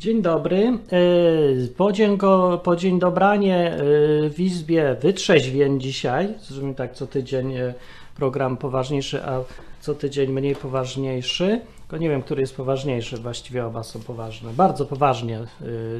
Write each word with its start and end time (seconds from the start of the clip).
Dzień 0.00 0.22
dobry. 0.22 0.78
Yy, 0.92 1.68
Podzięko, 1.76 2.60
podziędobranie 2.64 3.76
yy, 4.22 4.30
w 4.30 4.40
Izbie 4.40 4.96
Wytrzeźwień 5.00 5.80
dzisiaj. 5.80 6.34
Zrobimy 6.42 6.74
tak 6.74 6.94
co 6.94 7.06
tydzień 7.06 7.52
yy, 7.52 7.74
program 8.16 8.56
poważniejszy, 8.56 9.24
a 9.24 9.40
co 9.80 9.94
tydzień 9.94 10.30
mniej 10.30 10.56
poważniejszy. 10.56 11.60
Tylko 11.80 11.96
nie 11.96 12.08
wiem, 12.08 12.22
który 12.22 12.40
jest 12.40 12.56
poważniejszy. 12.56 13.16
Właściwie 13.16 13.66
oba 13.66 13.82
są 13.82 14.00
poważne. 14.00 14.52
Bardzo 14.52 14.86
poważnie. 14.86 15.40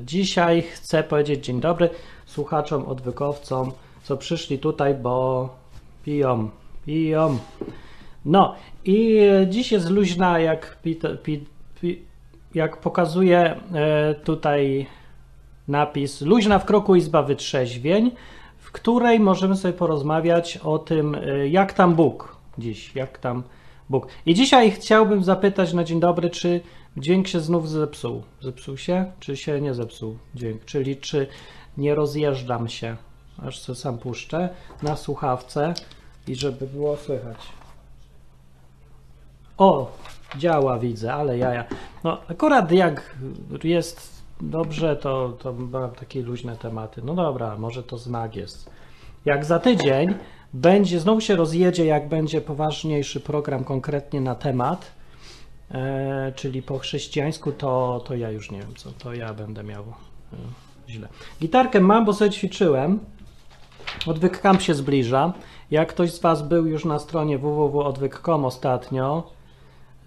Dzisiaj 0.03 0.63
chcę 0.63 1.03
powiedzieć 1.03 1.45
dzień 1.45 1.61
dobry 1.61 1.91
słuchaczom, 2.27 2.85
odwykowcom, 2.85 3.73
co 4.03 4.17
przyszli 4.17 4.59
tutaj, 4.59 4.95
bo 4.95 5.49
piją, 6.05 6.51
piją. 6.87 7.39
No 8.25 8.55
i 8.85 9.19
e, 9.19 9.47
dziś 9.49 9.73
jest 9.73 9.91
luźna, 9.91 10.39
jak, 10.39 10.79
Peter, 10.83 11.23
pi, 11.23 11.45
pi, 11.81 12.10
jak 12.55 12.77
pokazuje 12.77 13.39
e, 13.75 14.15
tutaj 14.15 14.87
napis 15.69 16.21
Luźna 16.21 16.59
w 16.59 16.65
kroku 16.65 16.95
Izba 16.95 17.23
Wytrzeźwień, 17.23 18.11
w 18.59 18.73
której 18.73 19.21
możemy 19.21 19.57
sobie 19.57 19.75
porozmawiać 19.75 20.57
o 20.57 20.79
tym, 20.79 21.15
e, 21.15 21.49
jak 21.49 21.73
tam 21.73 21.95
Bóg 21.95 22.37
dziś, 22.59 22.95
jak 22.95 23.19
tam 23.19 23.43
Bóg. 23.91 24.07
I 24.27 24.35
dzisiaj 24.35 24.71
chciałbym 24.71 25.25
zapytać 25.25 25.73
na 25.73 25.85
dzień 25.85 26.01
dobry, 26.01 26.31
czy 26.31 26.61
dźwięk 26.97 27.29
się 27.29 27.41
znów 27.41 27.69
zepsuł. 27.69 28.23
Zepsuł 28.41 28.77
się, 28.77 29.13
czy 29.21 29.37
się 29.37 29.61
nie 29.61 29.75
zepsuł 29.75 30.17
dźwięk? 30.35 30.65
Czyli 30.65 30.97
czy 30.97 31.27
nie 31.77 31.95
rozjeżdżam 31.95 32.69
się, 32.69 32.97
aż 33.43 33.61
co 33.61 33.75
sam 33.75 33.99
puszczę 33.99 34.49
na 34.83 34.97
słuchawce 34.97 35.75
i 36.29 36.35
żeby 36.35 36.67
było 36.67 36.97
słychać. 36.97 37.37
O, 39.59 39.93
działa, 40.39 40.79
widzę, 40.79 41.15
ale 41.15 41.39
jaja. 41.39 41.65
No, 42.05 42.19
akurat 42.29 42.73
jak 42.73 43.17
jest 43.65 44.23
dobrze, 44.41 44.97
to, 44.97 45.37
to 45.39 45.53
mam 45.53 45.91
takie 45.91 46.23
luźne 46.23 46.57
tematy. 46.57 47.03
No 47.05 47.15
dobra, 47.15 47.57
może 47.59 47.83
to 47.83 47.99
znak 47.99 48.37
jest. 48.37 48.71
Jak 49.25 49.45
za 49.45 49.59
tydzień 49.59 50.15
będzie, 50.53 51.01
znowu 51.01 51.21
się 51.21 51.37
rozjedzie, 51.37 51.85
jak 51.85 52.09
będzie 52.09 52.41
poważniejszy 52.41 53.21
program 53.21 53.65
konkretnie 53.65 54.21
na 54.21 54.35
temat, 54.35 54.91
e, 55.71 56.33
czyli 56.37 56.63
po 56.63 56.79
chrześcijańsku, 56.79 57.53
to, 57.53 58.03
to 58.07 58.15
ja 58.15 58.31
już 58.31 58.51
nie 58.51 58.59
wiem 58.59 58.75
co, 58.77 58.91
to 58.93 59.15
ja 59.15 59.35
będę 59.35 59.65
miał 59.65 59.83
e, 59.83 60.37
źle. 60.89 61.09
Gitarkę 61.41 61.81
mam, 61.81 62.05
bo 62.05 62.13
sobie 62.13 62.31
ćwiczyłem. 62.31 63.01
Odwyk 64.07 64.41
Camp 64.41 64.63
się 64.63 64.75
zbliża. 64.75 65.33
Jak 65.71 65.89
ktoś 65.89 66.13
z 66.13 66.21
Was 66.21 66.43
był 66.43 66.67
już 66.67 66.85
na 66.85 66.99
stronie 66.99 67.39
www.odwyk.com 67.39 68.45
ostatnio, 68.45 69.31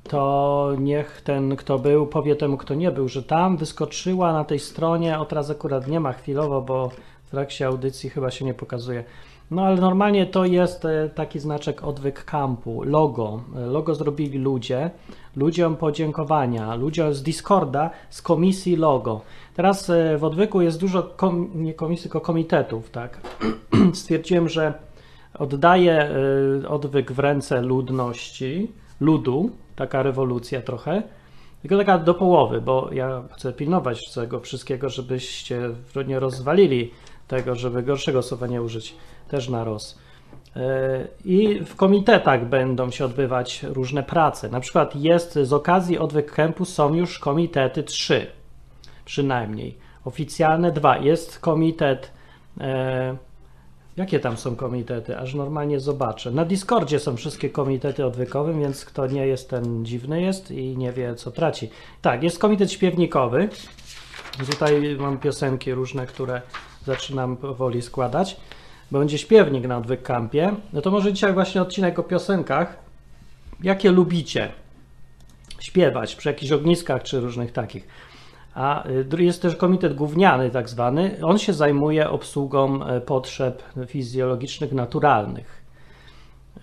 to 0.04 0.72
niech 0.80 1.22
ten, 1.22 1.56
kto 1.56 1.80
był, 1.80 2.08
powie 2.08 2.36
temu, 2.36 2.58
kto 2.58 2.74
nie 2.74 2.92
był, 2.92 3.08
że 3.08 3.24
tam 3.24 3.58
wyskoczyła 3.58 4.34
na 4.34 4.44
tej 4.44 4.60
stronie, 4.60 5.20
o 5.20 5.26
teraz 5.26 5.50
akurat 5.50 5.88
nie 5.88 6.00
ma 6.00 6.14
chwilowo, 6.14 6.62
bo 6.62 6.92
w 7.24 7.30
trakcie 7.32 7.68
audycji 7.68 8.10
chyba 8.10 8.32
się 8.32 8.46
nie 8.46 8.54
pokazuje. 8.54 9.04
No 9.52 9.62
ale 9.62 9.82
normalnie 9.82 10.26
to 10.26 10.46
jest 10.46 10.86
e, 10.86 11.10
taki 11.10 11.40
znaczek 11.40 11.84
odwyk 11.84 12.26
kampu, 12.26 12.84
logo. 12.84 13.42
E, 13.56 13.66
Logo 13.66 13.96
zrobili 13.96 14.40
ludzie, 14.40 14.92
ludziom 15.36 15.76
podziękowania, 15.76 16.76
ludzie 16.76 17.14
z 17.14 17.24
Discorda, 17.24 17.90
z 18.10 18.22
komisji 18.22 18.76
logo. 18.76 19.22
Teraz 19.56 19.90
e, 19.90 20.18
w 20.18 20.24
odwyku 20.24 20.62
jest 20.62 20.80
dużo, 20.80 21.04
kom, 21.04 21.50
nie 21.56 21.74
komisji, 21.74 22.04
tylko 22.04 22.22
komitetów, 22.22 22.90
tak. 22.90 23.22
Stwierdziłem, 23.94 24.50
że 24.50 24.74
oddaję 25.40 26.10
odwyk 26.68 27.12
w 27.12 27.20
ręce 27.20 27.62
ludności, 27.62 28.72
ludu, 29.02 29.52
taka 29.76 30.04
rewolucja 30.04 30.62
trochę, 30.62 31.04
tylko 31.62 31.78
taka 31.78 31.98
do 31.98 32.14
połowy, 32.14 32.62
bo 32.62 32.90
ja 32.92 33.24
chcę 33.36 33.54
pilnować 33.54 34.14
tego 34.14 34.40
wszystkiego, 34.40 34.90
żebyście 34.90 35.70
nie 36.08 36.20
rozwalili 36.20 36.92
tego, 37.28 37.56
żeby 37.56 37.84
gorszego 37.84 38.22
słowa 38.22 38.48
nie 38.48 38.62
użyć, 38.62 38.96
też 39.28 39.50
na 39.50 39.64
roz. 39.64 40.00
I 41.26 41.60
w 41.66 41.76
komitetach 41.76 42.46
będą 42.46 42.92
się 42.92 43.06
odbywać 43.06 43.64
różne 43.64 44.04
prace. 44.04 44.50
Na 44.50 44.60
przykład 44.60 44.96
jest 44.96 45.34
z 45.34 45.54
okazji 45.54 45.98
odwyk 46.00 46.32
kempu 46.32 46.66
są 46.66 46.94
już 46.94 47.20
komitety 47.20 47.84
trzy, 47.84 48.28
przynajmniej. 49.06 49.78
Oficjalne 50.06 50.72
dwa. 50.72 50.98
Jest 50.98 51.40
komitet 51.40 52.12
e, 52.60 53.16
Jakie 53.98 54.20
tam 54.20 54.38
są 54.38 54.56
komitety? 54.56 55.18
Aż 55.18 55.34
normalnie 55.34 55.80
zobaczę. 55.80 56.32
Na 56.32 56.46
Discordzie 56.46 57.00
są 57.00 57.18
wszystkie 57.18 57.50
komitety 57.50 58.06
odwykowe, 58.06 58.60
więc 58.60 58.86
kto 58.86 59.08
nie 59.08 59.28
jest, 59.28 59.50
ten 59.50 59.86
dziwny 59.86 60.22
jest 60.22 60.52
i 60.52 60.78
nie 60.78 60.92
wie, 60.92 61.16
co 61.16 61.32
traci. 61.32 61.70
Tak, 62.02 62.24
jest 62.24 62.40
komitet 62.40 62.72
śpiewnikowy. 62.72 63.50
Tutaj 64.52 64.96
mam 65.00 65.18
piosenki 65.18 65.74
różne, 65.74 66.06
które 66.06 66.42
zaczynam 66.86 67.38
powoli 67.38 67.82
składać. 67.82 68.38
Będzie 68.92 69.18
śpiewnik 69.18 69.68
na 69.68 69.78
odwyk 69.78 70.04
kampie. 70.04 70.56
No 70.74 70.82
to 70.82 70.92
może 70.92 71.14
dzisiaj 71.14 71.34
właśnie 71.34 71.62
odcinek 71.62 72.00
o 72.00 72.04
piosenkach. 72.04 72.78
Jakie 73.64 73.92
lubicie 73.92 74.52
śpiewać 75.60 76.16
przy 76.16 76.30
jakichś 76.30 76.52
ogniskach 76.52 77.04
czy 77.04 77.20
różnych 77.20 77.52
takich. 77.52 77.88
A 78.56 78.88
y, 78.88 79.24
jest 79.24 79.42
też 79.42 79.56
komitet 79.56 79.96
gówniany, 79.96 80.50
tak 80.50 80.70
zwany. 80.70 81.18
On 81.24 81.40
się 81.40 81.54
zajmuje 81.54 82.10
obsługą 82.10 82.86
e, 82.86 83.02
potrzeb 83.02 83.64
fizjologicznych, 83.88 84.74
naturalnych. 84.74 85.64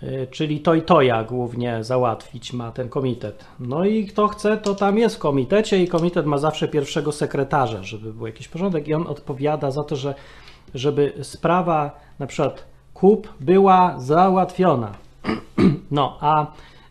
Y, 0.03 0.27
czyli 0.31 0.59
to 0.59 0.73
i 0.73 0.81
to 0.81 1.01
ja 1.01 1.23
głównie 1.23 1.83
załatwić 1.83 2.53
ma 2.53 2.71
ten 2.71 2.89
komitet. 2.89 3.45
No 3.59 3.85
i 3.85 4.05
kto 4.05 4.27
chce, 4.27 4.57
to 4.57 4.75
tam 4.75 4.97
jest 4.97 5.15
w 5.15 5.19
komitecie 5.19 5.83
i 5.83 5.87
komitet 5.87 6.25
ma 6.25 6.37
zawsze 6.37 6.67
pierwszego 6.67 7.11
sekretarza, 7.11 7.83
żeby 7.83 8.13
był 8.13 8.27
jakiś 8.27 8.47
porządek 8.47 8.87
i 8.87 8.93
on 8.93 9.07
odpowiada 9.07 9.71
za 9.71 9.83
to, 9.83 9.95
że 9.95 10.15
żeby 10.75 11.13
sprawa 11.21 11.91
na 12.19 12.27
przykład 12.27 12.65
kup 12.93 13.33
była 13.39 13.95
załatwiona. 13.99 14.91
No, 15.91 16.17
a 16.21 16.47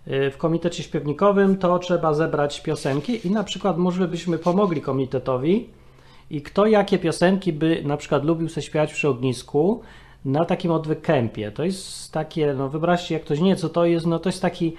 w 0.06 0.34
komitecie 0.38 0.83
śpiewnikowym, 0.83 1.56
to 1.56 1.78
trzeba 1.78 2.15
zebrać 2.15 2.61
piosenki 2.61 3.27
i 3.27 3.31
na 3.31 3.44
przykład 3.44 3.78
może 3.78 4.09
byśmy 4.09 4.38
pomogli 4.38 4.83
komitetowi 4.83 5.69
i 6.31 6.43
kto 6.43 6.66
jakie 6.66 6.99
piosenki 6.99 7.53
by 7.53 7.83
na 7.84 7.97
przykład 7.97 8.25
lubił 8.25 8.49
sobie 8.49 8.62
śpiewać 8.62 8.93
przy 8.93 9.09
ognisku 9.09 9.83
na 10.25 10.44
takim 10.44 10.71
odwyk 10.71 11.00
kempie. 11.00 11.53
To 11.53 11.65
jest 11.65 12.12
takie, 12.12 12.55
no 12.55 12.69
wyobraźcie, 12.69 13.15
jak 13.15 13.25
ktoś 13.25 13.41
nie 13.41 13.56
co 13.56 13.69
to 13.69 13.84
jest, 13.84 14.06
no 14.06 14.19
to 14.19 14.28
jest 14.28 14.43
taki 14.43 14.77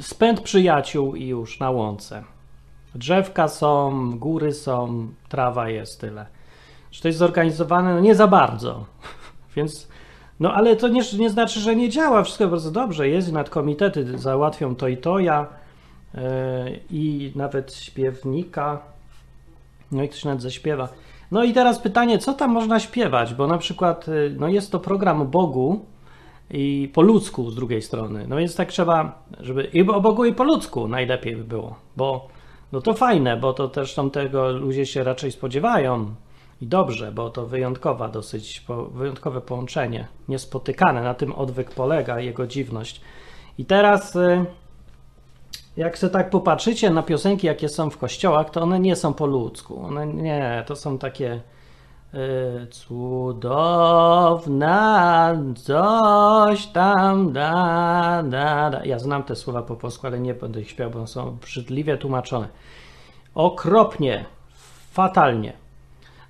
spęd 0.00 0.40
przyjaciół 0.40 1.14
i 1.14 1.26
już 1.26 1.60
na 1.60 1.70
łące. 1.70 2.24
Drzewka 2.94 3.48
są, 3.48 4.10
góry 4.18 4.52
są, 4.52 5.08
trawa 5.28 5.68
jest, 5.68 6.00
tyle. 6.00 6.26
Czy 6.90 7.02
to 7.02 7.08
jest 7.08 7.18
zorganizowane? 7.18 7.94
No 7.94 8.00
nie 8.00 8.14
za 8.14 8.26
bardzo. 8.26 8.84
Więc 9.56 9.88
no 10.40 10.54
ale 10.54 10.76
to 10.76 10.88
nie, 10.88 11.02
nie 11.18 11.30
znaczy, 11.30 11.60
że 11.60 11.76
nie 11.76 11.88
działa. 11.88 12.22
Wszystko 12.22 12.48
bardzo 12.48 12.70
dobrze 12.70 13.08
jest. 13.08 13.32
Nadkomitety 13.32 14.18
załatwią 14.18 14.76
to 14.76 14.88
i 14.88 14.96
to. 14.96 15.18
Ja 15.18 15.46
yy, 16.14 16.20
i 16.90 17.32
nawet 17.36 17.74
śpiewnika. 17.74 18.80
No 19.92 20.02
i 20.02 20.08
ktoś 20.08 20.24
nawet 20.24 20.42
zaśpiewa. 20.42 20.88
No 21.30 21.44
i 21.44 21.52
teraz 21.52 21.78
pytanie, 21.78 22.18
co 22.18 22.34
tam 22.34 22.50
można 22.50 22.80
śpiewać? 22.80 23.34
Bo 23.34 23.46
na 23.46 23.58
przykład 23.58 24.08
yy, 24.08 24.34
no 24.38 24.48
jest 24.48 24.72
to 24.72 24.80
program 24.80 25.22
o 25.22 25.24
Bogu 25.24 25.80
i 26.50 26.90
po 26.94 27.02
ludzku 27.02 27.50
z 27.50 27.54
drugiej 27.54 27.82
strony. 27.82 28.26
No 28.28 28.36
więc 28.36 28.56
tak 28.56 28.68
trzeba, 28.68 29.22
żeby 29.40 29.64
i 29.64 29.80
o 29.82 30.00
Bogu 30.00 30.24
i 30.24 30.32
po 30.32 30.44
ludzku 30.44 30.88
najlepiej 30.88 31.36
by 31.36 31.44
było, 31.44 31.76
bo 31.96 32.28
no 32.72 32.80
to 32.80 32.94
fajne, 32.94 33.36
bo 33.36 33.52
to 33.52 33.68
też 33.68 33.94
tam 33.94 34.10
tego 34.10 34.52
ludzie 34.52 34.86
się 34.86 35.04
raczej 35.04 35.32
spodziewają. 35.32 36.14
I 36.62 36.66
dobrze, 36.66 37.12
bo 37.12 37.30
to 37.30 37.46
wyjątkowa 37.46 38.08
dosyć, 38.08 38.64
wyjątkowe 38.94 39.40
połączenie, 39.40 40.08
niespotykane. 40.28 41.02
Na 41.02 41.14
tym 41.14 41.32
odwyk 41.32 41.70
polega, 41.70 42.20
jego 42.20 42.46
dziwność. 42.46 43.00
I 43.58 43.64
teraz, 43.64 44.16
y, 44.16 44.44
jak 45.76 45.98
sobie 45.98 46.12
tak 46.12 46.30
popatrzycie 46.30 46.90
na 46.90 47.02
piosenki, 47.02 47.46
jakie 47.46 47.68
są 47.68 47.90
w 47.90 47.98
kościołach, 47.98 48.50
to 48.50 48.62
one 48.62 48.80
nie 48.80 48.96
są 48.96 49.14
po 49.14 49.26
ludzku. 49.26 49.80
One 49.80 50.06
nie, 50.06 50.64
to 50.66 50.76
są 50.76 50.98
takie 50.98 51.40
y, 52.14 52.66
cudowna 52.70 54.14
coś 55.56 56.66
tam 56.66 57.32
da, 57.32 58.22
da, 58.22 58.70
da. 58.70 58.84
Ja 58.84 58.98
znam 58.98 59.22
te 59.22 59.36
słowa 59.36 59.62
po 59.62 59.76
polsku, 59.76 60.06
ale 60.06 60.20
nie 60.20 60.34
będę 60.34 60.60
ich 60.60 60.70
śpiewał, 60.70 61.00
bo 61.00 61.06
są 61.06 61.36
brzydliwie 61.40 61.96
tłumaczone. 61.96 62.48
Okropnie, 63.34 64.24
fatalnie. 64.92 65.61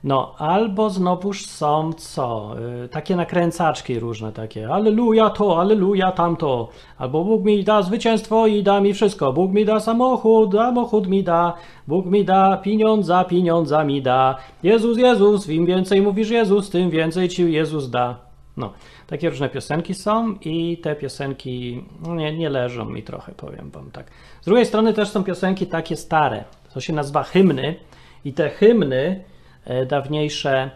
No, 0.04 0.34
albo 0.38 0.90
znowuż 0.90 1.46
są 1.46 1.92
co? 1.92 2.54
Y, 2.84 2.88
takie 2.88 3.16
nakręcaczki 3.16 3.98
różne 3.98 4.32
takie. 4.32 4.68
Aleluja 4.68 5.30
to, 5.30 5.60
aleluja 5.60 6.12
tamto. 6.12 6.68
Albo 6.98 7.24
Bóg 7.24 7.44
mi 7.44 7.64
da 7.64 7.82
zwycięstwo 7.82 8.46
i 8.46 8.62
da 8.62 8.80
mi 8.80 8.94
wszystko. 8.94 9.32
Bóg 9.32 9.52
mi 9.52 9.64
da 9.64 9.80
samochód, 9.80 10.52
samochód 10.52 11.08
mi 11.08 11.22
da. 11.22 11.54
Bóg 11.86 12.06
mi 12.06 12.24
da 12.24 12.56
pieniądza, 12.56 13.24
pieniądza 13.24 13.84
mi 13.84 14.02
da. 14.02 14.38
Jezus, 14.62 14.98
Jezus, 14.98 15.48
im 15.48 15.66
więcej 15.66 16.02
mówisz 16.02 16.30
Jezus, 16.30 16.70
tym 16.70 16.90
więcej 16.90 17.28
ci 17.28 17.52
Jezus 17.52 17.90
da. 17.90 18.18
No, 18.56 18.72
takie 19.06 19.30
różne 19.30 19.48
piosenki 19.48 19.94
są 19.94 20.34
i 20.40 20.78
te 20.78 20.96
piosenki 20.96 21.84
no 22.06 22.14
nie, 22.14 22.36
nie 22.38 22.50
leżą 22.50 22.84
mi 22.84 23.02
trochę, 23.02 23.32
powiem 23.32 23.70
wam 23.70 23.90
tak. 23.90 24.06
Z 24.40 24.44
drugiej 24.44 24.66
strony 24.66 24.92
też 24.92 25.08
są 25.08 25.24
piosenki 25.24 25.66
takie 25.66 25.96
stare, 25.96 26.44
To 26.74 26.80
się 26.80 26.92
nazywa 26.92 27.22
hymny 27.22 27.74
i 28.24 28.32
te 28.32 28.50
hymny 28.50 29.24
dawniejsze 29.86 30.70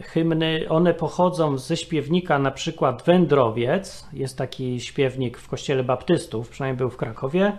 hymny, 0.00 0.66
one 0.68 0.94
pochodzą 0.94 1.58
ze 1.58 1.76
śpiewnika 1.76 2.38
na 2.38 2.50
przykład 2.50 3.02
Wędrowiec. 3.02 4.08
Jest 4.12 4.38
taki 4.38 4.80
śpiewnik 4.80 5.38
w 5.38 5.48
kościele 5.48 5.84
baptystów, 5.84 6.48
przynajmniej 6.48 6.78
był 6.78 6.90
w 6.90 6.96
Krakowie 6.96 7.52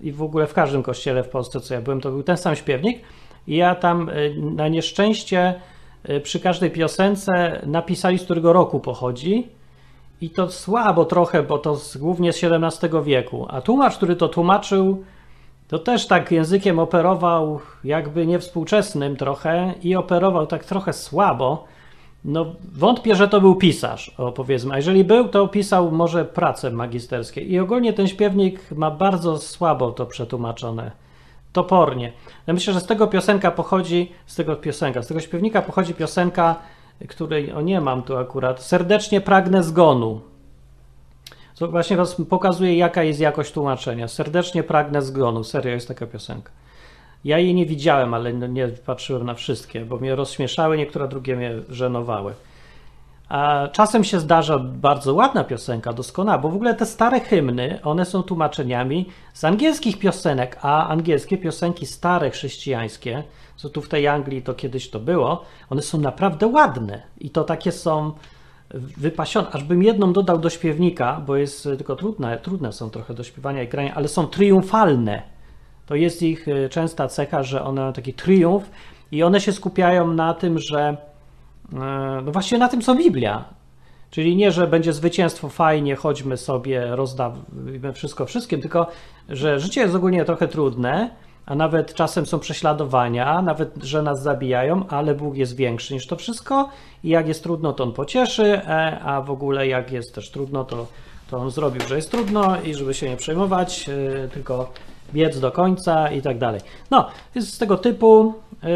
i 0.00 0.12
w 0.12 0.22
ogóle 0.22 0.46
w 0.46 0.54
każdym 0.54 0.82
kościele 0.82 1.22
w 1.22 1.28
Polsce, 1.28 1.60
co 1.60 1.74
ja 1.74 1.80
byłem, 1.80 2.00
to 2.00 2.10
był 2.10 2.22
ten 2.22 2.36
sam 2.36 2.56
śpiewnik. 2.56 3.02
I 3.46 3.56
ja 3.56 3.74
tam 3.74 4.08
y, 4.08 4.34
na 4.40 4.68
nieszczęście 4.68 5.54
y, 6.08 6.20
przy 6.20 6.40
każdej 6.40 6.70
piosence 6.70 7.60
napisali, 7.66 8.18
z 8.18 8.24
którego 8.24 8.52
roku 8.52 8.80
pochodzi. 8.80 9.48
I 10.20 10.30
to 10.30 10.50
słabo 10.50 11.04
trochę, 11.04 11.42
bo 11.42 11.58
to 11.58 11.78
głównie 11.98 12.32
z 12.32 12.44
XVII 12.44 13.02
wieku. 13.04 13.46
A 13.48 13.60
tłumacz, 13.60 13.96
który 13.96 14.16
to 14.16 14.28
tłumaczył, 14.28 15.04
to 15.72 15.78
też 15.78 16.06
tak 16.06 16.30
językiem 16.30 16.78
operował, 16.78 17.60
jakby 17.84 18.26
niewspółczesnym 18.26 19.16
trochę 19.16 19.74
i 19.82 19.96
operował 19.96 20.46
tak 20.46 20.64
trochę 20.64 20.92
słabo. 20.92 21.64
No, 22.24 22.46
wątpię, 22.72 23.14
że 23.14 23.28
to 23.28 23.40
był 23.40 23.54
pisarz, 23.54 24.14
o 24.18 24.32
powiedzmy. 24.32 24.74
A 24.74 24.76
jeżeli 24.76 25.04
był, 25.04 25.28
to 25.28 25.48
pisał 25.48 25.90
może 25.90 26.24
prace 26.24 26.70
magisterskie. 26.70 27.40
I 27.40 27.58
ogólnie 27.58 27.92
ten 27.92 28.08
śpiewnik 28.08 28.70
ma 28.70 28.90
bardzo 28.90 29.38
słabo 29.38 29.92
to 29.92 30.06
przetłumaczone. 30.06 30.90
Topornie. 31.52 32.12
Ja 32.46 32.54
myślę, 32.54 32.74
że 32.74 32.80
z 32.80 32.86
tego 32.86 33.06
piosenka 33.06 33.50
pochodzi, 33.50 34.12
z 34.26 34.34
tego 34.34 34.56
piosenka, 34.56 35.02
z 35.02 35.06
tego 35.06 35.20
śpiewnika 35.20 35.62
pochodzi 35.62 35.94
piosenka, 35.94 36.56
której, 37.08 37.52
o 37.52 37.60
nie 37.60 37.80
mam 37.80 38.02
tu 38.02 38.16
akurat, 38.16 38.62
serdecznie 38.62 39.20
pragnę 39.20 39.62
zgonu. 39.62 40.20
Co 41.54 41.68
właśnie 41.68 41.96
was 41.96 42.14
pokazuje, 42.28 42.76
jaka 42.76 43.02
jest 43.02 43.20
jakość 43.20 43.52
tłumaczenia. 43.52 44.08
Serdecznie 44.08 44.62
pragnę 44.62 45.02
zgonu. 45.02 45.44
Serio 45.44 45.72
jest 45.72 45.88
taka 45.88 46.06
piosenka. 46.06 46.50
Ja 47.24 47.38
jej 47.38 47.54
nie 47.54 47.66
widziałem, 47.66 48.14
ale 48.14 48.32
no 48.32 48.46
nie 48.46 48.68
patrzyłem 48.68 49.26
na 49.26 49.34
wszystkie, 49.34 49.84
bo 49.84 49.96
mnie 49.96 50.14
rozśmieszały, 50.14 50.76
niektóre 50.76 51.08
drugie 51.08 51.36
mnie 51.36 51.54
żenowały. 51.68 52.34
A 53.28 53.68
czasem 53.72 54.04
się 54.04 54.20
zdarza 54.20 54.58
bardzo 54.58 55.14
ładna 55.14 55.44
piosenka, 55.44 55.92
doskonała, 55.92 56.38
bo 56.38 56.48
w 56.48 56.54
ogóle 56.54 56.74
te 56.74 56.86
stare 56.86 57.20
hymny, 57.20 57.78
one 57.82 58.04
są 58.04 58.22
tłumaczeniami 58.22 59.08
z 59.34 59.44
angielskich 59.44 59.98
piosenek, 59.98 60.58
a 60.62 60.88
angielskie 60.88 61.38
piosenki 61.38 61.86
stare 61.86 62.30
chrześcijańskie, 62.30 63.22
co 63.56 63.70
tu 63.70 63.82
w 63.82 63.88
tej 63.88 64.08
Anglii 64.08 64.42
to 64.42 64.54
kiedyś 64.54 64.90
to 64.90 65.00
było, 65.00 65.44
one 65.70 65.82
są 65.82 65.98
naprawdę 65.98 66.46
ładne 66.46 67.02
i 67.18 67.30
to 67.30 67.44
takie 67.44 67.72
są 67.72 68.12
Aż 69.52 69.64
bym 69.64 69.82
jedną 69.82 70.12
dodał 70.12 70.38
do 70.38 70.50
śpiewnika, 70.50 71.22
bo 71.26 71.36
jest 71.36 71.64
tylko 71.64 71.96
trudne, 71.96 72.38
trudne 72.38 72.72
są 72.72 72.90
trochę 72.90 73.14
do 73.14 73.24
śpiewania 73.24 73.62
i 73.62 73.68
grania, 73.68 73.94
ale 73.94 74.08
są 74.08 74.26
triumfalne. 74.26 75.22
To 75.86 75.94
jest 75.94 76.22
ich 76.22 76.48
e, 76.48 76.68
częsta 76.68 77.08
cecha, 77.08 77.42
że 77.42 77.64
one 77.64 77.80
mają 77.80 77.92
taki 77.92 78.14
triumf 78.14 78.70
i 79.12 79.22
one 79.22 79.40
się 79.40 79.52
skupiają 79.52 80.12
na 80.12 80.34
tym, 80.34 80.58
że 80.58 80.96
e, 81.72 82.20
no 82.24 82.32
właśnie 82.32 82.58
na 82.58 82.68
tym, 82.68 82.80
co 82.80 82.94
Biblia. 82.94 83.44
Czyli 84.10 84.36
nie, 84.36 84.52
że 84.52 84.66
będzie 84.66 84.92
zwycięstwo 84.92 85.48
fajnie, 85.48 85.96
chodźmy 85.96 86.36
sobie, 86.36 86.96
rozdawmy 86.96 87.92
wszystko 87.92 88.26
wszystkim, 88.26 88.60
tylko 88.60 88.86
że 89.28 89.60
życie 89.60 89.80
jest 89.80 89.94
ogólnie 89.94 90.24
trochę 90.24 90.48
trudne, 90.48 91.10
a 91.46 91.54
nawet 91.54 91.94
czasem 91.94 92.26
są 92.26 92.38
prześladowania, 92.38 93.42
nawet, 93.42 93.74
że 93.82 94.02
nas 94.02 94.22
zabijają, 94.22 94.86
ale 94.88 95.14
Bóg 95.14 95.36
jest 95.36 95.56
większy 95.56 95.94
niż 95.94 96.06
to 96.06 96.16
wszystko 96.16 96.68
i 97.04 97.08
jak 97.08 97.28
jest 97.28 97.42
trudno, 97.42 97.72
to 97.72 97.84
On 97.84 97.92
pocieszy, 97.92 98.44
e, 98.44 99.00
a 99.00 99.22
w 99.22 99.30
ogóle 99.30 99.66
jak 99.66 99.92
jest 99.92 100.14
też 100.14 100.30
trudno, 100.30 100.64
to, 100.64 100.86
to 101.30 101.38
On 101.38 101.50
zrobił, 101.50 101.82
że 101.88 101.96
jest 101.96 102.10
trudno 102.10 102.62
i 102.62 102.74
żeby 102.74 102.94
się 102.94 103.08
nie 103.08 103.16
przejmować, 103.16 103.90
tylko 104.32 104.72
biec 105.14 105.40
do 105.40 105.52
końca 105.52 106.10
i 106.10 106.22
tak 106.22 106.38
dalej. 106.38 106.60
No, 106.90 107.08
jest 107.34 107.54
z 107.54 107.58
tego 107.58 107.76
typu 107.76 108.34
yy, 108.62 108.68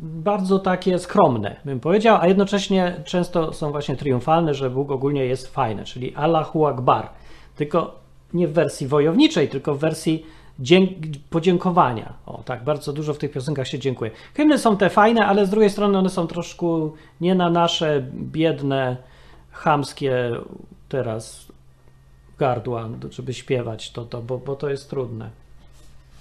bardzo 0.00 0.58
takie 0.58 0.98
skromne, 0.98 1.56
bym 1.64 1.80
powiedział, 1.80 2.18
a 2.20 2.26
jednocześnie 2.26 2.94
często 3.04 3.52
są 3.52 3.70
właśnie 3.70 3.96
triumfalne, 3.96 4.54
że 4.54 4.70
Bóg 4.70 4.90
ogólnie 4.90 5.26
jest 5.26 5.54
fajny, 5.54 5.84
czyli 5.84 6.14
Allahu 6.14 6.66
Akbar. 6.66 7.08
Tylko 7.56 7.94
nie 8.34 8.48
w 8.48 8.52
wersji 8.52 8.86
wojowniczej, 8.86 9.48
tylko 9.48 9.74
w 9.74 9.78
wersji 9.78 10.26
podziękowania. 11.30 12.12
O, 12.26 12.42
tak, 12.44 12.64
bardzo 12.64 12.92
dużo 12.92 13.14
w 13.14 13.18
tych 13.18 13.32
piosenkach 13.32 13.68
się 13.68 13.78
dziękuję. 13.78 14.10
Hymny 14.34 14.58
są 14.58 14.76
te 14.76 14.90
fajne, 14.90 15.26
ale 15.26 15.46
z 15.46 15.50
drugiej 15.50 15.70
strony 15.70 15.98
one 15.98 16.08
są 16.08 16.26
troszkę 16.26 16.90
nie 17.20 17.34
na 17.34 17.50
nasze 17.50 18.02
biedne, 18.12 18.96
chamskie 19.50 20.30
teraz 20.88 21.46
gardła, 22.38 22.88
żeby 23.10 23.34
śpiewać 23.34 23.90
to, 23.90 24.04
to 24.04 24.22
bo, 24.22 24.38
bo 24.38 24.56
to 24.56 24.70
jest 24.70 24.90
trudne. 24.90 25.30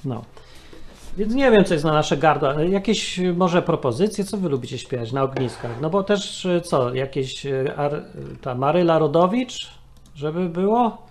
No. 0.06 0.24
Więc 1.18 1.34
nie 1.34 1.52
wiem, 1.52 1.66
co 1.66 1.74
jest 1.74 1.86
na 1.86 1.94
nasze 1.94 2.18
gardła. 2.18 2.64
Jakieś 2.64 3.20
może 3.36 3.62
propozycje, 3.62 4.24
co 4.24 4.38
wy 4.38 4.50
lubicie 4.50 4.78
śpiewać 4.78 5.12
na 5.12 5.24
ogniskach? 5.24 5.82
No 5.82 5.90
bo 5.90 6.04
też 6.04 6.48
co, 6.64 6.94
jakieś 6.94 7.46
ar, 7.78 8.04
ta 8.42 8.56
Maryla 8.56 9.00
Rodowicz, 9.00 9.72
żeby 10.16 10.50
było? 10.50 11.09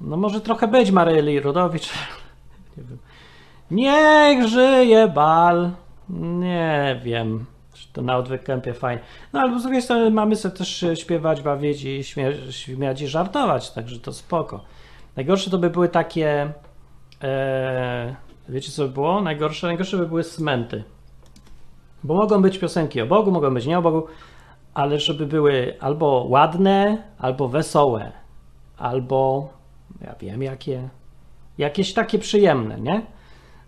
No 0.00 0.16
może 0.16 0.40
trochę 0.40 0.68
być 0.68 0.90
Maryli 0.90 1.40
Rodowicz. 1.40 1.92
nie 2.76 2.84
wiem. 2.84 2.98
Niech 3.70 4.48
żyje 4.48 5.08
bal. 5.08 5.70
Nie 6.10 7.00
wiem. 7.04 7.46
To 7.92 8.02
na 8.02 8.16
odwykępie 8.16 8.74
fajnie. 8.74 9.02
No 9.32 9.40
ale 9.40 9.60
z 9.60 9.62
drugiej 9.62 9.82
strony 9.82 10.10
mamy 10.10 10.36
sobie 10.36 10.56
też 10.56 10.84
śpiewać, 10.94 11.42
bawić 11.42 11.84
i 11.84 12.04
śmiać 12.50 13.00
i 13.00 13.08
żartować, 13.08 13.70
także 13.70 14.00
to 14.00 14.12
spoko. 14.12 14.60
Najgorsze 15.16 15.50
to 15.50 15.58
by 15.58 15.70
były 15.70 15.88
takie 15.88 16.52
Eee, 17.22 18.14
wiecie 18.48 18.72
co 18.72 18.82
by 18.82 18.88
było? 18.88 19.20
Najgorsze, 19.20 19.66
najgorsze 19.66 19.96
by 19.96 20.06
były 20.06 20.24
smenty. 20.24 20.84
Bo 22.04 22.14
mogą 22.14 22.42
być 22.42 22.58
piosenki 22.58 23.00
o 23.00 23.06
Bogu, 23.06 23.30
mogą 23.30 23.54
być 23.54 23.66
nie 23.66 23.78
o 23.78 23.82
Bogu, 23.82 24.06
ale 24.74 24.98
żeby 24.98 25.26
były 25.26 25.76
albo 25.80 26.26
ładne, 26.28 27.02
albo 27.18 27.48
wesołe, 27.48 28.12
albo 28.78 29.48
ja 30.00 30.14
wiem 30.20 30.42
jakie, 30.42 30.88
jakieś 31.58 31.94
takie 31.94 32.18
przyjemne, 32.18 32.80
nie? 32.80 33.06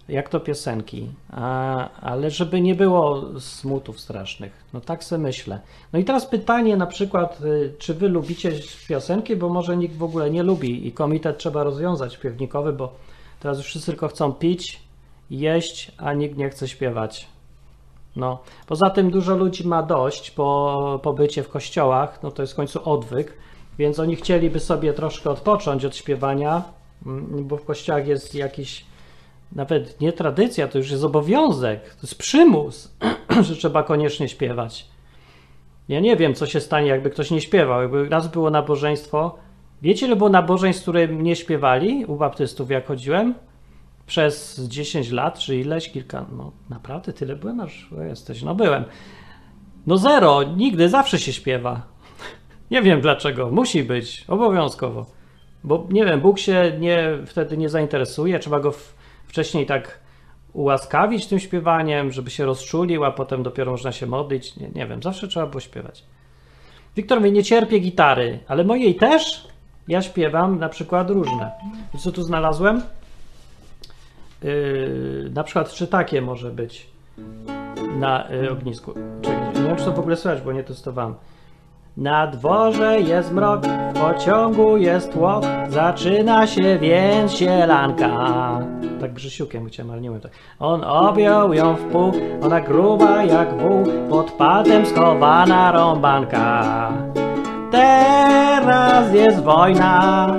Jak 0.09 0.29
to 0.29 0.41
piosenki, 0.41 1.09
A, 1.31 1.91
ale 2.01 2.31
żeby 2.31 2.61
nie 2.61 2.75
było 2.75 3.25
smutów 3.41 4.01
strasznych. 4.01 4.65
No 4.73 4.81
tak 4.81 5.05
sobie 5.05 5.23
myślę. 5.23 5.61
No 5.93 5.99
i 5.99 6.05
teraz 6.05 6.27
pytanie 6.27 6.77
na 6.77 6.87
przykład, 6.87 7.41
y, 7.41 7.75
czy 7.79 7.95
wy 7.95 8.09
lubicie 8.09 8.53
piosenki, 8.89 9.37
bo 9.37 9.49
może 9.49 9.77
nikt 9.77 9.97
w 9.97 10.03
ogóle 10.03 10.31
nie 10.31 10.43
lubi 10.43 10.87
i 10.87 10.93
komitet 10.93 11.39
trzeba 11.39 11.63
rozwiązać 11.63 12.15
śpiewnikowy, 12.15 12.73
bo 12.73 12.93
Teraz 13.41 13.59
już 13.59 13.67
wszyscy 13.67 13.87
tylko 13.87 14.09
chcą 14.09 14.33
pić, 14.33 14.83
jeść, 15.31 15.93
a 15.99 16.13
nikt 16.13 16.37
nie 16.37 16.51
chce 16.51 16.69
śpiewać. 16.69 17.29
No. 18.17 18.39
Poza 18.67 18.91
tym 18.91 19.11
dużo 19.11 19.37
ludzi 19.37 19.69
ma 19.69 19.83
dość 19.83 20.31
po 20.31 21.01
pobycie 21.03 21.43
w 21.43 21.49
kościołach, 21.49 22.23
no 22.23 22.31
to 22.31 22.43
jest 22.43 22.53
w 22.53 22.57
końcu 22.57 22.91
odwyk, 22.91 23.35
więc 23.79 23.99
oni 23.99 24.17
chcieliby 24.17 24.61
sobie 24.61 24.93
troszkę 24.93 25.31
odpocząć 25.31 25.85
od 25.85 25.97
śpiewania, 25.97 26.63
mm, 27.07 27.47
bo 27.47 27.57
w 27.57 27.65
kościołach 27.65 28.07
jest 28.07 28.35
jakiś 28.35 28.85
nawet 29.53 30.01
nie 30.01 30.13
tradycja, 30.13 30.69
to 30.69 30.79
już 30.79 30.91
jest 30.91 31.05
obowiązek, 31.05 31.95
to 31.95 32.03
jest 32.03 32.19
przymus, 32.19 32.95
że 33.47 33.57
trzeba 33.57 33.83
koniecznie 33.83 34.29
śpiewać. 34.29 34.87
Ja 35.89 36.01
nie 36.01 36.17
wiem, 36.17 36.35
co 36.35 36.47
się 36.47 36.61
stanie, 36.61 36.89
jakby 36.89 37.11
ktoś 37.11 37.31
nie 37.31 37.41
śpiewał. 37.41 37.83
Jakby 37.83 38.09
raz 38.09 38.29
było 38.29 38.51
nabożeństwo, 38.51 39.39
Wiecie, 39.83 40.07
ile 40.07 40.17
było 40.17 40.31
nabożeństw, 40.31 40.83
które 40.83 41.09
nie 41.09 41.37
śpiewali 41.37 42.05
u 42.05 42.17
baptystów, 42.17 42.71
jak 42.71 42.87
chodziłem? 42.87 43.35
Przez 44.07 44.61
10 44.69 45.11
lat, 45.11 45.39
czy 45.39 45.57
ileś, 45.57 45.91
kilka, 45.91 46.27
no 46.37 46.53
naprawdę 46.71 47.13
tyle 47.13 47.37
byłem, 47.37 47.61
aż 47.61 47.89
jesteś, 48.09 48.43
no 48.43 48.55
byłem. 48.55 48.85
No 49.87 49.99
zero, 49.99 50.43
nigdy, 50.43 50.89
zawsze 50.89 51.19
się 51.19 51.33
śpiewa. 51.33 51.83
Nie 52.71 52.83
wiem 52.83 53.01
dlaczego, 53.01 53.51
musi 53.51 53.85
być, 53.85 54.25
obowiązkowo. 54.29 55.07
Bo 55.65 55.87
nie 55.91 56.05
wiem, 56.05 56.21
Bóg 56.21 56.39
się 56.39 56.73
nie, 56.81 57.09
wtedy 57.27 57.57
nie 57.57 57.69
zainteresuje, 57.69 58.39
trzeba 58.39 58.61
go 58.61 58.73
w, 58.73 58.95
wcześniej 59.27 59.67
tak 59.67 59.99
ułaskawić 60.53 61.27
tym 61.27 61.39
śpiewaniem, 61.39 62.13
żeby 62.13 62.31
się 62.31 62.45
rozczulił, 62.45 63.05
a 63.05 63.11
potem 63.11 63.43
dopiero 63.43 63.71
można 63.71 63.93
się 63.93 64.07
modlić. 64.07 64.57
Nie, 64.57 64.69
nie 64.69 64.87
wiem, 64.87 65.03
zawsze 65.03 65.29
trzeba 65.29 65.47
było 65.47 65.61
śpiewać. 65.61 66.05
Wiktor 66.97 67.19
mówi, 67.19 67.33
nie 67.33 67.45
cierpię 67.45 67.79
gitary, 67.79 68.39
ale 68.49 68.65
mojej 68.65 68.95
też? 68.95 69.49
Ja 69.89 70.03
śpiewam 70.03 70.59
na 70.59 70.69
przykład 70.69 71.11
różne. 71.11 71.51
I 71.95 71.99
co 71.99 72.13
tu 72.13 72.23
znalazłem? 72.23 72.83
Yy, 74.43 75.31
na 75.35 75.45
przykład 75.45 75.73
czy 75.73 75.87
takie 75.87 76.23
może 76.23 76.51
być 76.51 76.87
na 77.99 78.29
yy, 78.31 78.51
ognisku. 78.51 78.95
Czekaj, 79.23 79.55
nie 79.55 79.69
wiem, 79.69 79.77
czy 79.77 79.85
to 79.85 79.93
w 79.93 79.99
ogóle 79.99 80.17
słychać, 80.17 80.41
bo 80.43 80.53
nie 80.53 80.65
testowałem. 80.65 81.15
Na 81.99 82.27
dworze 82.27 83.01
jest 83.01 83.33
mrok, 83.33 83.67
w 83.67 84.01
pociągu 84.01 84.77
jest 84.77 85.13
tłok, 85.13 85.45
zaczyna 85.69 86.47
się 86.47 86.79
więc 86.79 87.33
sielanka. 87.33 88.11
Tak 89.01 89.13
Grzesiukiem 89.13 89.67
chciałem, 89.67 89.91
ale 89.93 90.01
nie 90.01 90.11
wiem 90.11 90.21
tak. 90.21 90.33
On 90.59 90.85
objął 90.85 91.53
ją 91.53 91.75
w 91.75 91.85
pół, 91.85 92.13
ona 92.43 92.61
gruba 92.61 93.25
jak 93.25 93.59
wół, 93.59 93.85
pod 94.11 94.31
palcem 94.31 94.87
schowana 94.87 95.73
rąbanka. 95.73 96.93
Teraz 97.71 99.15
jest 99.15 99.43
wojna, 99.43 100.35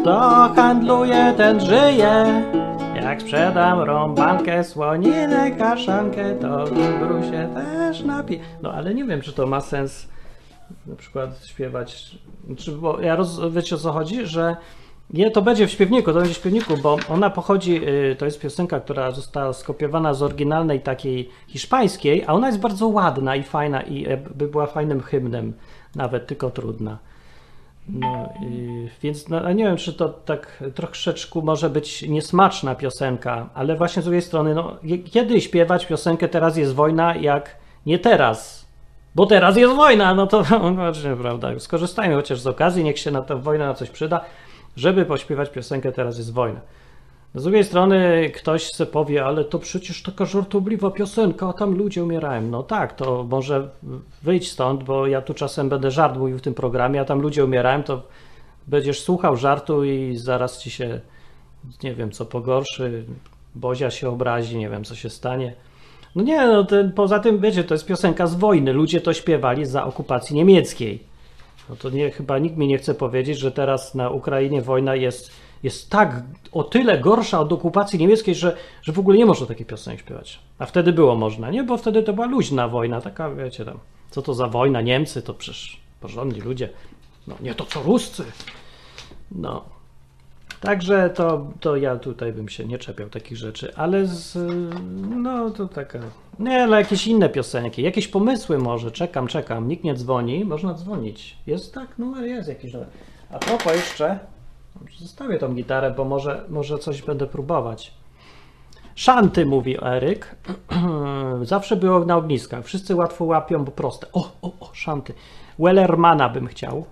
kto 0.00 0.20
handluje, 0.56 1.34
ten 1.36 1.60
żyje. 1.60 2.44
Jak 3.02 3.22
sprzedam 3.22 3.80
rąbankę, 3.80 4.64
słoninę, 4.64 5.50
kaszankę, 5.50 6.34
to 6.34 6.66
się 7.30 7.48
też 7.54 8.04
napi. 8.04 8.40
No 8.62 8.72
ale 8.72 8.94
nie 8.94 9.04
wiem, 9.04 9.20
czy 9.20 9.32
to 9.32 9.46
ma 9.46 9.60
sens 9.60 10.14
na 10.86 10.96
przykład 10.96 11.46
śpiewać. 11.46 12.18
Czy, 12.56 12.72
bo 12.72 13.00
ja 13.00 13.16
roz, 13.16 13.40
wiecie 13.50 13.74
o 13.74 13.78
co 13.78 13.92
chodzi, 13.92 14.26
że 14.26 14.56
nie, 15.10 15.30
to 15.30 15.42
będzie 15.42 15.66
w 15.66 15.70
śpiewniku, 15.70 16.12
to 16.12 16.18
będzie 16.18 16.34
w 16.34 16.36
śpiewniku, 16.36 16.76
bo 16.76 16.96
ona 17.08 17.30
pochodzi, 17.30 17.88
y, 17.88 18.16
to 18.18 18.24
jest 18.24 18.40
piosenka, 18.40 18.80
która 18.80 19.10
została 19.10 19.52
skopiowana 19.52 20.14
z 20.14 20.22
oryginalnej 20.22 20.80
takiej 20.80 21.30
hiszpańskiej, 21.48 22.24
a 22.26 22.32
ona 22.32 22.46
jest 22.46 22.60
bardzo 22.60 22.88
ładna 22.88 23.36
i 23.36 23.42
fajna 23.42 23.82
i 23.82 24.06
by 24.34 24.48
była 24.48 24.66
fajnym 24.66 25.00
hymnem, 25.00 25.52
nawet 25.94 26.26
tylko 26.26 26.50
trudna. 26.50 26.98
No, 27.88 28.32
i, 28.42 28.88
więc 29.02 29.28
no, 29.28 29.52
nie 29.52 29.64
wiem, 29.64 29.76
czy 29.76 29.92
to 29.92 30.08
tak 30.08 30.64
troszeczkę 30.74 31.40
może 31.40 31.70
być 31.70 32.02
niesmaczna 32.02 32.74
piosenka, 32.74 33.48
ale 33.54 33.76
właśnie 33.76 34.02
z 34.02 34.04
drugiej 34.04 34.22
strony, 34.22 34.54
no, 34.54 34.76
kiedy 35.04 35.40
śpiewać 35.40 35.86
piosenkę 35.86 36.28
Teraz 36.28 36.56
jest 36.56 36.74
wojna, 36.74 37.16
jak 37.16 37.56
nie 37.86 37.98
teraz? 37.98 38.63
Bo 39.14 39.26
teraz 39.26 39.56
jest 39.56 39.74
wojna, 39.74 40.14
no 40.14 40.26
to 40.26 40.42
no, 40.74 41.16
prawda. 41.22 41.58
Skorzystajmy 41.58 42.14
chociaż 42.14 42.40
z 42.40 42.46
okazji, 42.46 42.84
niech 42.84 42.98
się 42.98 43.10
na 43.10 43.22
tę 43.22 43.36
wojnę 43.36 43.66
na 43.66 43.74
coś 43.74 43.90
przyda 43.90 44.24
żeby 44.76 45.04
pośpiewać 45.04 45.50
piosenkę 45.50 45.92
Teraz 45.92 46.18
jest 46.18 46.32
wojna. 46.32 46.60
Z 47.34 47.42
drugiej 47.42 47.64
strony 47.64 48.30
ktoś 48.34 48.72
se 48.72 48.86
powie, 48.86 49.24
ale 49.24 49.44
to 49.44 49.58
przecież 49.58 50.02
taka 50.02 50.24
żartobliwa 50.24 50.90
piosenka, 50.90 51.48
a 51.48 51.52
tam 51.52 51.74
ludzie 51.74 52.04
umierają. 52.04 52.42
No 52.42 52.62
tak, 52.62 52.92
to 52.92 53.24
może 53.24 53.70
wyjść 54.22 54.50
stąd, 54.50 54.84
bo 54.84 55.06
ja 55.06 55.22
tu 55.22 55.34
czasem 55.34 55.68
będę 55.68 55.90
żart 55.90 56.16
mówił 56.16 56.38
w 56.38 56.42
tym 56.42 56.54
programie, 56.54 57.00
a 57.00 57.04
tam 57.04 57.20
ludzie 57.20 57.44
umierają, 57.44 57.82
to 57.82 58.02
będziesz 58.66 59.00
słuchał 59.00 59.36
żartu 59.36 59.84
i 59.84 60.16
zaraz 60.16 60.58
ci 60.58 60.70
się, 60.70 61.00
nie 61.82 61.94
wiem, 61.94 62.10
co 62.10 62.26
pogorszy, 62.26 63.04
Bozia 63.54 63.90
się 63.90 64.08
obrazi, 64.08 64.56
nie 64.56 64.68
wiem, 64.68 64.84
co 64.84 64.94
się 64.94 65.10
stanie. 65.10 65.54
No 66.14 66.22
nie, 66.22 66.46
no 66.46 66.66
poza 66.94 67.18
tym, 67.18 67.38
wiecie, 67.38 67.64
to 67.64 67.74
jest 67.74 67.86
piosenka 67.86 68.26
z 68.26 68.34
wojny, 68.34 68.72
ludzie 68.72 69.00
to 69.00 69.12
śpiewali 69.12 69.66
za 69.66 69.84
okupacji 69.84 70.36
niemieckiej. 70.36 71.14
No 71.68 71.76
to 71.76 71.90
nie, 71.90 72.10
chyba 72.10 72.38
nikt 72.38 72.56
mi 72.56 72.66
nie 72.66 72.78
chce 72.78 72.94
powiedzieć, 72.94 73.38
że 73.38 73.52
teraz 73.52 73.94
na 73.94 74.10
Ukrainie 74.10 74.62
wojna 74.62 74.94
jest, 74.94 75.30
jest 75.62 75.90
tak 75.90 76.22
o 76.52 76.64
tyle 76.64 76.98
gorsza 76.98 77.40
od 77.40 77.52
okupacji 77.52 77.98
niemieckiej, 77.98 78.34
że, 78.34 78.56
że 78.82 78.92
w 78.92 78.98
ogóle 78.98 79.18
nie 79.18 79.26
można 79.26 79.46
takiej 79.46 79.66
piosenki 79.66 80.00
śpiewać. 80.00 80.40
A 80.58 80.66
wtedy 80.66 80.92
było 80.92 81.16
można, 81.16 81.50
nie? 81.50 81.62
Bo 81.62 81.76
wtedy 81.76 82.02
to 82.02 82.12
była 82.12 82.26
luźna 82.26 82.68
wojna, 82.68 83.00
taka, 83.00 83.30
wiecie 83.30 83.64
tam, 83.64 83.78
co 84.10 84.22
to 84.22 84.34
za 84.34 84.46
wojna, 84.46 84.80
Niemcy 84.80 85.22
to 85.22 85.34
przecież 85.34 85.80
porządni 86.00 86.40
ludzie. 86.40 86.68
No 87.26 87.34
nie 87.40 87.54
to 87.54 87.64
co 87.64 87.82
Ruscy. 87.82 88.24
No, 89.32 89.64
Także 90.64 91.10
to, 91.10 91.46
to 91.60 91.76
ja 91.76 91.96
tutaj 91.96 92.32
bym 92.32 92.48
się 92.48 92.64
nie 92.64 92.78
czepiał 92.78 93.08
takich 93.08 93.38
rzeczy, 93.38 93.72
ale 93.76 94.06
z, 94.06 94.38
no 95.10 95.50
to 95.50 95.68
taka. 95.68 95.98
Nie, 96.38 96.62
ale 96.62 96.78
jakieś 96.78 97.06
inne 97.06 97.28
piosenki, 97.28 97.82
jakieś 97.82 98.08
pomysły 98.08 98.58
może. 98.58 98.90
Czekam, 98.90 99.26
czekam. 99.26 99.68
Nikt 99.68 99.84
nie 99.84 99.94
dzwoni, 99.94 100.44
można 100.44 100.74
dzwonić. 100.74 101.38
Jest 101.46 101.74
tak? 101.74 101.98
Numer 101.98 102.24
jest 102.24 102.48
jakiś 102.48 102.72
numer. 102.72 102.88
A 103.30 103.38
propos 103.38 103.74
jeszcze, 103.74 104.18
zostawię 104.98 105.38
tą 105.38 105.54
gitarę, 105.54 105.90
bo 105.90 106.04
może, 106.04 106.44
może 106.48 106.78
coś 106.78 107.02
będę 107.02 107.26
próbować. 107.26 107.94
Szanty, 108.94 109.46
mówi 109.46 109.76
Eryk. 109.84 110.36
Zawsze 111.42 111.76
było 111.76 112.04
na 112.04 112.16
ogniskach. 112.16 112.64
Wszyscy 112.64 112.94
łatwo 112.94 113.24
łapią, 113.24 113.64
bo 113.64 113.72
proste. 113.72 114.06
O, 114.12 114.32
o, 114.42 114.52
o, 114.60 114.70
szanty. 114.72 115.14
Wellermana 115.58 116.28
bym 116.28 116.46
chciał. 116.46 116.84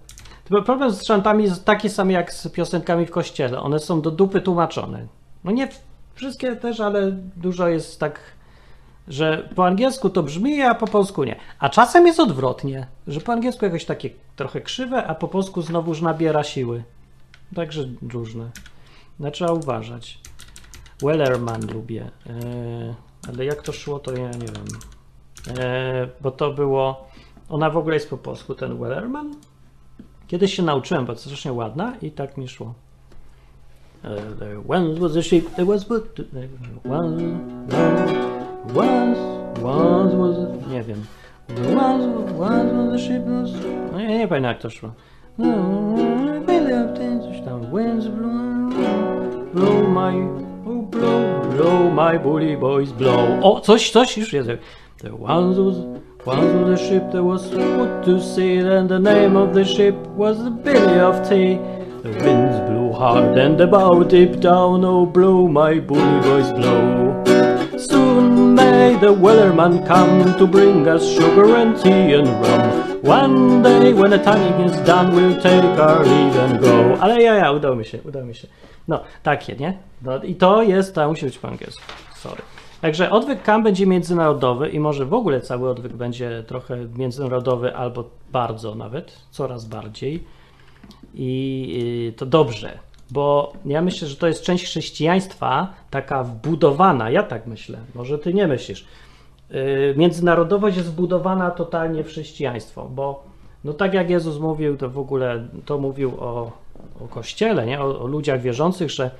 Problem 0.45 0.91
z 0.91 1.07
szantami 1.07 1.45
jest 1.45 1.65
taki 1.65 1.89
sam 1.89 2.11
jak 2.11 2.33
z 2.33 2.49
piosenkami 2.49 3.07
w 3.07 3.11
kościele. 3.11 3.61
One 3.61 3.79
są 3.79 4.01
do 4.01 4.11
dupy 4.11 4.41
tłumaczone. 4.41 5.07
No 5.45 5.51
nie 5.51 5.69
wszystkie 6.15 6.57
też, 6.57 6.81
ale 6.81 7.13
dużo 7.37 7.69
jest 7.69 8.01
tak, 8.01 8.21
że 9.09 9.49
po 9.55 9.67
angielsku 9.67 10.11
to 10.11 10.23
brzmi, 10.23 10.63
a 10.63 10.75
po 10.75 10.87
polsku 10.87 11.25
nie. 11.25 11.37
A 11.59 11.69
czasem 11.69 12.07
jest 12.07 12.21
odwrotnie, 12.21 12.87
że 13.07 13.21
po 13.21 13.33
angielsku 13.33 13.65
jakoś 13.65 13.85
takie 13.85 14.11
trochę 14.37 14.61
krzywe, 14.61 15.07
a 15.07 15.15
po 15.15 15.29
polsku 15.29 15.63
znowuż 15.63 16.01
nabiera 16.01 16.45
siły. 16.45 16.85
Także 17.55 17.85
różne. 18.13 18.51
No, 19.21 19.31
trzeba 19.31 19.53
uważać. 19.53 20.19
Wellerman 21.03 21.67
lubię. 21.73 22.11
Eee, 22.27 22.95
ale 23.29 23.45
jak 23.45 23.63
to 23.63 23.73
szło, 23.73 23.99
to 23.99 24.13
ja 24.13 24.31
nie 24.31 24.47
wiem. 24.47 24.67
Eee, 25.59 26.09
bo 26.21 26.31
to 26.31 26.53
było. 26.53 27.09
Ona 27.49 27.71
w 27.71 27.77
ogóle 27.77 27.95
jest 27.95 28.11
po 28.11 28.19
polsku, 28.19 28.55
ten 28.55 28.79
Wellerman? 28.79 29.35
Kiedyś 30.33 30.55
się 30.55 30.63
nauczyłem, 30.63 31.07
bo 31.07 31.13
to 31.15 31.21
strasznie 31.21 31.53
ładna 31.53 31.93
i 32.03 32.11
tak 32.11 32.37
mi 32.37 32.49
szło. 32.49 32.75
Once 34.69 35.01
was 35.01 35.17
a 35.17 35.23
sheep 35.23 35.55
that 35.55 35.67
was 35.67 35.87
to... 35.87 35.95
Once, 36.91 37.25
once, 38.75 39.21
once 39.65 40.17
was 40.17 40.37
a... 40.39 40.71
Nie 40.71 40.83
wiem. 40.83 41.05
Once, 41.79 42.39
once 42.41 42.73
was 42.75 42.95
a 42.95 42.99
sheep 42.99 43.23
was... 43.27 43.51
No 43.93 44.01
ja 44.01 44.09
nie 44.09 44.29
pamiętam 44.29 44.53
jak 44.53 44.59
to 44.59 44.71
szło. 44.71 44.93
Coś 47.23 47.41
tam. 47.45 47.61
Winds 47.77 48.07
blow, 48.07 48.33
blow 49.55 49.89
my... 49.89 50.29
Oh, 50.67 50.83
blow, 50.83 51.47
blow 51.57 51.93
my 51.95 52.19
bully 52.19 52.57
boys 52.57 52.93
blow. 52.93 53.29
O, 53.43 53.61
coś, 53.61 53.91
coś 53.91 54.19
już 54.19 54.33
jest. 54.33 54.51
The 54.99 55.15
ones 55.15 55.59
was... 55.59 55.77
Once 56.25 56.53
was 56.55 56.81
a 56.81 56.89
ship 56.89 57.11
that 57.11 57.23
was 57.23 57.49
put 57.49 58.05
to 58.05 58.21
sea, 58.21 58.59
and 58.59 58.89
the 58.89 58.99
name 58.99 59.37
of 59.37 59.53
the 59.53 59.65
ship 59.65 59.97
was 60.15 60.39
the 60.39 60.51
Billy 60.51 61.01
of 61.01 61.29
Tea. 61.29 61.59
The 62.05 62.11
winds 62.11 62.61
blew 62.71 62.93
hard 62.93 63.37
and 63.37 63.59
the 63.59 63.67
bow 63.67 64.05
dipped 64.05 64.39
down, 64.39 64.85
oh 64.85 65.05
blow 65.05 65.49
my 65.49 65.81
bully 65.81 66.21
boys 66.23 66.53
blow. 66.53 67.25
Soon 67.77 68.55
may 68.55 68.97
the 69.01 69.13
wellerman 69.13 69.85
come 69.85 70.39
to 70.39 70.47
bring 70.47 70.87
us 70.87 71.03
sugar 71.13 71.57
and 71.57 71.77
tea 71.83 72.15
and 72.15 72.29
rum. 72.29 73.03
One 73.03 73.63
day 73.63 73.93
when 73.93 74.11
the 74.11 74.19
tonguing 74.19 74.61
is 74.61 74.77
done, 74.87 75.17
we'll 75.17 75.41
take 75.43 75.65
our 75.79 76.05
leave 76.05 76.37
and 76.37 76.61
go. 76.61 76.97
Ale 77.01 77.21
ja, 77.23 77.35
ja, 77.35 77.53
udało 77.53 77.77
mi 77.77 77.85
się, 77.85 77.99
udało 78.05 78.25
mi 78.25 78.35
się. 78.35 78.49
No, 78.89 79.03
takie, 79.23 79.57
nie? 79.57 79.79
No, 80.03 80.23
I 80.23 80.35
to 80.35 80.63
jest, 80.63 80.95
to 80.95 81.09
musi 81.09 81.27
być 81.27 81.39
po 81.39 81.49
angielsku. 81.49 81.83
Sorry. 82.15 82.43
Także 82.83 83.11
odwyk 83.11 83.43
KAM 83.43 83.63
będzie 83.63 83.87
międzynarodowy 83.87 84.69
i 84.69 84.81
może 84.81 85.07
w 85.07 85.15
ogóle 85.15 85.41
cały 85.41 85.71
odwyk 85.71 85.93
będzie 85.93 86.45
trochę 86.47 86.77
międzynarodowy 86.97 87.77
albo 87.77 88.05
bardzo 88.33 88.75
nawet, 88.75 89.19
coraz 89.31 89.65
bardziej. 89.65 90.25
I 91.15 92.13
to 92.17 92.27
dobrze, 92.27 92.79
bo 93.11 93.53
ja 93.65 93.83
myślę, 93.83 94.09
że 94.09 94.17
to 94.17 94.27
jest 94.27 94.43
część 94.43 94.65
chrześcijaństwa 94.65 95.75
taka 95.91 96.25
wbudowana, 96.25 97.11
ja 97.11 97.23
tak 97.23 97.47
myślę, 97.47 97.79
może 97.95 98.19
ty 98.19 98.35
nie 98.35 98.47
myślisz. 98.47 98.87
Y, 99.51 99.95
międzynarodowość 99.97 100.77
jest 100.77 100.91
wbudowana 100.91 101.51
totalnie 101.51 102.05
w 102.05 102.09
chrześcijaństwo, 102.09 102.89
bo 102.95 103.25
no 103.65 103.73
tak 103.73 103.95
jak 103.95 104.11
Jezus 104.11 104.39
mówił, 104.39 104.77
to 104.77 104.91
w 104.91 104.99
ogóle 104.99 105.49
to 105.65 105.79
mówił 105.79 106.13
o, 106.19 106.53
o 107.01 107.09
Kościele, 107.09 107.67
nie? 107.67 107.81
O, 107.81 108.01
o 108.01 108.07
ludziach 108.07 108.41
wierzących, 108.41 108.91
że 108.91 109.11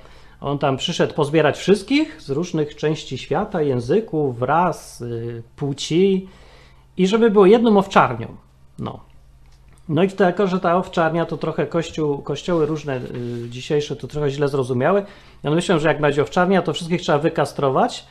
on 0.43 0.59
tam 0.59 0.77
przyszedł 0.77 1.13
pozbierać 1.13 1.57
wszystkich 1.57 2.21
z 2.21 2.29
różnych 2.29 2.75
części 2.75 3.17
świata, 3.17 3.61
języków, 3.61 4.41
ras, 4.41 5.01
y, 5.01 5.43
płci 5.55 6.27
i 6.97 7.07
żeby 7.07 7.31
było 7.31 7.45
jedną 7.45 7.77
owczarnią. 7.77 8.27
No. 8.79 8.99
No 9.89 10.03
i 10.03 10.09
tylko, 10.09 10.47
że 10.47 10.59
ta 10.59 10.77
owczarnia 10.77 11.25
to 11.25 11.37
trochę 11.37 11.67
kościół, 11.67 12.17
kościoły 12.17 12.65
różne 12.65 12.97
y, 12.97 13.49
dzisiejsze 13.49 13.95
to 13.95 14.07
trochę 14.07 14.29
źle 14.29 14.47
zrozumiały. 14.47 15.05
Ja 15.43 15.51
myślę, 15.51 15.79
że 15.79 15.87
jak 15.87 16.01
będzie 16.01 16.21
owczarnia, 16.21 16.61
to 16.61 16.73
wszystkich 16.73 17.01
trzeba 17.01 17.17
wykastrować, 17.19 18.05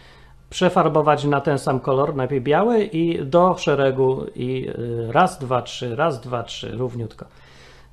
przefarbować 0.51 1.25
na 1.25 1.41
ten 1.41 1.59
sam 1.59 1.81
kolor, 1.81 2.17
najpierw 2.17 2.45
biały 2.45 2.85
i 2.85 3.25
do 3.25 3.57
szeregu 3.59 4.27
i 4.35 4.69
y, 4.69 5.13
raz, 5.13 5.39
dwa, 5.39 5.63
trzy, 5.63 5.97
raz, 5.97 6.21
dwa, 6.21 6.43
trzy, 6.43 6.71
równiutko. 6.71 7.27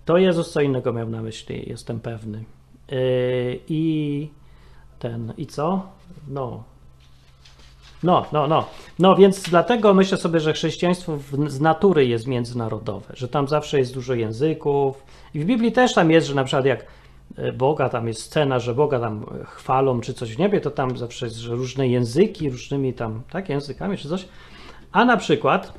To 0.05 0.17
Jezus 0.17 0.51
co 0.51 0.62
innego 0.62 0.93
miał 0.93 1.10
na 1.10 1.22
myśli, 1.22 1.69
jestem 1.69 2.00
pewny. 2.00 2.43
Yy, 2.91 3.60
I 3.67 4.29
ten, 5.00 5.34
i 5.38 5.48
co? 5.48 5.81
No. 6.27 6.63
No, 8.03 8.25
no, 8.31 8.48
no. 8.48 8.65
No 9.00 9.15
więc 9.15 9.41
dlatego 9.41 9.93
myślę 9.93 10.17
sobie, 10.17 10.39
że 10.39 10.53
chrześcijaństwo 10.53 11.17
z 11.48 11.62
natury 11.62 12.05
jest 12.05 12.27
międzynarodowe, 12.27 13.13
że 13.13 13.27
tam 13.27 13.48
zawsze 13.48 13.79
jest 13.79 13.93
dużo 13.93 14.13
języków. 14.13 15.03
I 15.34 15.39
w 15.39 15.46
Biblii 15.46 15.72
też 15.72 15.93
tam 15.93 16.12
jest, 16.12 16.27
że 16.27 16.36
na 16.36 16.43
przykład 16.43 16.65
jak 16.65 16.86
e, 17.38 17.51
Boga, 17.53 17.89
tam 17.89 18.08
jest 18.08 18.22
scena, 18.22 18.60
że 18.60 18.75
Boga 18.75 19.00
tam 19.00 19.25
chwalą 19.46 20.01
czy 20.01 20.13
coś 20.13 20.36
w 20.36 20.39
niebie, 20.39 20.62
to 20.62 20.72
tam 20.72 20.98
zawsze 20.98 21.25
jest 21.25 21.38
że 21.38 21.55
różne 21.55 21.88
języki, 21.88 22.50
różnymi 22.50 22.93
tam, 22.93 23.22
tak, 23.31 23.50
językami 23.50 23.98
czy 23.98 24.10
coś. 24.10 24.27
A 24.91 25.05
na 25.05 25.17
przykład 25.17 25.74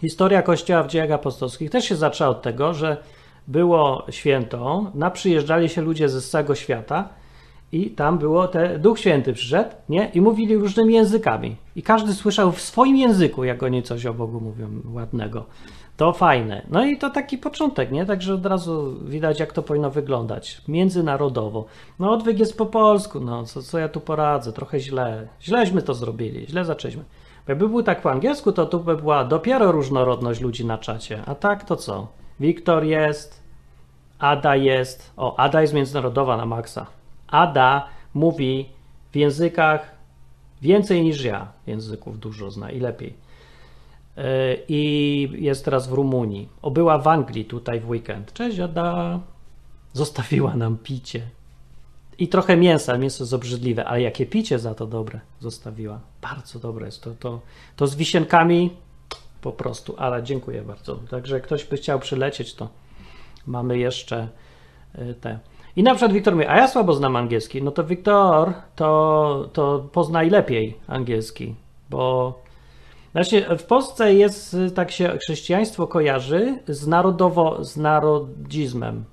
historia 0.00 0.42
Kościoła 0.42 0.82
w 0.82 0.88
dziejach 0.88 1.10
apostolskich 1.10 1.70
też 1.70 1.84
się 1.84 1.96
zaczęła 1.96 2.30
od 2.30 2.42
tego, 2.42 2.74
że 2.74 2.96
było 3.48 4.06
święto, 4.10 4.90
na 4.94 5.10
przyjeżdżali 5.10 5.68
się 5.68 5.82
ludzie 5.82 6.08
ze 6.08 6.20
całego 6.20 6.54
świata 6.54 7.08
i 7.72 7.90
tam 7.90 8.18
było 8.18 8.48
te, 8.48 8.78
Duch 8.78 8.98
Święty 8.98 9.32
przyszedł, 9.32 9.70
nie? 9.88 10.10
I 10.14 10.20
mówili 10.20 10.56
różnymi 10.56 10.94
językami. 10.94 11.56
I 11.76 11.82
każdy 11.82 12.14
słyszał 12.14 12.52
w 12.52 12.60
swoim 12.60 12.96
języku, 12.96 13.44
jak 13.44 13.62
oni 13.62 13.82
coś 13.82 14.06
o 14.06 14.14
Bogu 14.14 14.40
mówią 14.40 14.68
ładnego. 14.92 15.44
To 15.96 16.12
fajne. 16.12 16.66
No 16.70 16.84
i 16.84 16.98
to 16.98 17.10
taki 17.10 17.38
początek, 17.38 17.92
nie? 17.92 18.06
Także 18.06 18.34
od 18.34 18.46
razu 18.46 18.94
widać, 19.04 19.40
jak 19.40 19.52
to 19.52 19.62
powinno 19.62 19.90
wyglądać. 19.90 20.62
Międzynarodowo. 20.68 21.64
No 21.98 22.12
odwyk 22.12 22.38
jest 22.38 22.58
po 22.58 22.66
polsku, 22.66 23.20
no 23.20 23.44
co, 23.44 23.62
co 23.62 23.78
ja 23.78 23.88
tu 23.88 24.00
poradzę? 24.00 24.52
Trochę 24.52 24.80
źle. 24.80 25.28
Źleśmy 25.42 25.82
to 25.82 25.94
zrobili, 25.94 26.46
źle 26.46 26.64
zaczęliśmy. 26.64 27.04
Jakby 27.48 27.68
był 27.68 27.82
tak 27.82 28.02
po 28.02 28.10
angielsku, 28.10 28.52
to 28.52 28.66
tu 28.66 28.80
by 28.80 28.96
była 28.96 29.24
dopiero 29.24 29.72
różnorodność 29.72 30.40
ludzi 30.40 30.66
na 30.66 30.78
czacie. 30.78 31.22
A 31.26 31.34
tak 31.34 31.64
to 31.64 31.76
co? 31.76 32.17
Wiktor 32.40 32.84
jest, 32.84 33.42
Ada 34.18 34.56
jest. 34.56 35.12
O, 35.16 35.36
Ada 35.36 35.60
jest 35.60 35.74
międzynarodowa 35.74 36.36
na 36.36 36.46
maksa. 36.46 36.86
Ada 37.26 37.88
mówi 38.14 38.68
w 39.12 39.16
językach 39.16 39.94
więcej 40.62 41.02
niż 41.02 41.24
ja. 41.24 41.52
Języków 41.66 42.20
dużo 42.20 42.50
zna 42.50 42.70
i 42.70 42.80
lepiej. 42.80 43.14
Yy, 44.16 44.24
I 44.68 45.28
jest 45.32 45.64
teraz 45.64 45.88
w 45.88 45.92
Rumunii. 45.92 46.48
O, 46.62 46.70
była 46.70 46.98
w 46.98 47.08
Anglii 47.08 47.44
tutaj 47.44 47.80
w 47.80 47.88
weekend. 47.88 48.32
Cześć, 48.32 48.58
Ada. 48.58 49.20
Zostawiła 49.92 50.56
nam 50.56 50.78
picie. 50.78 51.22
I 52.18 52.28
trochę 52.28 52.56
mięsa. 52.56 52.98
Mięso 52.98 53.24
jest 53.24 53.34
obrzydliwe, 53.34 53.84
ale 53.84 54.02
jakie 54.02 54.26
picie 54.26 54.58
za 54.58 54.74
to 54.74 54.86
dobre 54.86 55.20
zostawiła. 55.40 56.00
Bardzo 56.22 56.58
dobre 56.58 56.86
jest 56.86 57.02
to. 57.02 57.10
To, 57.20 57.40
to 57.76 57.86
z 57.86 57.96
wisienkami 57.96 58.70
po 59.40 59.52
prostu. 59.52 59.94
Ale 59.98 60.22
dziękuję 60.22 60.62
bardzo. 60.62 60.96
Także 61.10 61.34
jak 61.34 61.44
ktoś 61.44 61.64
by 61.64 61.76
chciał 61.76 61.98
przylecieć, 61.98 62.54
to 62.54 62.68
mamy 63.46 63.78
jeszcze 63.78 64.28
yy, 64.98 65.14
te. 65.14 65.38
I 65.76 65.82
na 65.82 65.94
przykład 65.94 66.12
Wiktor 66.12 66.34
mówi, 66.34 66.46
a 66.46 66.56
ja 66.56 66.68
słabo 66.68 66.92
znam 66.92 67.16
angielski. 67.16 67.62
No 67.62 67.70
to 67.70 67.84
Wiktor, 67.84 68.52
to, 68.76 69.48
to 69.52 69.88
poznaj 69.92 70.30
lepiej 70.30 70.78
angielski, 70.86 71.54
bo 71.90 72.34
znaczy 73.12 73.58
w 73.58 73.62
Polsce 73.62 74.14
jest, 74.14 74.56
tak 74.74 74.90
się 74.90 75.18
chrześcijaństwo 75.18 75.86
kojarzy 75.86 76.58
z 76.68 76.86
narodowo, 76.86 77.64
z 77.64 77.76
narodzizmem, 77.76 79.04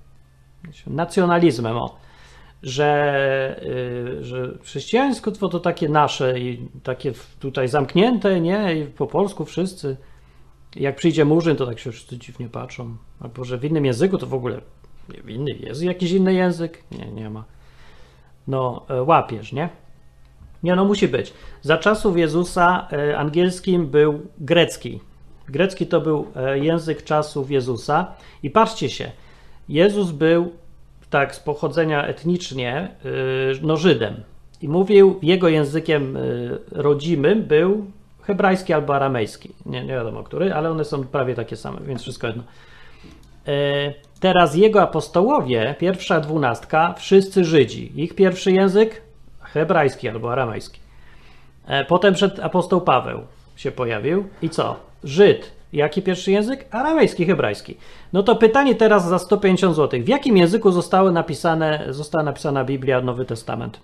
nacjonalizmem, 0.88 1.78
o. 1.78 1.96
Że, 2.64 3.62
yy, 4.16 4.24
że 4.24 4.58
chrześcijaństwo 4.64 5.50
to 5.50 5.60
takie 5.60 5.90
nasze 5.90 6.40
i 6.40 6.70
takie 6.84 7.14
tutaj 7.40 7.68
zamknięte, 7.68 8.42
nie? 8.42 8.76
I 8.76 8.86
po 8.86 9.08
polsku 9.08 9.46
wszyscy. 9.46 9.98
Jak 10.76 10.96
przyjdzie 10.96 11.26
murzyn, 11.26 11.56
to 11.56 11.66
tak 11.66 11.80
się 11.80 11.92
wszyscy 11.92 12.18
dziwnie 12.18 12.50
patrzą. 12.50 12.96
Albo 13.20 13.44
że 13.44 13.58
w 13.58 13.66
innym 13.66 13.86
języku 13.86 14.18
to 14.18 14.28
w 14.28 14.34
ogóle 14.34 14.62
nie, 15.10 15.34
inny 15.34 15.52
jest 15.52 15.84
jakiś 15.84 16.12
inny 16.12 16.34
język? 16.34 16.84
Nie, 16.92 17.12
nie 17.12 17.30
ma. 17.30 17.44
No, 18.48 18.86
łapiesz, 19.06 19.54
nie? 19.54 19.70
Nie, 20.64 20.76
no 20.76 20.86
musi 20.86 21.08
być. 21.08 21.34
Za 21.62 21.78
czasów 21.78 22.18
Jezusa 22.18 22.88
e, 22.92 23.18
angielskim 23.18 23.88
był 23.88 24.20
grecki. 24.38 25.00
Grecki 25.50 25.88
to 25.88 26.02
był 26.02 26.28
e, 26.36 26.60
język 26.60 27.04
czasów 27.04 27.52
Jezusa. 27.52 28.14
I 28.44 28.50
patrzcie 28.50 28.90
się, 28.90 29.12
Jezus 29.70 30.12
był 30.12 30.52
tak 31.10 31.36
z 31.36 31.40
pochodzenia 31.40 32.08
etnicznie 32.08 32.74
e, 32.78 33.10
no 33.62 33.78
Żydem. 33.78 34.24
I 34.62 34.68
mówił, 34.70 35.20
jego 35.22 35.48
językiem 35.48 36.18
rodzimym 36.72 37.44
był 37.44 37.86
hebrajski 38.28 38.74
albo 38.74 38.96
aramejski. 38.96 39.50
Nie, 39.66 39.82
nie 39.82 39.94
wiadomo 39.94 40.24
który, 40.24 40.54
ale 40.54 40.72
one 40.72 40.86
są 40.86 41.04
prawie 41.04 41.36
takie 41.36 41.56
same, 41.56 41.82
więc 41.82 42.02
wszystko 42.02 42.28
jedno. 42.28 42.44
Teraz 44.20 44.56
jego 44.56 44.82
apostołowie, 44.82 45.76
pierwsza 45.80 46.20
dwunastka, 46.20 46.94
wszyscy 46.98 47.46
Żydzi. 47.46 47.92
Ich 47.96 48.16
pierwszy 48.16 48.52
język 48.52 49.02
hebrajski 49.42 50.10
albo 50.10 50.32
aramejski. 50.32 50.80
Potem 51.88 52.14
przed 52.14 52.40
apostoł 52.40 52.82
Paweł 52.82 53.20
się 53.56 53.72
pojawił 53.72 54.28
i 54.42 54.50
co? 54.50 54.76
Żyd. 55.04 55.52
Jaki 55.74 56.02
pierwszy 56.02 56.32
język? 56.32 56.66
Aramejski, 56.72 57.26
hebrajski. 57.26 57.78
No 58.14 58.24
to 58.24 58.36
pytanie 58.36 58.76
teraz 58.76 59.08
za 59.08 59.20
150 59.20 59.76
zł. 59.76 60.00
W 60.04 60.08
jakim 60.08 60.38
języku 60.38 60.72
zostały 60.72 61.12
napisane, 61.12 61.86
została 61.90 62.24
napisana 62.24 62.64
Biblia, 62.64 63.02
Nowy 63.02 63.26
Testament? 63.26 63.80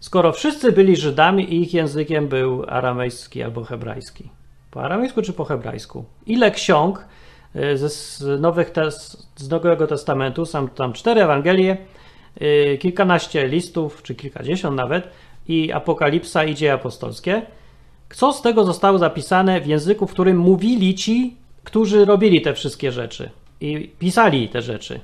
Skoro 0.00 0.32
wszyscy 0.32 0.72
byli 0.72 0.96
Żydami 0.96 1.54
i 1.54 1.62
ich 1.62 1.74
językiem 1.74 2.28
był 2.28 2.64
aramejski 2.68 3.42
albo 3.42 3.64
hebrajski. 3.64 4.30
Po 4.70 4.82
aramejsku 4.82 5.22
czy 5.22 5.32
po 5.32 5.44
hebrajsku? 5.44 6.04
Ile 6.26 6.50
ksiąg 6.50 7.04
z, 7.74 8.40
nowych 8.40 8.72
z 9.36 9.50
Nowego 9.50 9.86
Testamentu, 9.86 10.46
są 10.46 10.68
tam 10.68 10.92
cztery 10.92 11.22
Ewangelie, 11.22 11.76
kilkanaście 12.80 13.48
listów, 13.48 14.02
czy 14.02 14.14
kilkadziesiąt 14.14 14.76
nawet, 14.76 15.08
i 15.48 15.72
Apokalipsa 15.72 16.44
i 16.44 16.54
Dzieje 16.54 16.72
Apostolskie. 16.72 17.42
Co 18.10 18.32
z 18.32 18.42
tego 18.42 18.64
zostało 18.64 18.98
zapisane 18.98 19.60
w 19.60 19.66
języku, 19.66 20.06
w 20.06 20.12
którym 20.12 20.38
mówili 20.38 20.94
ci, 20.94 21.36
którzy 21.64 22.04
robili 22.04 22.42
te 22.42 22.54
wszystkie 22.54 22.92
rzeczy 22.92 23.30
i 23.60 23.92
pisali 23.98 24.48
te 24.48 24.62
rzeczy? 24.62 25.00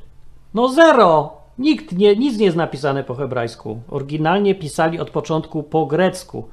No 0.54 0.68
zero! 0.68 1.43
Nikt 1.58 1.92
nie, 1.92 2.16
nic 2.16 2.38
nie 2.38 2.44
jest 2.44 2.56
napisane 2.56 3.04
po 3.04 3.14
hebrajsku. 3.14 3.80
Oryginalnie 3.88 4.54
pisali 4.54 5.00
od 5.00 5.10
początku 5.10 5.62
po 5.62 5.86
grecku. 5.86 6.48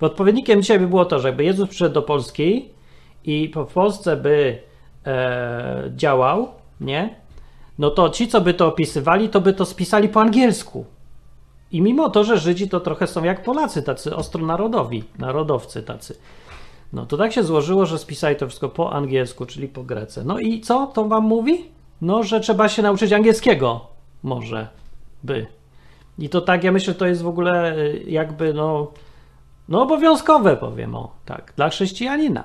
Bo 0.00 0.06
odpowiednikiem 0.06 0.62
dzisiaj 0.62 0.78
by 0.78 0.88
było 0.88 1.04
to, 1.04 1.18
że 1.18 1.28
jakby 1.28 1.44
Jezus 1.44 1.68
przyszedł 1.68 1.94
do 1.94 2.02
Polski 2.02 2.70
i 3.24 3.52
w 3.68 3.72
Polsce 3.72 4.16
by 4.16 4.58
e, 5.06 5.92
działał, 5.96 6.48
nie? 6.80 7.14
No 7.78 7.90
to 7.90 8.10
ci, 8.10 8.28
co 8.28 8.40
by 8.40 8.54
to 8.54 8.66
opisywali, 8.66 9.28
to 9.28 9.40
by 9.40 9.52
to 9.52 9.64
spisali 9.64 10.08
po 10.08 10.20
angielsku. 10.20 10.84
I 11.72 11.82
mimo 11.82 12.10
to, 12.10 12.24
że 12.24 12.38
Żydzi 12.38 12.68
to 12.68 12.80
trochę 12.80 13.06
są 13.06 13.24
jak 13.24 13.42
Polacy, 13.42 13.82
tacy 13.82 14.16
ostronarodowi, 14.16 15.04
narodowcy 15.18 15.82
tacy. 15.82 16.18
No 16.92 17.06
to 17.06 17.16
tak 17.16 17.32
się 17.32 17.42
złożyło, 17.42 17.86
że 17.86 17.98
spisali 17.98 18.36
to 18.36 18.46
wszystko 18.46 18.68
po 18.68 18.92
angielsku, 18.92 19.46
czyli 19.46 19.68
po 19.68 19.82
grece. 19.82 20.24
No 20.24 20.38
i 20.38 20.60
co 20.60 20.86
to 20.86 21.04
wam 21.04 21.24
mówi? 21.24 21.64
No, 22.00 22.22
że 22.22 22.40
trzeba 22.40 22.68
się 22.68 22.82
nauczyć 22.82 23.12
angielskiego. 23.12 23.97
Może 24.22 24.68
by. 25.22 25.46
I 26.18 26.28
to 26.28 26.40
tak, 26.40 26.64
ja 26.64 26.72
myślę, 26.72 26.94
to 26.94 27.06
jest 27.06 27.22
w 27.22 27.28
ogóle 27.28 27.76
y, 27.76 28.04
jakby, 28.06 28.54
no, 28.54 28.92
no 29.68 29.82
obowiązkowe, 29.82 30.56
powiem 30.56 30.94
o, 30.94 31.14
tak, 31.24 31.52
dla 31.56 31.68
chrześcijanina. 31.68 32.44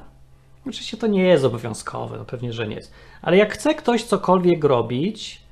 Oczywiście 0.67 0.97
to 0.97 1.07
nie 1.07 1.23
jest 1.23 1.45
obowiązkowe, 1.45 2.17
no 2.17 2.25
pewnie, 2.25 2.53
że 2.53 2.67
nie 2.67 2.75
jest. 2.75 2.93
Ale 3.21 3.37
jak 3.37 3.53
chce 3.53 3.75
ktoś 3.75 4.03
cokolwiek 4.03 4.63
robić, 4.63 5.43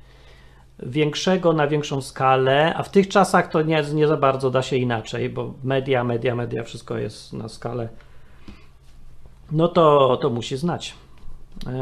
większego 0.78 1.52
na 1.52 1.66
większą 1.66 2.00
skalę, 2.00 2.74
a 2.76 2.82
w 2.82 2.90
tych 2.90 3.08
czasach 3.08 3.48
to 3.48 3.62
nie, 3.62 3.82
nie 3.94 4.08
za 4.08 4.16
bardzo 4.16 4.50
da 4.50 4.62
się 4.62 4.76
inaczej, 4.76 5.28
bo 5.28 5.54
media, 5.64 6.04
media, 6.04 6.34
media, 6.34 6.62
wszystko 6.62 6.98
jest 6.98 7.32
na 7.32 7.48
skalę, 7.48 7.88
no 9.52 9.68
to, 9.68 10.16
to 10.22 10.30
musi 10.30 10.56
znać 10.56 10.94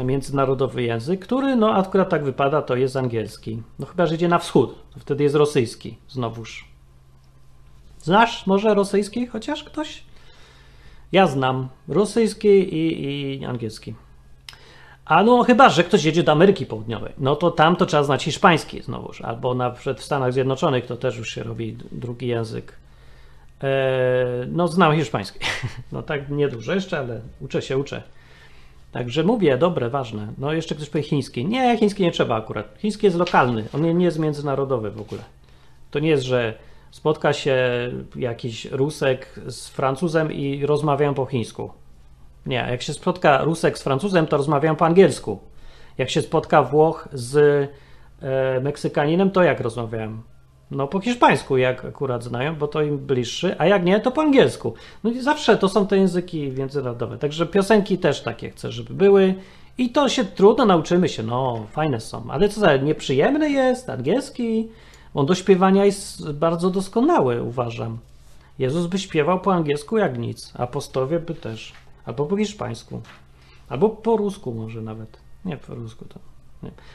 międzynarodowy 0.05 0.83
język, 0.83 1.19
który, 1.25 1.55
no 1.55 1.73
akurat 1.73 2.09
tak 2.09 2.23
wypada, 2.23 2.61
to 2.61 2.75
jest 2.75 2.95
angielski. 2.95 3.61
No 3.79 3.85
chyba, 3.85 4.05
że 4.05 4.15
idzie 4.15 4.27
na 4.27 4.39
wschód, 4.39 4.75
to 4.93 4.99
wtedy 4.99 5.23
jest 5.23 5.35
rosyjski 5.35 5.97
znowuż. 6.07 6.71
Znasz 7.99 8.47
może 8.47 8.73
rosyjski 8.73 9.27
chociaż 9.27 9.63
ktoś? 9.63 10.03
Ja 11.11 11.27
znam 11.27 11.69
rosyjski 11.87 12.47
i, 12.47 13.39
i 13.41 13.45
angielski. 13.45 13.95
A 15.05 15.23
no 15.23 15.43
chyba, 15.43 15.69
że 15.69 15.83
ktoś 15.83 16.03
jedzie 16.03 16.23
do 16.23 16.31
Ameryki 16.31 16.65
Południowej, 16.65 17.13
no 17.17 17.35
to 17.35 17.51
tam 17.51 17.75
to 17.75 17.85
trzeba 17.85 18.03
znać 18.03 18.23
hiszpański 18.23 18.81
znowuż, 18.81 19.21
albo 19.21 19.53
na 19.53 19.71
przykład 19.71 19.99
w 19.99 20.03
Stanach 20.03 20.33
Zjednoczonych 20.33 20.85
to 20.85 20.97
też 20.97 21.17
już 21.17 21.29
się 21.29 21.43
robi 21.43 21.77
drugi 21.91 22.27
język. 22.27 22.75
Eee, 23.61 24.47
no 24.47 24.67
znam 24.67 24.95
hiszpański, 24.95 25.39
no 25.91 26.03
tak 26.03 26.29
niedużo 26.29 26.73
jeszcze, 26.73 26.99
ale 26.99 27.21
uczę 27.39 27.61
się, 27.61 27.77
uczę. 27.77 28.03
Także 28.91 29.23
mówię, 29.23 29.57
dobre, 29.57 29.89
ważne. 29.89 30.27
No 30.37 30.53
jeszcze 30.53 30.75
ktoś 30.75 30.89
powie 30.89 31.03
chiński. 31.03 31.45
Nie, 31.45 31.77
chiński 31.77 32.03
nie 32.03 32.11
trzeba 32.11 32.35
akurat. 32.35 32.77
Chiński 32.77 33.05
jest 33.05 33.17
lokalny, 33.17 33.65
on 33.73 33.97
nie 33.97 34.05
jest 34.05 34.19
międzynarodowy 34.19 34.91
w 34.91 35.01
ogóle. 35.01 35.21
To 35.91 35.99
nie 35.99 36.09
jest, 36.09 36.23
że 36.23 36.53
spotka 36.91 37.33
się 37.33 37.57
jakiś 38.15 38.65
Rusek 38.65 39.39
z 39.47 39.69
Francuzem 39.69 40.31
i 40.31 40.65
rozmawiają 40.65 41.13
po 41.13 41.25
chińsku. 41.25 41.71
Nie, 42.45 42.67
jak 42.71 42.81
się 42.81 42.93
spotka 42.93 43.43
Rusek 43.43 43.77
z 43.77 43.83
Francuzem, 43.83 44.27
to 44.27 44.37
rozmawiają 44.37 44.75
po 44.75 44.85
angielsku. 44.85 45.39
Jak 45.97 46.09
się 46.09 46.21
spotka 46.21 46.63
Włoch 46.63 47.09
z 47.13 47.35
e, 48.21 48.59
Meksykaninem, 48.61 49.31
to 49.31 49.43
jak 49.43 49.59
rozmawiają? 49.59 50.21
No 50.71 50.87
po 50.87 50.99
hiszpańsku, 50.99 51.57
jak 51.57 51.85
akurat 51.85 52.23
znają, 52.23 52.55
bo 52.55 52.67
to 52.67 52.81
im 52.81 52.97
bliższy, 52.97 53.55
a 53.59 53.65
jak 53.65 53.85
nie, 53.85 53.99
to 53.99 54.11
po 54.11 54.21
angielsku. 54.21 54.73
No 55.03 55.11
i 55.11 55.21
zawsze 55.21 55.57
to 55.57 55.69
są 55.69 55.87
te 55.87 55.97
języki 55.97 56.51
międzynarodowe. 56.51 57.17
Także 57.17 57.45
piosenki 57.45 57.97
też 57.97 58.21
takie 58.21 58.49
chcę, 58.49 58.71
żeby 58.71 58.93
były. 58.93 59.35
I 59.77 59.89
to 59.89 60.09
się 60.09 60.25
trudno 60.25 60.65
nauczymy 60.65 61.09
się, 61.09 61.23
no 61.23 61.65
fajne 61.71 61.99
są. 61.99 62.31
Ale 62.31 62.49
co 62.49 62.59
za 62.59 62.77
nieprzyjemny 62.77 63.51
jest 63.51 63.89
angielski. 63.89 64.69
On 65.13 65.25
do 65.25 65.35
śpiewania 65.35 65.85
jest 65.85 66.31
bardzo 66.31 66.69
doskonały, 66.69 67.43
uważam. 67.43 67.97
Jezus 68.59 68.87
by 68.87 68.99
śpiewał 68.99 69.39
po 69.39 69.53
angielsku 69.53 69.97
jak 69.97 70.17
nic, 70.17 70.53
apostowie 70.55 71.19
by 71.19 71.35
też. 71.35 71.73
Albo 72.05 72.25
po 72.25 72.37
hiszpańsku. 72.37 73.01
Albo 73.69 73.89
po 73.89 74.17
rusku 74.17 74.53
może 74.53 74.81
nawet. 74.81 75.17
Nie 75.45 75.57
po 75.57 75.75
rusku 75.75 76.05
to. 76.05 76.30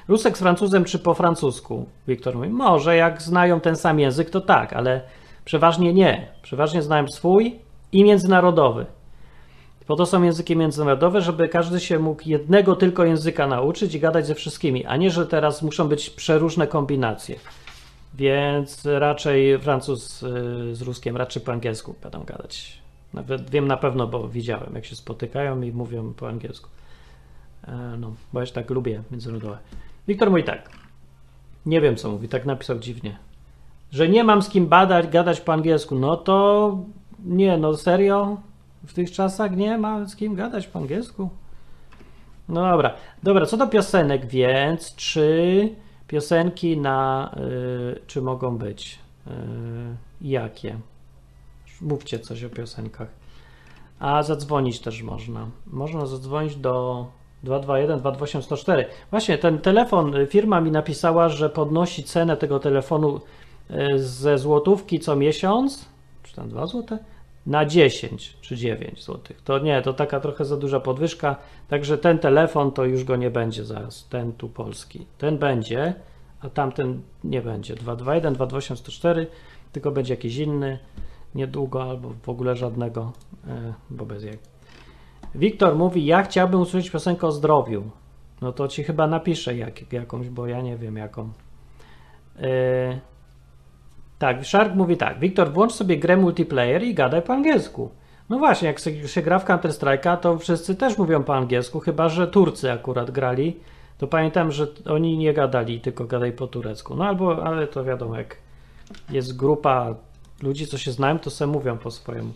Rusek 0.08 0.38
z 0.38 0.40
Francuzem 0.40 0.84
czy 0.84 0.98
po 0.98 1.14
francusku? 1.14 1.86
Wiktor 2.08 2.34
mówi, 2.34 2.48
może 2.48 2.96
jak 2.96 3.22
znają 3.22 3.60
ten 3.60 3.76
sam 3.76 4.00
język, 4.00 4.30
to 4.30 4.40
tak, 4.40 4.72
ale 4.72 5.00
przeważnie 5.44 5.92
nie. 5.92 6.28
Przeważnie 6.42 6.82
znają 6.82 7.08
swój 7.08 7.58
i 7.92 8.04
międzynarodowy. 8.04 8.86
Po 9.86 9.96
to 9.96 10.06
są 10.06 10.22
języki 10.22 10.56
międzynarodowe, 10.56 11.20
żeby 11.20 11.48
każdy 11.48 11.80
się 11.80 11.98
mógł 11.98 12.22
jednego 12.26 12.76
tylko 12.76 13.04
języka 13.04 13.46
nauczyć 13.46 13.94
i 13.94 14.00
gadać 14.00 14.26
ze 14.26 14.34
wszystkimi, 14.34 14.84
a 14.84 14.96
nie, 14.96 15.10
że 15.10 15.26
teraz 15.26 15.62
muszą 15.62 15.88
być 15.88 16.10
przeróżne 16.10 16.66
kombinacje. 16.66 17.36
Więc 18.14 18.86
raczej 18.86 19.58
Francuz 19.58 20.22
y, 20.22 20.74
z 20.74 20.82
Ruskiem, 20.82 21.16
raczej 21.16 21.42
po 21.42 21.52
angielsku 21.52 21.94
będą 22.02 22.24
gadać. 22.24 22.78
Nawet 23.14 23.50
wiem 23.50 23.66
na 23.68 23.76
pewno, 23.76 24.06
bo 24.06 24.28
widziałem, 24.28 24.74
jak 24.74 24.84
się 24.84 24.96
spotykają 24.96 25.62
i 25.62 25.72
mówią 25.72 26.12
po 26.14 26.28
angielsku. 26.28 26.68
E, 27.64 27.96
no, 27.98 28.14
bo 28.32 28.40
ja 28.40 28.46
tak 28.46 28.70
lubię 28.70 29.02
międzynarodowe. 29.10 29.58
Wiktor 30.08 30.30
mówi 30.30 30.44
tak. 30.44 30.70
Nie 31.66 31.80
wiem, 31.80 31.96
co 31.96 32.10
mówi, 32.10 32.28
tak 32.28 32.46
napisał 32.46 32.78
dziwnie. 32.78 33.16
Że 33.92 34.08
nie 34.08 34.24
mam 34.24 34.42
z 34.42 34.48
kim 34.48 34.66
badać, 34.66 35.08
gadać 35.08 35.40
po 35.40 35.52
angielsku. 35.52 35.94
No 35.94 36.16
to 36.16 36.78
nie, 37.24 37.58
no 37.58 37.76
serio? 37.76 38.36
W 38.86 38.94
tych 38.94 39.12
czasach 39.12 39.56
nie 39.56 39.78
ma 39.78 40.06
z 40.06 40.16
kim 40.16 40.34
gadać 40.34 40.66
po 40.66 40.78
angielsku? 40.78 41.30
No 42.48 42.70
dobra. 42.70 42.94
Dobra, 43.22 43.46
co 43.46 43.56
do 43.56 43.66
piosenek, 43.66 44.26
więc 44.26 44.94
czy 44.94 45.70
piosenki 46.08 46.76
na. 46.76 47.30
Y, 47.96 48.00
czy 48.06 48.22
mogą 48.22 48.58
być? 48.58 48.98
Y, 49.26 49.30
jakie? 50.20 50.78
Mówcie 51.80 52.18
coś 52.18 52.44
o 52.44 52.50
piosenkach. 52.50 53.08
A 53.98 54.22
zadzwonić 54.22 54.80
też 54.80 55.02
można. 55.02 55.46
Można 55.66 56.06
zadzwonić 56.06 56.56
do 56.56 57.06
221 57.42 57.98
228 57.98 58.42
104. 58.42 58.86
Właśnie 59.10 59.38
ten 59.38 59.58
telefon, 59.58 60.14
y, 60.14 60.26
firma 60.26 60.60
mi 60.60 60.70
napisała, 60.70 61.28
że 61.28 61.50
podnosi 61.50 62.04
cenę 62.04 62.36
tego 62.36 62.58
telefonu 62.58 63.20
y, 63.70 63.98
ze 63.98 64.38
złotówki 64.38 65.00
co 65.00 65.16
miesiąc, 65.16 65.88
czy 66.22 66.34
tam 66.34 66.48
2 66.48 66.66
złote, 66.66 66.98
na 67.46 67.64
10 67.64 68.36
czy 68.40 68.56
9 68.56 69.04
złotych. 69.04 69.42
To 69.42 69.58
nie, 69.58 69.82
to 69.82 69.92
taka 69.92 70.20
trochę 70.20 70.44
za 70.44 70.56
duża 70.56 70.80
podwyżka, 70.80 71.36
także 71.68 71.98
ten 71.98 72.18
telefon 72.18 72.72
to 72.72 72.84
już 72.84 73.04
go 73.04 73.16
nie 73.16 73.30
będzie 73.30 73.64
zaraz, 73.64 74.08
ten 74.08 74.32
tu 74.32 74.48
polski. 74.48 75.06
Ten 75.18 75.38
będzie, 75.38 75.94
a 76.40 76.50
tamten 76.50 77.02
nie 77.24 77.42
będzie. 77.42 77.74
221 77.74 78.34
228 78.34 78.76
104, 78.76 79.26
tylko 79.72 79.90
będzie 79.90 80.14
jakiś 80.14 80.36
inny 80.36 80.78
niedługo 81.34 81.82
albo 81.82 82.12
w 82.22 82.28
ogóle 82.28 82.56
żadnego, 82.56 83.12
e, 83.46 83.74
bo 83.90 84.06
bez 84.06 84.24
jak. 84.24 84.55
Wiktor 85.34 85.76
mówi, 85.76 86.06
ja 86.06 86.22
chciałbym 86.22 86.60
usłyszeć 86.60 86.90
piosenkę 86.90 87.26
o 87.26 87.32
zdrowiu. 87.32 87.90
No 88.40 88.52
to 88.52 88.68
ci 88.68 88.84
chyba 88.84 89.06
napiszę 89.06 89.56
jak, 89.56 89.92
jakąś, 89.92 90.28
bo 90.28 90.46
ja 90.46 90.60
nie 90.60 90.76
wiem 90.76 90.96
jaką. 90.96 91.32
Yy, 92.38 92.48
tak, 94.18 94.46
Shark 94.46 94.74
mówi 94.74 94.96
tak. 94.96 95.18
Wiktor, 95.18 95.52
włącz 95.52 95.72
sobie 95.72 95.98
grę 95.98 96.16
multiplayer 96.16 96.82
i 96.82 96.94
gadaj 96.94 97.22
po 97.22 97.32
angielsku. 97.32 97.90
No 98.28 98.38
właśnie, 98.38 98.68
jak 98.68 98.78
się 99.06 99.22
gra 99.22 99.38
w 99.38 99.44
Counter 99.44 99.70
Strike'a, 99.70 100.16
to 100.16 100.38
wszyscy 100.38 100.74
też 100.74 100.98
mówią 100.98 101.22
po 101.22 101.36
angielsku, 101.36 101.80
chyba 101.80 102.08
że 102.08 102.28
Turcy 102.28 102.72
akurat 102.72 103.10
grali. 103.10 103.56
To 103.98 104.06
pamiętam, 104.06 104.52
że 104.52 104.66
oni 104.90 105.18
nie 105.18 105.34
gadali, 105.34 105.80
tylko 105.80 106.04
gadaj 106.04 106.32
po 106.32 106.46
turecku. 106.46 106.94
No 106.94 107.04
albo, 107.04 107.44
ale 107.44 107.66
to 107.66 107.84
wiadomo, 107.84 108.16
jak 108.16 108.36
jest 109.10 109.36
grupa 109.36 109.94
ludzi, 110.42 110.66
co 110.66 110.78
się 110.78 110.92
znają, 110.92 111.18
to 111.18 111.30
se 111.30 111.46
mówią 111.46 111.78
po 111.78 111.90
swojemu. 111.90 112.32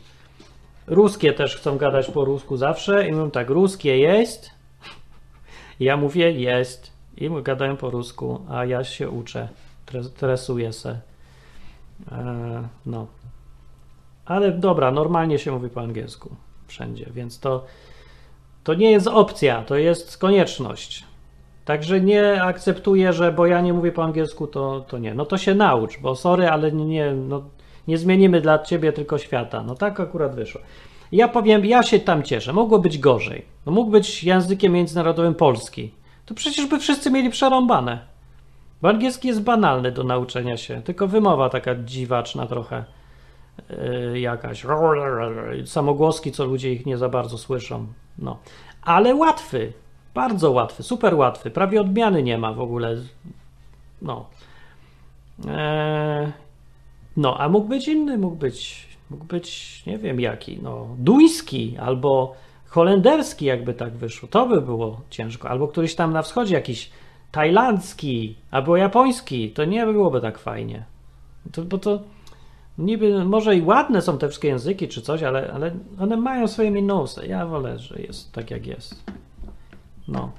Ruskie 0.86 1.32
też 1.32 1.56
chcą 1.56 1.76
gadać 1.78 2.10
po 2.10 2.24
rusku 2.24 2.56
zawsze 2.56 3.08
i 3.08 3.12
mówią 3.12 3.30
tak, 3.30 3.50
ruskie 3.50 3.98
jest. 3.98 4.50
Ja 5.80 5.96
mówię 5.96 6.32
jest 6.32 6.92
i 7.16 7.30
gadają 7.42 7.76
po 7.76 7.90
rusku, 7.90 8.40
a 8.48 8.64
ja 8.64 8.84
się 8.84 9.10
uczę, 9.10 9.48
tresuję 10.16 10.72
se. 10.72 11.00
E, 12.12 12.68
no. 12.86 13.06
Ale 14.24 14.52
dobra, 14.52 14.90
normalnie 14.90 15.38
się 15.38 15.52
mówi 15.52 15.68
po 15.68 15.80
angielsku 15.80 16.30
wszędzie, 16.66 17.06
więc 17.14 17.40
to, 17.40 17.64
to 18.64 18.74
nie 18.74 18.90
jest 18.90 19.06
opcja, 19.06 19.62
to 19.62 19.76
jest 19.76 20.18
konieczność. 20.18 21.04
Także 21.64 22.00
nie 22.00 22.42
akceptuję, 22.42 23.12
że 23.12 23.32
bo 23.32 23.46
ja 23.46 23.60
nie 23.60 23.72
mówię 23.72 23.92
po 23.92 24.04
angielsku, 24.04 24.46
to, 24.46 24.80
to 24.80 24.98
nie. 24.98 25.14
No 25.14 25.26
to 25.26 25.38
się 25.38 25.54
naucz, 25.54 25.98
bo 26.00 26.16
sorry, 26.16 26.48
ale 26.48 26.72
nie, 26.72 27.12
no, 27.12 27.42
nie 27.90 27.98
zmienimy 27.98 28.40
dla 28.40 28.58
ciebie 28.58 28.92
tylko 28.92 29.18
świata. 29.18 29.62
No 29.62 29.74
tak 29.74 30.00
akurat 30.00 30.34
wyszło. 30.34 30.60
Ja 31.12 31.28
powiem, 31.28 31.64
ja 31.64 31.82
się 31.82 32.00
tam 32.00 32.22
cieszę. 32.22 32.52
Mogło 32.52 32.78
być 32.78 32.98
gorzej. 32.98 33.44
No 33.66 33.72
mógł 33.72 33.90
być 33.90 34.24
językiem 34.24 34.72
międzynarodowym 34.72 35.34
polski. 35.34 35.94
To 36.26 36.34
przecież 36.34 36.66
by 36.66 36.78
wszyscy 36.78 37.10
mieli 37.10 37.30
przerąbane. 37.30 37.98
Bo 38.82 38.88
angielski 38.88 39.28
jest 39.28 39.42
banalny 39.42 39.92
do 39.92 40.04
nauczenia 40.04 40.56
się, 40.56 40.82
tylko 40.82 41.08
wymowa 41.08 41.48
taka 41.48 41.74
dziwaczna 41.74 42.46
trochę 42.46 42.84
yy, 43.70 44.20
jakaś. 44.20 44.66
Samogłoski, 45.64 46.32
co 46.32 46.44
ludzie 46.44 46.72
ich 46.72 46.86
nie 46.86 46.98
za 46.98 47.08
bardzo 47.08 47.38
słyszą. 47.38 47.86
No. 48.18 48.38
Ale 48.82 49.14
łatwy, 49.14 49.72
bardzo 50.14 50.50
łatwy, 50.50 50.82
super 50.82 51.14
łatwy. 51.14 51.50
Prawie 51.50 51.80
odmiany 51.80 52.22
nie 52.22 52.38
ma 52.38 52.52
w 52.52 52.60
ogóle. 52.60 52.96
No. 54.02 54.26
Eee, 55.48 56.32
no, 57.16 57.40
a 57.40 57.48
mógł 57.48 57.68
być 57.68 57.88
inny, 57.88 58.18
mógł 58.18 58.36
być, 58.36 58.86
mógł 59.10 59.24
być, 59.24 59.82
nie 59.86 59.98
wiem 59.98 60.20
jaki, 60.20 60.58
no, 60.62 60.86
duński 60.98 61.76
albo 61.78 62.34
holenderski, 62.66 63.44
jakby 63.44 63.74
tak 63.74 63.92
wyszło. 63.92 64.28
To 64.28 64.46
by 64.46 64.60
było 64.60 65.00
ciężko. 65.10 65.50
Albo 65.50 65.68
któryś 65.68 65.94
tam 65.94 66.12
na 66.12 66.22
wschodzie 66.22 66.54
jakiś 66.54 66.90
tajlandzki 67.32 68.36
albo 68.50 68.76
japoński. 68.76 69.50
To 69.50 69.64
nie 69.64 69.86
byłoby 69.86 70.20
tak 70.20 70.38
fajnie. 70.38 70.84
To, 71.52 71.62
bo 71.62 71.78
to 71.78 72.02
niby, 72.78 73.24
może 73.24 73.56
i 73.56 73.62
ładne 73.62 74.02
są 74.02 74.18
te 74.18 74.28
wszystkie 74.28 74.48
języki 74.48 74.88
czy 74.88 75.02
coś, 75.02 75.22
ale, 75.22 75.52
ale 75.52 75.74
one 76.00 76.16
mają 76.16 76.48
swoje 76.48 76.70
minusy. 76.70 77.26
Ja 77.26 77.46
wolę, 77.46 77.78
że 77.78 78.00
jest 78.02 78.32
tak 78.32 78.50
jak 78.50 78.66
jest. 78.66 79.04
No. 80.08 80.32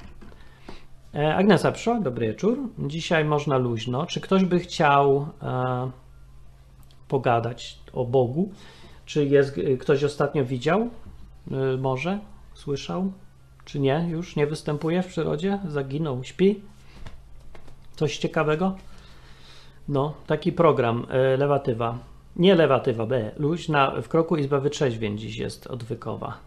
E, 1.15 1.35
Agnesa 1.35 1.71
przyszła, 1.71 1.99
dobry 1.99 2.27
wieczór. 2.27 2.57
Dzisiaj 2.79 3.25
można 3.25 3.57
luźno. 3.57 4.05
Czy 4.05 4.21
ktoś 4.21 4.45
by 4.45 4.59
chciał 4.59 5.27
e, 5.43 5.91
pogadać 7.11 7.79
o 7.93 8.05
Bogu. 8.05 8.51
Czy 9.05 9.25
jest, 9.25 9.59
ktoś 9.79 10.03
ostatnio 10.03 10.45
widział? 10.45 10.89
Y, 11.73 11.77
może? 11.77 12.19
Słyszał? 12.53 13.11
Czy 13.65 13.79
nie? 13.79 14.07
Już 14.09 14.35
nie 14.35 14.47
występuje 14.47 15.03
w 15.03 15.07
przyrodzie? 15.07 15.59
Zaginął? 15.67 16.23
Śpi? 16.23 16.61
Coś 17.95 18.17
ciekawego? 18.17 18.75
No, 19.87 20.13
taki 20.27 20.51
program, 20.51 21.05
y, 21.33 21.37
lewatywa. 21.37 21.97
Nie 22.35 22.55
lewatywa, 22.55 23.05
B. 23.05 23.31
Luźna 23.37 24.01
w 24.01 24.07
kroku 24.07 24.37
Izba 24.37 24.59
Wytrzeźwień 24.59 25.17
dziś 25.17 25.37
jest 25.37 25.67
odwykowa. 25.67 26.37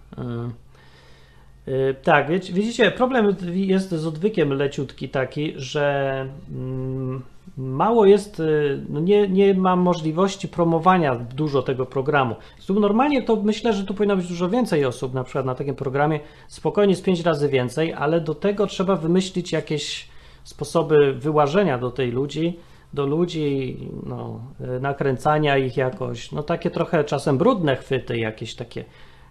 Tak, 2.03 2.31
widzicie, 2.53 2.91
problem 2.91 3.37
jest 3.53 3.91
z 3.91 4.07
odwykiem 4.07 4.53
leciutki 4.53 5.09
taki, 5.09 5.53
że 5.57 6.29
mm, 6.51 7.23
mało 7.57 8.07
jest, 8.07 8.41
y, 8.41 8.85
no 8.89 9.01
nie, 9.01 9.29
nie 9.29 9.55
mam 9.55 9.81
możliwości 9.81 10.49
promowania 10.49 11.15
dużo 11.15 11.63
tego 11.63 11.87
programu. 11.87 12.37
Normalnie 12.69 13.23
to 13.23 13.37
myślę, 13.37 13.73
że 13.73 13.85
tu 13.85 13.95
powinno 13.95 14.17
być 14.17 14.29
dużo 14.29 14.49
więcej 14.49 14.85
osób, 14.85 15.15
na 15.15 15.25
przykład 15.25 15.47
na 15.47 15.55
takim 15.55 15.75
programie, 15.75 16.21
spokojnie 16.49 16.97
z 16.97 17.03
pięć 17.03 17.21
razy 17.21 17.49
więcej, 17.49 17.93
ale 17.93 18.21
do 18.21 18.35
tego 18.35 18.67
trzeba 18.67 18.97
wymyślić 18.97 19.53
jakieś 19.53 20.09
sposoby 20.45 21.15
wyłażenia 21.15 21.79
do 21.79 21.91
tej 21.91 22.11
ludzi, 22.11 22.59
do 22.95 23.07
ludzi, 23.07 23.77
no, 24.07 24.41
y, 24.77 24.81
nakręcania 24.81 25.59
ich 25.59 25.77
jakoś, 25.77 26.33
no 26.33 26.43
takie 26.43 26.71
trochę 26.71 27.05
czasem 27.05 27.39
brudne 27.39 27.77
chwyty, 27.77 28.19
jakieś 28.19 28.55
takie 28.55 28.85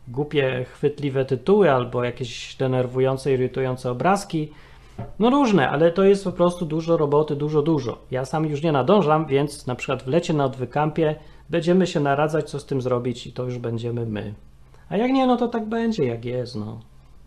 głupie, 0.08 0.66
chwytliwe 0.74 1.26
tytuły 1.26 1.72
albo 1.72 2.04
jakieś 2.04 2.56
denerwujące, 2.56 3.34
irytujące 3.34 3.92
obrazki, 3.92 4.52
no 5.20 5.30
różne, 5.30 5.70
ale 5.70 5.92
to 5.92 6.04
jest 6.04 6.24
po 6.24 6.32
prostu 6.32 6.66
dużo 6.66 6.98
roboty, 6.98 7.36
dużo, 7.36 7.62
dużo. 7.62 7.98
Ja 8.12 8.26
sam 8.26 8.46
już 8.46 8.64
nie 8.64 8.72
nadążam, 8.72 9.26
więc 9.26 9.68
na 9.68 9.76
przykład 9.76 10.04
w 10.04 10.08
lecie 10.08 10.34
na 10.34 10.46
odwykampie 10.46 11.16
będziemy 11.50 11.88
się 11.88 12.00
naradzać, 12.00 12.50
co 12.50 12.60
z 12.60 12.66
tym 12.66 12.82
zrobić 12.82 13.28
i 13.28 13.34
to 13.34 13.44
już 13.44 13.58
będziemy 13.58 14.06
my. 14.06 14.34
A 14.90 14.98
jak 14.98 15.12
nie, 15.12 15.28
no 15.28 15.38
to 15.38 15.48
tak 15.48 15.66
będzie, 15.66 16.06
jak 16.06 16.26
jest, 16.26 16.56
no. 16.56 16.80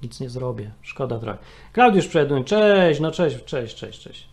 Nic 0.02 0.20
nie 0.20 0.28
zrobię, 0.30 0.70
szkoda 0.82 1.18
trochę. 1.18 1.38
Klaudiusz 1.72 2.08
Przedun, 2.08 2.44
cześć, 2.44 3.00
no 3.00 3.10
cześć, 3.10 3.44
cześć, 3.44 3.76
cześć, 3.76 4.00
cześć. 4.00 4.28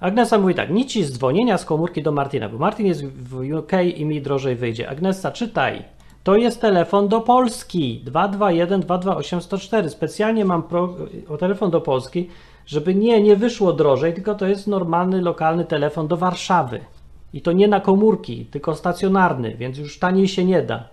Agnesa 0.00 0.38
mówi 0.38 0.54
tak, 0.54 0.70
nic 0.70 0.92
z 0.92 1.12
dzwonienia 1.12 1.58
z 1.58 1.64
komórki 1.64 2.02
do 2.02 2.12
Martina, 2.12 2.48
bo 2.48 2.58
Martin 2.58 2.86
jest 2.86 3.06
w 3.06 3.40
UK 3.58 3.72
i 3.96 4.04
mi 4.04 4.22
drożej 4.22 4.56
wyjdzie. 4.56 4.88
Agnesa, 4.88 5.32
czytaj. 5.32 5.84
To 6.24 6.36
jest 6.36 6.60
telefon 6.60 7.08
do 7.08 7.20
Polski 7.20 8.00
221 8.04 8.80
228 8.80 9.40
104. 9.40 9.90
Specjalnie 9.90 10.44
mam 10.44 10.62
pro, 10.62 10.96
o 11.28 11.36
telefon 11.36 11.70
do 11.70 11.80
Polski, 11.80 12.28
żeby 12.66 12.94
nie, 12.94 13.22
nie 13.22 13.36
wyszło 13.36 13.72
drożej, 13.72 14.14
tylko 14.14 14.34
to 14.34 14.46
jest 14.46 14.66
normalny, 14.66 15.22
lokalny 15.22 15.64
telefon 15.64 16.08
do 16.08 16.16
Warszawy. 16.16 16.80
I 17.32 17.42
to 17.42 17.52
nie 17.52 17.68
na 17.68 17.80
komórki, 17.80 18.46
tylko 18.46 18.74
stacjonarny, 18.74 19.56
więc 19.56 19.78
już 19.78 19.98
taniej 19.98 20.28
się 20.28 20.44
nie 20.44 20.62
da. 20.62 20.88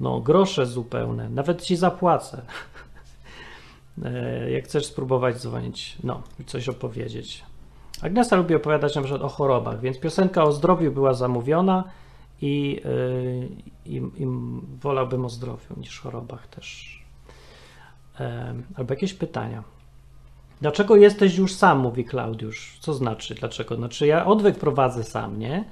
No, 0.00 0.20
grosze 0.20 0.66
zupełne, 0.66 1.28
nawet 1.28 1.62
ci 1.62 1.76
zapłacę. 1.76 2.42
E, 4.04 4.50
jak 4.50 4.64
chcesz 4.64 4.86
spróbować 4.86 5.36
dzwonić, 5.36 5.96
no, 6.04 6.22
coś 6.46 6.68
opowiedzieć. 6.68 7.44
Agnieszka 8.02 8.36
lubi 8.36 8.54
opowiadać 8.54 8.94
na 8.94 9.02
przykład 9.02 9.22
o 9.22 9.28
chorobach, 9.28 9.80
więc 9.80 9.98
piosenka 9.98 10.44
o 10.44 10.52
zdrowiu 10.52 10.92
była 10.92 11.14
zamówiona 11.14 11.84
i, 12.42 12.80
yy, 12.84 13.48
i, 13.86 13.96
i 13.96 14.26
wolałbym 14.80 15.24
o 15.24 15.28
zdrowiu 15.28 15.74
niż 15.76 16.00
chorobach 16.00 16.46
też. 16.46 16.98
Yy, 18.20 18.26
albo 18.74 18.94
jakieś 18.94 19.14
pytania. 19.14 19.62
Dlaczego 20.60 20.96
jesteś 20.96 21.38
już 21.38 21.54
sam, 21.54 21.78
mówi 21.78 22.04
Klaudiusz. 22.04 22.78
Co 22.80 22.94
znaczy 22.94 23.34
dlaczego? 23.34 23.76
Znaczy 23.76 24.06
ja 24.06 24.26
odwyk 24.26 24.58
prowadzę 24.58 25.04
sam, 25.04 25.38
nie? 25.38 25.64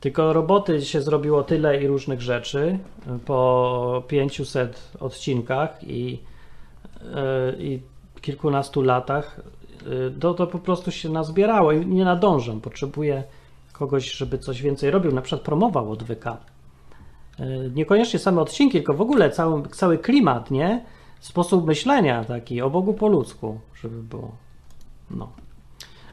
Tylko 0.00 0.32
roboty 0.32 0.82
się 0.82 1.02
zrobiło 1.02 1.42
tyle 1.42 1.82
i 1.82 1.86
różnych 1.86 2.22
rzeczy 2.22 2.78
po 3.26 4.02
500 4.08 4.92
odcinkach 5.00 5.84
i, 5.84 6.10
yy, 6.10 7.56
i 7.58 7.80
kilkunastu 8.20 8.82
latach, 8.82 9.40
to, 10.20 10.34
to 10.34 10.46
po 10.46 10.58
prostu 10.58 10.90
się 10.90 11.08
nazbierało 11.08 11.72
i 11.72 11.86
nie 11.86 12.04
nadążam. 12.04 12.60
Potrzebuję 12.60 13.24
kogoś, 13.72 14.12
żeby 14.12 14.38
coś 14.38 14.62
więcej 14.62 14.90
robił, 14.90 15.12
na 15.12 15.22
przykład 15.22 15.42
promował 15.42 15.90
odwyka. 15.92 16.36
Niekoniecznie 17.74 18.18
same 18.18 18.40
odcinki, 18.40 18.78
tylko 18.78 18.94
w 18.94 19.00
ogóle 19.00 19.30
cały, 19.30 19.68
cały 19.68 19.98
klimat, 19.98 20.50
nie? 20.50 20.84
Sposób 21.22 21.66
myślenia 21.66 22.24
taki, 22.24 22.62
o 22.62 22.70
Bogu 22.70 22.94
po 22.94 23.08
ludzku, 23.08 23.60
żeby 23.74 24.02
było. 24.02 24.32
No. 25.10 25.32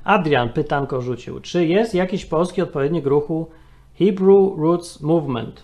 Adrian 0.03 0.49
pytanko 0.49 1.01
rzucił. 1.01 1.39
Czy 1.39 1.67
jest 1.67 1.93
jakiś 1.93 2.25
polski 2.25 2.61
odpowiednik 2.61 3.05
ruchu 3.05 3.49
Hebrew 3.99 4.57
Roots 4.57 5.01
Movement? 5.01 5.63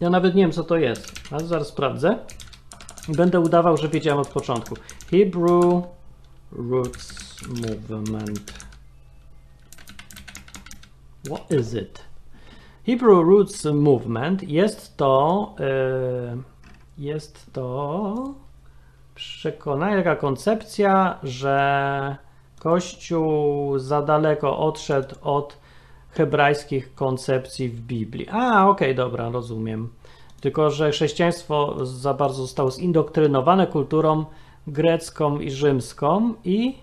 Ja 0.00 0.10
nawet 0.10 0.34
nie 0.34 0.42
wiem, 0.42 0.52
co 0.52 0.64
to 0.64 0.76
jest, 0.76 1.12
ale 1.30 1.46
zaraz 1.46 1.68
sprawdzę. 1.68 2.18
Będę 3.08 3.40
udawał, 3.40 3.76
że 3.76 3.88
wiedziałem 3.88 4.20
od 4.20 4.28
początku. 4.28 4.74
Hebrew 5.10 5.84
Roots 6.52 7.38
Movement. 7.48 8.52
What 11.24 11.52
is 11.52 11.74
it? 11.74 12.04
Hebrew 12.86 13.24
Roots 13.24 13.64
Movement 13.64 14.42
jest 14.42 14.96
to 14.96 15.54
yy, 15.58 16.55
jest 16.98 17.52
to 17.52 18.14
przekonanie, 19.14 19.96
taka 19.96 20.16
koncepcja, 20.16 21.18
że 21.22 22.16
Kościół 22.58 23.78
za 23.78 24.02
daleko 24.02 24.58
odszedł 24.58 25.14
od 25.22 25.58
hebrajskich 26.10 26.94
koncepcji 26.94 27.68
w 27.68 27.80
Biblii. 27.80 28.28
A, 28.30 28.68
okej, 28.68 28.88
okay, 28.88 28.94
dobra, 28.94 29.30
rozumiem. 29.30 29.88
Tylko, 30.40 30.70
że 30.70 30.90
chrześcijaństwo 30.90 31.86
za 31.86 32.14
bardzo 32.14 32.42
zostało 32.42 32.70
zindoktrinowane 32.70 33.66
kulturą 33.66 34.24
grecką 34.66 35.40
i 35.40 35.50
rzymską 35.50 36.34
i 36.44 36.74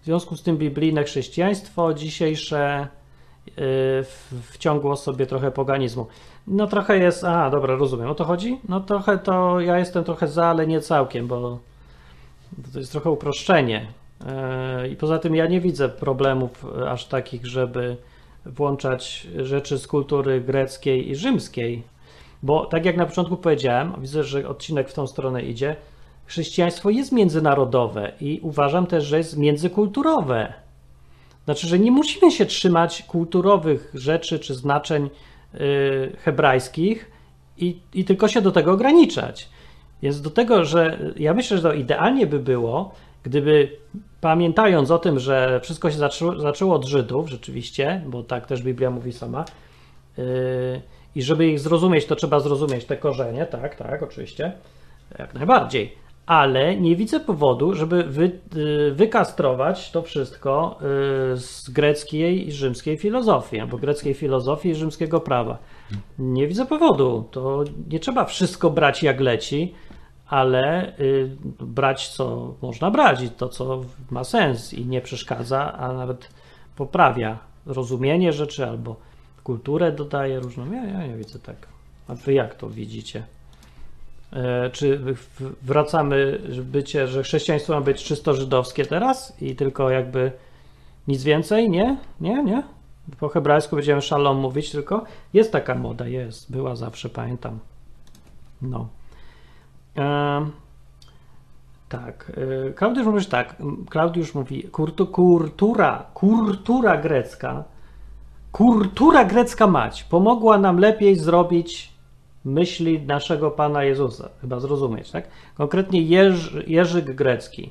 w 0.00 0.04
związku 0.04 0.36
z 0.36 0.42
tym 0.42 0.56
biblijne 0.56 1.04
chrześcijaństwo 1.04 1.94
dzisiejsze 1.94 2.88
yy, 3.46 3.54
wciągło 4.42 4.96
sobie 4.96 5.26
trochę 5.26 5.50
poganizmu. 5.50 6.06
No 6.46 6.66
trochę 6.66 6.98
jest, 6.98 7.24
a 7.24 7.50
dobra, 7.50 7.76
rozumiem, 7.76 8.08
o 8.08 8.14
to 8.14 8.24
chodzi? 8.24 8.60
No 8.68 8.80
trochę 8.80 9.18
to, 9.18 9.60
ja 9.60 9.78
jestem 9.78 10.04
trochę 10.04 10.28
za, 10.28 10.46
ale 10.46 10.66
nie 10.66 10.80
całkiem, 10.80 11.26
bo 11.26 11.58
to 12.72 12.78
jest 12.78 12.92
trochę 12.92 13.10
uproszczenie. 13.10 13.86
Yy, 14.80 14.88
I 14.88 14.96
poza 14.96 15.18
tym 15.18 15.34
ja 15.34 15.46
nie 15.46 15.60
widzę 15.60 15.88
problemów 15.88 16.66
aż 16.88 17.04
takich, 17.04 17.46
żeby 17.46 17.96
włączać 18.46 19.26
rzeczy 19.36 19.78
z 19.78 19.86
kultury 19.86 20.40
greckiej 20.40 21.10
i 21.10 21.16
rzymskiej, 21.16 21.82
bo 22.42 22.66
tak 22.66 22.84
jak 22.84 22.96
na 22.96 23.06
początku 23.06 23.36
powiedziałem, 23.36 23.92
widzę, 23.98 24.24
że 24.24 24.48
odcinek 24.48 24.88
w 24.88 24.94
tą 24.94 25.06
stronę 25.06 25.42
idzie, 25.42 25.76
chrześcijaństwo 26.26 26.90
jest 26.90 27.12
międzynarodowe 27.12 28.12
i 28.20 28.40
uważam 28.42 28.86
też, 28.86 29.04
że 29.04 29.18
jest 29.18 29.36
międzykulturowe. 29.36 30.52
Znaczy, 31.44 31.66
że 31.66 31.78
nie 31.78 31.90
musimy 31.90 32.32
się 32.32 32.46
trzymać 32.46 33.02
kulturowych 33.02 33.90
rzeczy 33.94 34.38
czy 34.38 34.54
znaczeń 34.54 35.10
hebrajskich 36.18 37.10
i, 37.58 37.80
i 37.94 38.04
tylko 38.04 38.28
się 38.28 38.40
do 38.40 38.52
tego 38.52 38.72
ograniczać. 38.72 39.48
Więc 40.02 40.20
do 40.20 40.30
tego, 40.30 40.64
że 40.64 40.98
ja 41.16 41.34
myślę, 41.34 41.56
że 41.56 41.62
to 41.62 41.72
idealnie 41.72 42.26
by 42.26 42.38
było, 42.38 42.94
gdyby 43.22 43.76
pamiętając 44.20 44.90
o 44.90 44.98
tym, 44.98 45.18
że 45.18 45.60
wszystko 45.62 45.90
się 45.90 45.98
zaczęło, 45.98 46.40
zaczęło 46.40 46.74
od 46.74 46.84
Żydów, 46.84 47.30
rzeczywiście, 47.30 48.02
bo 48.06 48.22
tak 48.22 48.46
też 48.46 48.62
Biblia 48.62 48.90
mówi 48.90 49.12
sama, 49.12 49.44
yy, 50.16 50.24
i 51.14 51.22
żeby 51.22 51.46
ich 51.46 51.60
zrozumieć, 51.60 52.06
to 52.06 52.16
trzeba 52.16 52.40
zrozumieć 52.40 52.84
te 52.84 52.96
korzenie, 52.96 53.46
tak, 53.46 53.76
tak, 53.76 54.02
oczywiście, 54.02 54.52
jak 55.18 55.34
najbardziej 55.34 56.03
ale 56.26 56.76
nie 56.76 56.96
widzę 56.96 57.20
powodu, 57.20 57.74
żeby 57.74 58.02
wy, 58.02 58.40
y, 58.56 58.92
wykastrować 58.94 59.90
to 59.90 60.02
wszystko 60.02 60.78
y, 61.32 61.36
z 61.36 61.70
greckiej 61.70 62.48
i 62.48 62.52
rzymskiej 62.52 62.96
filozofii, 62.96 63.60
albo 63.60 63.78
greckiej 63.78 64.14
filozofii 64.14 64.68
i 64.68 64.74
rzymskiego 64.74 65.20
prawa. 65.20 65.58
Nie 66.18 66.48
widzę 66.48 66.66
powodu. 66.66 67.28
To 67.30 67.64
nie 67.90 68.00
trzeba 68.00 68.24
wszystko 68.24 68.70
brać 68.70 69.02
jak 69.02 69.20
leci, 69.20 69.74
ale 70.26 70.98
y, 70.98 71.36
brać 71.60 72.08
co 72.08 72.54
można 72.62 72.90
brać 72.90 73.22
i 73.22 73.30
to, 73.30 73.48
co 73.48 73.84
ma 74.10 74.24
sens 74.24 74.74
i 74.74 74.86
nie 74.86 75.00
przeszkadza, 75.00 75.72
a 75.72 75.92
nawet 75.92 76.28
poprawia 76.76 77.38
rozumienie 77.66 78.32
rzeczy 78.32 78.66
albo 78.66 78.96
kulturę 79.44 79.92
dodaje 79.92 80.40
różną. 80.40 80.72
Ja, 80.72 80.84
ja 80.84 81.06
nie 81.06 81.16
widzę 81.16 81.38
tak. 81.38 81.56
A 82.08 82.14
wy 82.14 82.32
jak 82.32 82.54
to 82.54 82.70
widzicie? 82.70 83.22
E, 84.32 84.70
czy 84.70 85.00
wracamy 85.62 86.40
bycie, 86.62 87.06
że 87.08 87.22
chrześcijaństwo 87.22 87.72
ma 87.72 87.80
być 87.80 88.04
czysto 88.04 88.34
żydowskie 88.34 88.86
teraz 88.86 89.42
i 89.42 89.56
tylko 89.56 89.90
jakby 89.90 90.32
nic 91.08 91.22
więcej? 91.22 91.70
Nie? 91.70 91.96
Nie? 92.20 92.44
Nie? 92.44 92.62
Po 93.20 93.28
hebrajsku 93.28 93.76
będziemy 93.76 94.02
szalom 94.02 94.36
mówić 94.36 94.70
tylko. 94.70 95.04
Jest 95.32 95.52
taka 95.52 95.74
moda, 95.74 96.06
jest. 96.06 96.52
Była 96.52 96.76
zawsze, 96.76 97.08
pamiętam. 97.08 97.58
No. 98.62 98.88
E, 99.96 100.46
tak. 101.88 102.32
E, 102.68 102.72
Klaudiusz 102.72 103.06
mówi 103.06 103.26
tak. 103.26 103.56
Klaudiusz 103.90 104.34
mówi, 104.34 104.62
kurtu, 104.62 105.06
kultura, 105.06 106.06
kultura 106.14 106.96
grecka, 106.96 107.64
kultura 108.52 109.24
grecka 109.24 109.66
mać 109.66 110.04
pomogła 110.04 110.58
nam 110.58 110.78
lepiej 110.78 111.16
zrobić 111.16 111.93
myśli 112.44 113.02
naszego 113.02 113.50
Pana 113.50 113.84
Jezusa, 113.84 114.28
chyba 114.40 114.60
zrozumieć, 114.60 115.10
tak? 115.10 115.28
Konkretnie 115.54 116.02
Jerzy, 116.02 116.64
Jerzyk 116.66 117.14
Grecki. 117.14 117.70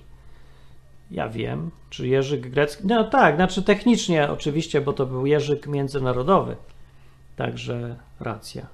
Ja 1.12 1.30
wiem, 1.30 1.72
czy 1.90 2.08
Jerzyk 2.08 2.50
Grecki. 2.50 2.84
No 2.88 3.04
tak, 3.04 3.36
znaczy 3.36 3.64
technicznie 3.64 4.30
oczywiście, 4.32 4.82
bo 4.82 4.94
to 4.94 5.06
był 5.06 5.26
Jerzyk 5.26 5.68
międzynarodowy. 5.68 6.56
Także 7.36 7.96
racja. 8.20 8.66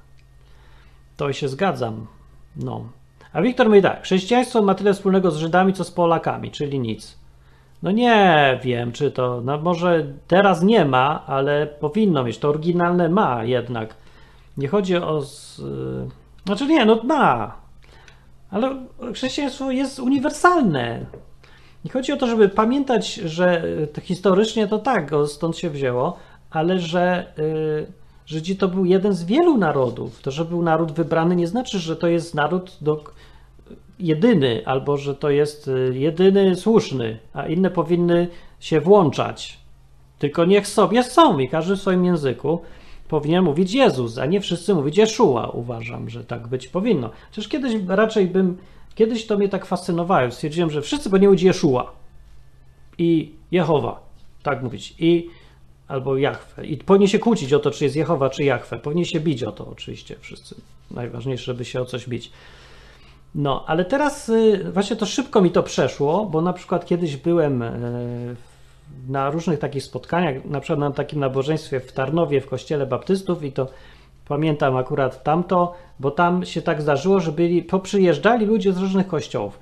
To 1.18 1.34
się 1.34 1.48
zgadzam. 1.48 2.08
No. 2.56 2.90
A 3.34 3.42
Wiktor 3.42 3.68
mówi 3.68 3.82
tak: 3.82 4.04
chrześcijaństwo 4.04 4.62
ma 4.62 4.76
tyle 4.76 4.94
wspólnego 4.94 5.32
z 5.32 5.38
Żydami, 5.38 5.74
co 5.74 5.84
z 5.84 5.92
Polakami, 5.92 6.52
czyli 6.52 6.80
nic. 6.80 7.18
No 7.84 7.92
nie 7.92 8.60
wiem, 8.64 8.92
czy 8.92 9.12
to. 9.12 9.42
No 9.42 9.58
może 9.58 10.06
teraz 10.28 10.64
nie 10.64 10.86
ma, 10.86 11.26
ale 11.26 11.68
powinno 11.68 12.24
mieć. 12.24 12.38
To 12.38 12.50
oryginalne 12.50 13.10
ma 13.10 13.44
jednak. 13.44 13.96
Nie 14.60 14.68
chodzi 14.68 14.96
o. 14.96 15.22
Z... 15.22 15.62
Znaczy 16.46 16.68
nie, 16.68 16.86
no 16.86 17.04
ma. 17.04 17.58
Ale 18.52 18.76
chrześcijaństwo 19.14 19.72
jest 19.72 20.00
uniwersalne. 20.00 21.06
Nie 21.86 21.92
chodzi 21.92 22.12
o 22.12 22.18
to, 22.18 22.28
żeby 22.28 22.50
pamiętać, 22.50 23.14
że 23.14 23.64
to 23.94 24.02
historycznie 24.02 24.68
to 24.68 24.80
tak, 24.80 25.12
stąd 25.28 25.58
się 25.58 25.70
wzięło, 25.70 26.18
ale 26.50 26.80
że 26.80 27.34
y, 27.40 28.00
Żydzi 28.30 28.58
to 28.58 28.68
był 28.68 28.86
jeden 28.86 29.14
z 29.14 29.24
wielu 29.24 29.58
narodów. 29.58 30.22
To, 30.22 30.32
że 30.32 30.46
był 30.46 30.62
naród 30.62 30.92
wybrany, 30.92 31.36
nie 31.36 31.48
znaczy, 31.48 31.80
że 31.80 31.96
to 31.96 32.08
jest 32.08 32.36
naród 32.36 32.78
do, 32.82 33.04
jedyny, 34.00 34.62
albo 34.66 34.98
że 34.98 35.16
to 35.16 35.30
jest 35.30 35.68
y, 35.68 35.92
jedyny 35.94 36.56
słuszny, 36.56 37.20
a 37.34 37.48
inne 37.48 37.70
powinny 37.70 38.28
się 38.60 38.82
włączać. 38.82 39.60
Tylko 40.20 40.46
niech 40.46 40.68
sobie 40.68 41.04
są 41.04 41.40
i 41.40 41.50
każdy 41.50 41.76
w 41.76 41.82
swoim 41.82 42.06
języku 42.06 42.62
powinien 43.10 43.44
mówić 43.44 43.74
Jezus, 43.74 44.18
a 44.18 44.26
nie 44.26 44.42
wszyscy 44.42 44.76
mówić 44.76 44.98
Jeszua. 44.98 45.48
Uważam, 45.48 46.10
że 46.10 46.24
tak 46.24 46.48
być 46.48 46.68
powinno. 46.68 47.10
Chociaż 47.30 47.48
kiedyś 47.48 47.74
raczej 47.88 48.28
bym, 48.28 48.58
kiedyś 48.96 49.28
to 49.28 49.38
mnie 49.38 49.50
tak 49.50 49.66
fascynowało. 49.66 50.32
Stwierdziłem, 50.32 50.70
że 50.70 50.82
wszyscy 50.82 51.10
powinni 51.10 51.28
mówić 51.28 51.44
Jeszua 51.44 51.92
i 52.98 53.32
Jehowa, 53.52 54.00
tak 54.44 54.64
mówić, 54.64 54.96
i 55.00 55.30
albo 55.88 56.18
Jachwę. 56.18 56.66
I 56.66 56.78
powinni 56.78 57.08
się 57.08 57.20
kłócić 57.20 57.54
o 57.54 57.60
to, 57.60 57.72
czy 57.72 57.84
jest 57.84 57.96
Jehowa, 57.96 58.30
czy 58.30 58.44
Jachwę. 58.44 58.80
Powinni 58.80 59.06
się 59.06 59.20
bić 59.20 59.44
o 59.44 59.52
to 59.52 59.68
oczywiście 59.68 60.16
wszyscy. 60.20 60.56
Najważniejsze, 60.92 61.44
żeby 61.44 61.66
się 61.66 61.82
o 61.82 61.86
coś 61.86 62.10
bić. 62.10 62.32
No, 63.36 63.64
ale 63.68 63.86
teraz 63.86 64.30
y, 64.30 64.72
właśnie 64.74 64.96
to 64.96 65.06
szybko 65.06 65.42
mi 65.42 65.52
to 65.52 65.64
przeszło, 65.64 66.26
bo 66.26 66.42
na 66.42 66.54
przykład 66.54 66.86
kiedyś 66.86 67.18
byłem 67.18 67.62
y, 67.62 68.36
na 69.08 69.30
różnych 69.30 69.60
takich 69.60 69.84
spotkaniach, 69.84 70.46
na 70.46 70.60
przykład 70.60 70.80
na 70.80 70.92
takim 70.92 71.20
nabożeństwie 71.20 71.80
w 71.80 71.92
Tarnowie 71.92 72.42
w 72.42 72.48
kościele 72.48 72.86
baptystów 72.86 73.44
i 73.44 73.52
to 73.52 73.68
pamiętam 74.28 74.78
akurat 74.78 75.24
tamto, 75.24 75.74
bo 76.00 76.12
tam 76.12 76.46
się 76.46 76.62
tak 76.62 76.82
zdarzyło, 76.82 77.20
że 77.20 77.32
byli, 77.32 77.64
poprzyjeżdżali 77.64 78.46
ludzie 78.46 78.74
z 78.74 78.78
różnych 78.78 79.08
kościołów. 79.08 79.60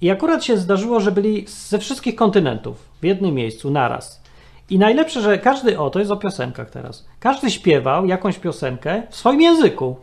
I 0.00 0.10
akurat 0.10 0.44
się 0.44 0.56
zdarzyło, 0.56 1.00
że 1.00 1.12
byli 1.12 1.44
ze 1.48 1.78
wszystkich 1.78 2.14
kontynentów 2.14 2.76
w 3.00 3.04
jednym 3.04 3.34
miejscu 3.34 3.70
naraz. 3.70 4.22
I 4.70 4.78
najlepsze, 4.78 5.20
że 5.20 5.38
każdy, 5.38 5.78
o 5.78 5.90
to 5.90 5.98
jest 5.98 6.10
o 6.10 6.16
piosenkach 6.16 6.70
teraz, 6.70 7.06
każdy 7.20 7.50
śpiewał 7.50 8.06
jakąś 8.06 8.38
piosenkę 8.38 9.02
w 9.10 9.16
swoim 9.16 9.40
języku. 9.40 9.96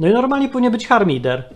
No 0.00 0.08
i 0.08 0.12
normalnie 0.12 0.48
powinien 0.48 0.72
być 0.72 0.86
harmider, 0.86 1.54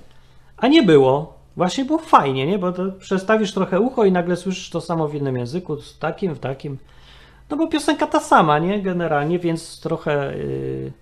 a 0.57 0.69
nie 0.69 0.83
było. 0.83 1.42
Właśnie 1.57 1.85
było 1.85 1.99
fajnie, 1.99 2.47
nie? 2.47 2.59
Bo 2.59 2.73
to 2.73 2.93
przestawisz 2.93 3.53
trochę 3.53 3.81
ucho 3.81 4.05
i 4.05 4.13
nagle 4.13 4.37
słyszysz 4.37 4.71
to 4.71 4.81
samo 4.81 5.09
w 5.09 5.15
innym 5.15 5.37
języku, 5.37 5.77
z 5.77 5.99
takim, 5.99 6.35
w 6.35 6.39
takim. 6.39 6.79
No 7.51 7.57
bo 7.57 7.67
piosenka 7.67 8.07
ta 8.07 8.21
sama, 8.21 8.59
nie? 8.59 8.83
Generalnie, 8.83 9.39
więc 9.39 9.81
trochę 9.81 10.37
yy, 10.37 10.93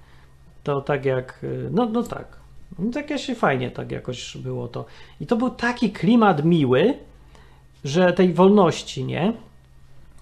to 0.64 0.80
tak 0.80 1.04
jak, 1.04 1.38
yy, 1.42 1.68
no, 1.72 1.86
no 1.86 2.02
tak. 2.02 2.40
No 2.78 2.92
tak 2.92 3.18
się 3.18 3.34
fajnie 3.34 3.70
tak 3.70 3.92
jakoś 3.92 4.36
było 4.36 4.68
to. 4.68 4.84
I 5.20 5.26
to 5.26 5.36
był 5.36 5.50
taki 5.50 5.90
klimat 5.90 6.44
miły, 6.44 6.94
że 7.84 8.12
tej 8.12 8.34
wolności, 8.34 9.04
nie? 9.04 9.32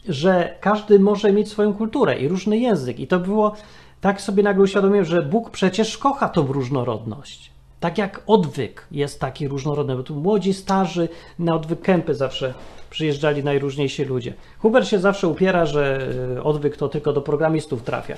Że 0.09 0.55
każdy 0.61 0.99
może 0.99 1.33
mieć 1.33 1.49
swoją 1.49 1.75
kulturę 1.75 2.19
i 2.19 2.29
różny 2.29 2.59
język. 2.59 3.01
I 3.01 3.07
to 3.07 3.21
było, 3.21 3.57
tak 4.01 4.21
sobie 4.21 4.43
nagle 4.43 4.65
uświadomiłem, 4.65 5.05
że 5.05 5.23
Bóg 5.23 5.51
przecież 5.51 5.99
kocha 5.99 6.29
tą 6.29 6.47
różnorodność. 6.47 7.51
Tak 7.81 7.99
jak 7.99 8.23
odwyk 8.27 8.87
jest 8.91 9.21
taki 9.21 9.49
różnorodny, 9.49 9.97
bo 9.97 10.03
tu 10.03 10.15
młodzi, 10.15 10.55
starzy, 10.55 11.09
na 11.39 11.55
odwyk 11.55 11.81
kępy 11.81 12.15
zawsze 12.15 12.55
przyjeżdżali 12.91 13.45
najróżniejsi 13.45 14.05
ludzie. 14.05 14.35
Hubert 14.59 14.87
się 14.87 14.99
zawsze 14.99 15.29
upiera, 15.29 15.67
że 15.67 16.09
y, 16.37 16.43
odwyk 16.43 16.77
to 16.77 16.89
tylko 16.89 17.13
do 17.13 17.21
programistów 17.23 17.83
trafia. 17.83 18.17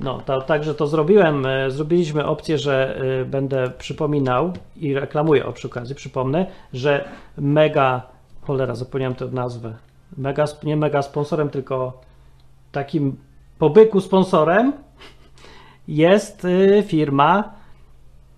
No, 0.00 0.20
to, 0.20 0.40
także 0.40 0.74
to 0.74 0.86
zrobiłem. 0.86 1.46
y, 1.46 1.70
Zrobiliśmy 1.70 2.26
opcję, 2.26 2.58
że 2.58 3.02
y, 3.22 3.24
będę 3.24 3.70
przypominał 3.78 4.52
i 4.76 4.94
reklamuję 4.94 5.46
o 5.46 5.52
przy 5.52 5.66
okazji, 5.66 5.94
przypomnę, 5.94 6.46
że 6.72 7.08
mega, 7.38 8.02
cholera, 8.42 8.74
zapomniałem 8.74 9.14
tę 9.14 9.26
nazwę, 9.26 9.76
mega, 10.16 10.44
nie 10.62 10.76
mega 10.76 11.02
sponsorem, 11.02 11.48
tylko 11.48 12.00
takim 12.72 13.16
pobyku 13.58 14.00
sponsorem 14.00 14.72
jest 15.88 16.46
firma 16.86 17.55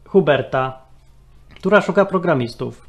Huberta, 0.08 0.78
która 1.54 1.80
szuka 1.80 2.04
programistów. 2.04 2.88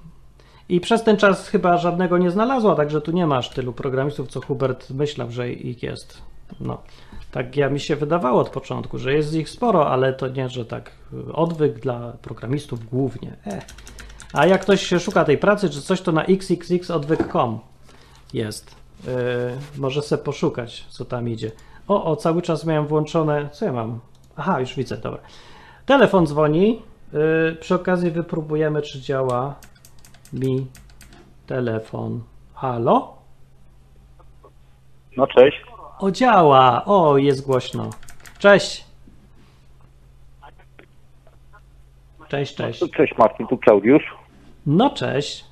I 0.70 0.80
przez 0.80 1.04
ten 1.04 1.18
czas 1.18 1.48
chyba 1.48 1.78
żadnego 1.78 2.18
nie 2.18 2.32
znalazła, 2.32 2.76
także 2.76 3.02
tu 3.02 3.12
nie 3.12 3.28
masz 3.28 3.50
tylu 3.50 3.74
programistów, 3.74 4.28
co 4.28 4.42
Hubert 4.42 4.90
myślał, 4.90 5.32
że 5.32 5.52
ich 5.52 5.84
jest. 5.84 6.22
No, 6.60 6.82
tak 7.32 7.58
ja 7.58 7.70
mi 7.70 7.80
się 7.80 7.96
wydawało 7.96 8.42
od 8.42 8.50
początku, 8.50 8.98
że 8.98 9.14
jest 9.14 9.34
ich 9.34 9.50
sporo, 9.50 9.90
ale 9.90 10.14
to 10.14 10.28
nie, 10.28 10.50
że 10.50 10.66
tak 10.66 10.92
y, 11.14 11.34
odwyk 11.34 11.80
dla 11.80 12.14
programistów 12.22 12.90
głównie. 12.90 13.36
E. 13.48 13.62
A 14.34 14.46
jak 14.46 14.62
ktoś 14.62 14.86
się 14.86 15.00
szuka 15.00 15.26
tej 15.26 15.38
pracy 15.38 15.70
czy 15.70 15.82
coś, 15.82 16.02
to 16.02 16.12
na 16.12 16.24
xxxodwyk.com 16.24 17.60
jest. 18.34 18.76
Yy, 19.08 19.14
może 19.78 20.02
sobie 20.02 20.24
poszukać, 20.24 20.86
co 20.90 21.06
tam 21.06 21.30
idzie. 21.30 21.52
O, 21.88 22.06
o, 22.06 22.16
cały 22.16 22.42
czas 22.42 22.66
miałem 22.66 22.88
włączone. 22.88 23.50
Co 23.52 23.66
ja 23.66 23.74
mam? 23.74 24.00
Aha, 24.36 24.60
już 24.60 24.76
widzę, 24.76 24.98
dobra. 24.98 25.22
Telefon 25.86 26.28
dzwoni. 26.28 26.82
Yy, 27.14 27.56
przy 27.60 27.76
okazji 27.76 28.12
wypróbujemy, 28.12 28.82
czy 28.82 29.02
działa 29.02 29.56
mi 30.34 30.68
telefon. 31.48 32.22
Halo? 32.54 33.18
No 35.18 35.28
cześć. 35.28 35.64
O, 36.00 36.12
działa! 36.12 36.86
O, 36.86 37.18
jest 37.18 37.46
głośno. 37.46 37.90
Cześć! 38.40 38.86
Cześć, 42.28 42.56
cześć. 42.56 42.92
Cześć 42.92 43.18
Martin, 43.18 43.48
tu 43.48 43.58
Klaudiusz. 43.58 44.04
No, 44.66 44.90
cześć. 44.90 45.46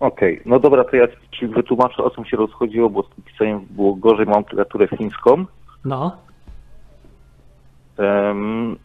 Okej, 0.00 0.42
no 0.46 0.60
dobra, 0.60 0.84
to 0.84 0.96
ja 0.96 1.06
ci 1.32 1.46
wytłumaczę 1.46 2.04
o 2.04 2.10
czym 2.10 2.24
się 2.24 2.36
rozchodziło, 2.36 2.90
bo 2.90 3.02
z 3.02 3.08
tym 3.08 3.24
pisaniem 3.24 3.66
było 3.70 3.94
gorzej, 3.94 4.26
mam 4.26 4.44
klawiaturę 4.44 4.88
fińską. 4.88 5.44
No, 5.84 6.16
Um, 7.98 8.78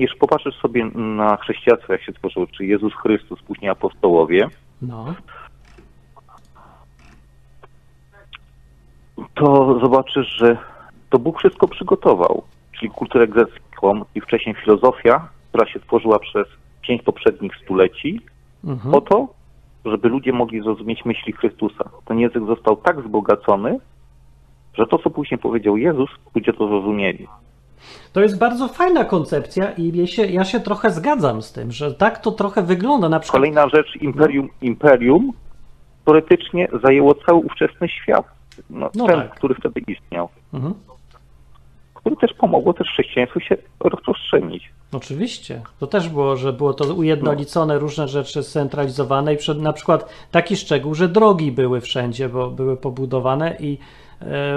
jeśli 0.00 0.18
popatrzysz 0.18 0.54
sobie 0.54 0.84
na 0.94 1.36
chrześcijaństwo, 1.36 1.92
jak 1.92 2.02
się 2.02 2.12
tworzyło, 2.12 2.46
czy 2.46 2.66
Jezus 2.66 2.94
Chrystus, 2.94 3.42
później 3.42 3.70
apostołowie, 3.70 4.48
no. 4.82 5.14
to 9.34 9.78
zobaczysz, 9.80 10.28
że 10.36 10.56
to 11.10 11.18
Bóg 11.18 11.38
wszystko 11.38 11.68
przygotował, 11.68 12.42
czyli 12.72 12.90
kulturę 12.90 13.28
grecką 13.28 14.04
i 14.14 14.20
wcześniej 14.20 14.54
filozofia, 14.54 15.28
która 15.48 15.66
się 15.66 15.80
tworzyła 15.80 16.18
przez 16.18 16.46
pięć 16.82 17.02
poprzednich 17.02 17.52
stuleci, 17.56 18.20
Mhm. 18.64 18.92
po 18.92 19.00
to, 19.00 19.28
żeby 19.84 20.08
ludzie 20.08 20.32
mogli 20.32 20.62
zrozumieć 20.62 21.04
myśli 21.04 21.32
Chrystusa. 21.32 21.90
Ten 22.04 22.18
język 22.18 22.46
został 22.46 22.76
tak 22.76 23.00
wzbogacony, 23.00 23.78
że 24.74 24.86
to, 24.86 24.98
co 24.98 25.10
później 25.10 25.38
powiedział 25.38 25.76
Jezus, 25.76 26.10
ludzie 26.34 26.52
to 26.52 26.68
zrozumieli. 26.68 27.28
To 28.12 28.20
jest 28.20 28.38
bardzo 28.38 28.68
fajna 28.68 29.04
koncepcja 29.04 29.70
i 29.70 29.92
mnie 29.92 30.06
się, 30.06 30.26
ja 30.26 30.44
się 30.44 30.60
trochę 30.60 30.90
zgadzam 30.90 31.42
z 31.42 31.52
tym, 31.52 31.72
że 31.72 31.94
tak 31.94 32.18
to 32.18 32.32
trochę 32.32 32.62
wygląda. 32.62 33.08
Na 33.08 33.20
przykład 33.20 33.40
Kolejna 33.40 33.68
rzecz, 33.68 33.96
imperium, 34.00 34.48
imperium 34.62 35.32
teoretycznie 36.04 36.68
zajęło 36.84 37.14
cały 37.14 37.38
ówczesny 37.38 37.88
świat. 37.88 38.24
No, 38.70 38.90
No 38.94 39.06
ten, 39.06 39.20
tak. 39.20 39.34
który 39.34 39.54
wtedy 39.54 39.80
istniał. 39.86 40.28
Mhm. 40.54 40.74
Który 41.94 42.16
też 42.16 42.32
pomogło 42.34 42.72
też 42.74 42.88
chrześcijaństwu 42.88 43.40
się 43.40 43.56
rozprzestrzenić. 43.80 44.70
Oczywiście. 44.92 45.62
To 45.80 45.86
też 45.86 46.08
było, 46.08 46.36
że 46.36 46.52
było 46.52 46.74
to 46.74 46.94
ujednolicone, 46.94 47.78
różne 47.78 48.08
rzeczy 48.08 48.42
scentralizowane 48.42 49.34
i 49.34 49.36
przed, 49.36 49.60
na 49.60 49.72
przykład 49.72 50.12
taki 50.30 50.56
szczegół, 50.56 50.94
że 50.94 51.08
drogi 51.08 51.52
były 51.52 51.80
wszędzie, 51.80 52.28
bo 52.28 52.50
były 52.50 52.76
pobudowane 52.76 53.56
i 53.60 53.78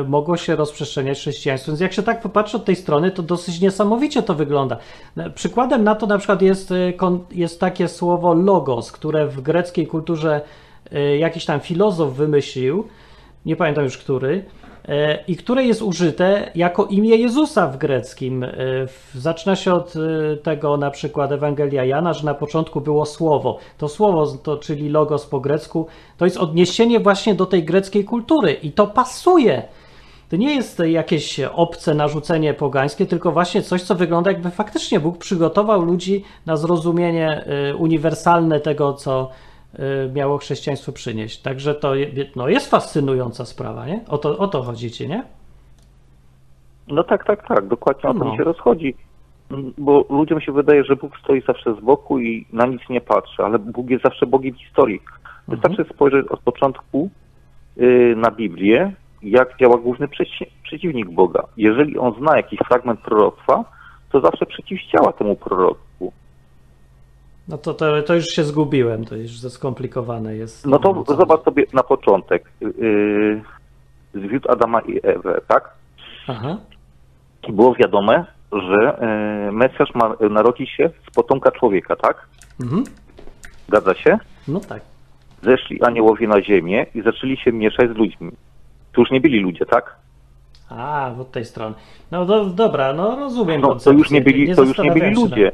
mogło 0.07 0.37
się 0.37 0.55
rozprzestrzeniać 0.55 1.19
chrześcijaństwo. 1.19 1.71
Więc 1.71 1.81
jak 1.81 1.93
się 1.93 2.03
tak 2.03 2.21
popatrzy 2.21 2.57
od 2.57 2.65
tej 2.65 2.75
strony, 2.75 3.11
to 3.11 3.23
dosyć 3.23 3.61
niesamowicie 3.61 4.23
to 4.23 4.33
wygląda. 4.33 4.77
E, 5.17 5.29
Przykładem 5.29 5.83
na 5.83 5.95
to 5.95 6.07
na 6.07 6.17
przykład 6.17 6.41
jest, 6.41 6.71
e, 6.71 6.93
jest 7.31 7.59
takie 7.59 7.87
słowo 7.87 8.33
logos, 8.33 8.91
które 8.91 9.27
w 9.27 9.41
greckiej 9.41 9.87
kulturze 9.87 10.41
e, 10.91 11.17
jakiś 11.17 11.45
tam 11.45 11.59
filozof 11.59 12.13
wymyślił, 12.13 12.87
nie 13.45 13.55
pamiętam 13.55 13.83
już 13.83 13.97
który, 13.97 14.45
e, 14.62 14.62
i 15.27 15.35
które 15.35 15.63
jest 15.63 15.81
użyte 15.81 16.51
jako 16.55 16.85
imię 16.85 17.15
Jezusa 17.15 17.67
w 17.67 17.77
greckim. 17.77 18.43
E, 18.43 18.49
Zaczyna 19.15 19.55
się 19.55 19.73
od 19.73 19.93
e, 19.95 20.37
tego 20.37 20.77
na 20.77 20.91
przykład 20.91 21.31
Ewangelia 21.31 21.85
Jana, 21.85 22.13
że 22.13 22.25
na 22.25 22.33
początku 22.33 22.81
było 22.81 23.05
słowo. 23.05 23.57
To 23.77 23.89
słowo, 23.89 24.27
to, 24.43 24.57
czyli 24.57 24.89
logos 24.89 25.25
po 25.25 25.39
grecku, 25.39 25.87
to 26.17 26.25
jest 26.25 26.37
odniesienie 26.37 26.99
właśnie 26.99 27.35
do 27.35 27.45
tej 27.45 27.63
greckiej 27.63 28.05
kultury 28.05 28.53
i 28.53 28.71
to 28.71 28.87
pasuje. 28.87 29.63
To 30.29 30.35
nie 30.35 30.55
jest 30.55 30.79
jakieś 30.79 31.39
obce 31.39 31.93
narzucenie 31.93 32.53
pogańskie, 32.53 33.05
tylko 33.05 33.31
właśnie 33.31 33.61
coś, 33.61 33.81
co 33.81 33.95
wygląda 33.95 34.31
jakby 34.31 34.51
faktycznie 34.51 34.99
Bóg 34.99 35.17
przygotował 35.17 35.81
ludzi 35.81 36.23
na 36.45 36.57
zrozumienie 36.57 37.45
uniwersalne 37.77 38.59
tego, 38.59 38.93
co 38.93 39.29
miało 40.13 40.37
chrześcijaństwo 40.37 40.91
przynieść. 40.91 41.41
Także 41.41 41.75
to 41.75 41.93
no, 42.35 42.47
jest 42.47 42.69
fascynująca 42.71 43.45
sprawa, 43.45 43.85
nie? 43.87 44.01
O 44.07 44.17
to, 44.17 44.37
o 44.37 44.47
to 44.47 44.63
chodzicie, 44.63 45.07
nie? 45.07 45.23
No 46.87 47.03
tak, 47.03 47.25
tak, 47.25 47.47
tak, 47.47 47.67
dokładnie 47.67 48.09
o 48.09 48.13
to 48.13 48.19
No. 48.19 48.31
mi 48.31 48.37
się 48.37 48.43
rozchodzi. 48.43 48.95
Mm, 49.51 49.73
Bo 49.77 50.05
ludziom 50.09 50.41
się 50.41 50.51
wydaje, 50.51 50.83
że 50.83 50.95
Bóg 50.95 51.17
stoi 51.23 51.41
zawsze 51.41 51.75
z 51.75 51.79
boku 51.79 52.19
i 52.19 52.45
na 52.53 52.65
nic 52.65 52.81
nie 52.89 53.01
patrzy, 53.01 53.43
ale 53.43 53.59
Bóg 53.59 53.89
jest 53.89 54.03
zawsze 54.03 54.25
Bogiem 54.25 54.55
historii. 54.55 55.01
Wystarczy 55.47 55.85
spojrzeć 55.93 56.27
od 56.27 56.39
początku 56.39 57.09
y, 57.77 58.13
na 58.17 58.31
Biblię, 58.31 58.91
jak 59.23 59.57
działa 59.59 59.77
główny 59.77 60.07
przeci- 60.07 60.47
przeciwnik 60.63 61.09
Boga. 61.11 61.43
Jeżeli 61.57 61.97
on 61.97 62.13
zna 62.19 62.37
jakiś 62.37 62.59
fragment 62.67 62.99
proroctwa, 63.01 63.65
to 64.11 64.21
zawsze 64.21 64.45
przeciwdziała 64.45 65.13
temu 65.13 65.35
proroctwu. 65.35 65.82
No 67.47 67.57
to, 67.57 67.73
to, 67.73 68.01
to 68.03 68.15
już 68.15 68.25
się 68.27 68.43
zgubiłem, 68.43 69.05
to 69.05 69.15
już 69.15 69.31
za 69.31 69.49
skomplikowane 69.49 70.35
jest. 70.35 70.65
No 70.65 70.79
to 70.79 71.03
Nie 71.09 71.15
zobacz 71.15 71.43
sobie 71.43 71.63
na 71.73 71.83
początek. 71.83 72.51
Yy, 72.61 73.41
zwiódł 74.13 74.51
Adama 74.51 74.81
i 74.81 74.99
Ewę, 75.03 75.41
tak? 75.47 75.69
Aha, 76.27 76.57
Było 77.49 77.75
wiadome, 77.75 78.25
że 78.51 78.97
yy, 79.45 79.51
Mesjasz 79.51 79.95
ma 79.95 80.15
narodzić 80.29 80.69
się 80.69 80.89
z 81.11 81.15
potomka 81.15 81.51
człowieka, 81.51 81.95
tak? 81.95 82.27
mhm. 82.61 82.83
Zgadza 83.67 83.93
się? 83.93 84.17
no 84.47 84.59
tak. 84.59 84.81
Zeszli 85.43 85.83
aniołowie 85.83 86.27
na 86.27 86.41
ziemię 86.41 86.85
i 86.95 87.01
zaczęli 87.01 87.37
się 87.37 87.51
mieszać 87.51 87.89
z 87.89 87.95
ludźmi. 87.95 88.31
To 88.93 89.01
już 89.01 89.11
nie 89.11 89.21
byli 89.21 89.39
ludzie, 89.39 89.65
tak? 89.65 89.95
A, 90.69 91.11
od 91.19 91.31
tej 91.31 91.45
strony. 91.45 91.75
No 92.11 92.25
do, 92.25 92.45
dobra, 92.45 92.93
no 92.93 93.15
rozumiem. 93.15 93.61
No, 93.61 93.75
to 93.75 93.91
już 93.91 94.11
nie 94.11 94.21
byli- 94.21 94.55
to 94.55 94.63
już 94.63 94.77
nie 94.77 94.91
byli 94.91 95.13
ludzie. 95.15 95.51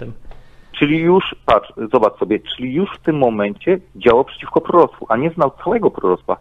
Czyli 0.79 0.97
już, 0.97 1.35
patrz, 1.45 1.73
zobacz 1.91 2.19
sobie, 2.19 2.39
czyli 2.39 2.73
już 2.73 2.89
w 2.95 3.03
tym 3.03 3.17
momencie 3.17 3.79
działał 3.95 4.25
przeciwko 4.25 4.61
proroctwu, 4.61 5.05
a 5.09 5.17
nie 5.17 5.29
znał 5.29 5.51
całego 5.63 5.91
proroctwa. 5.91 6.37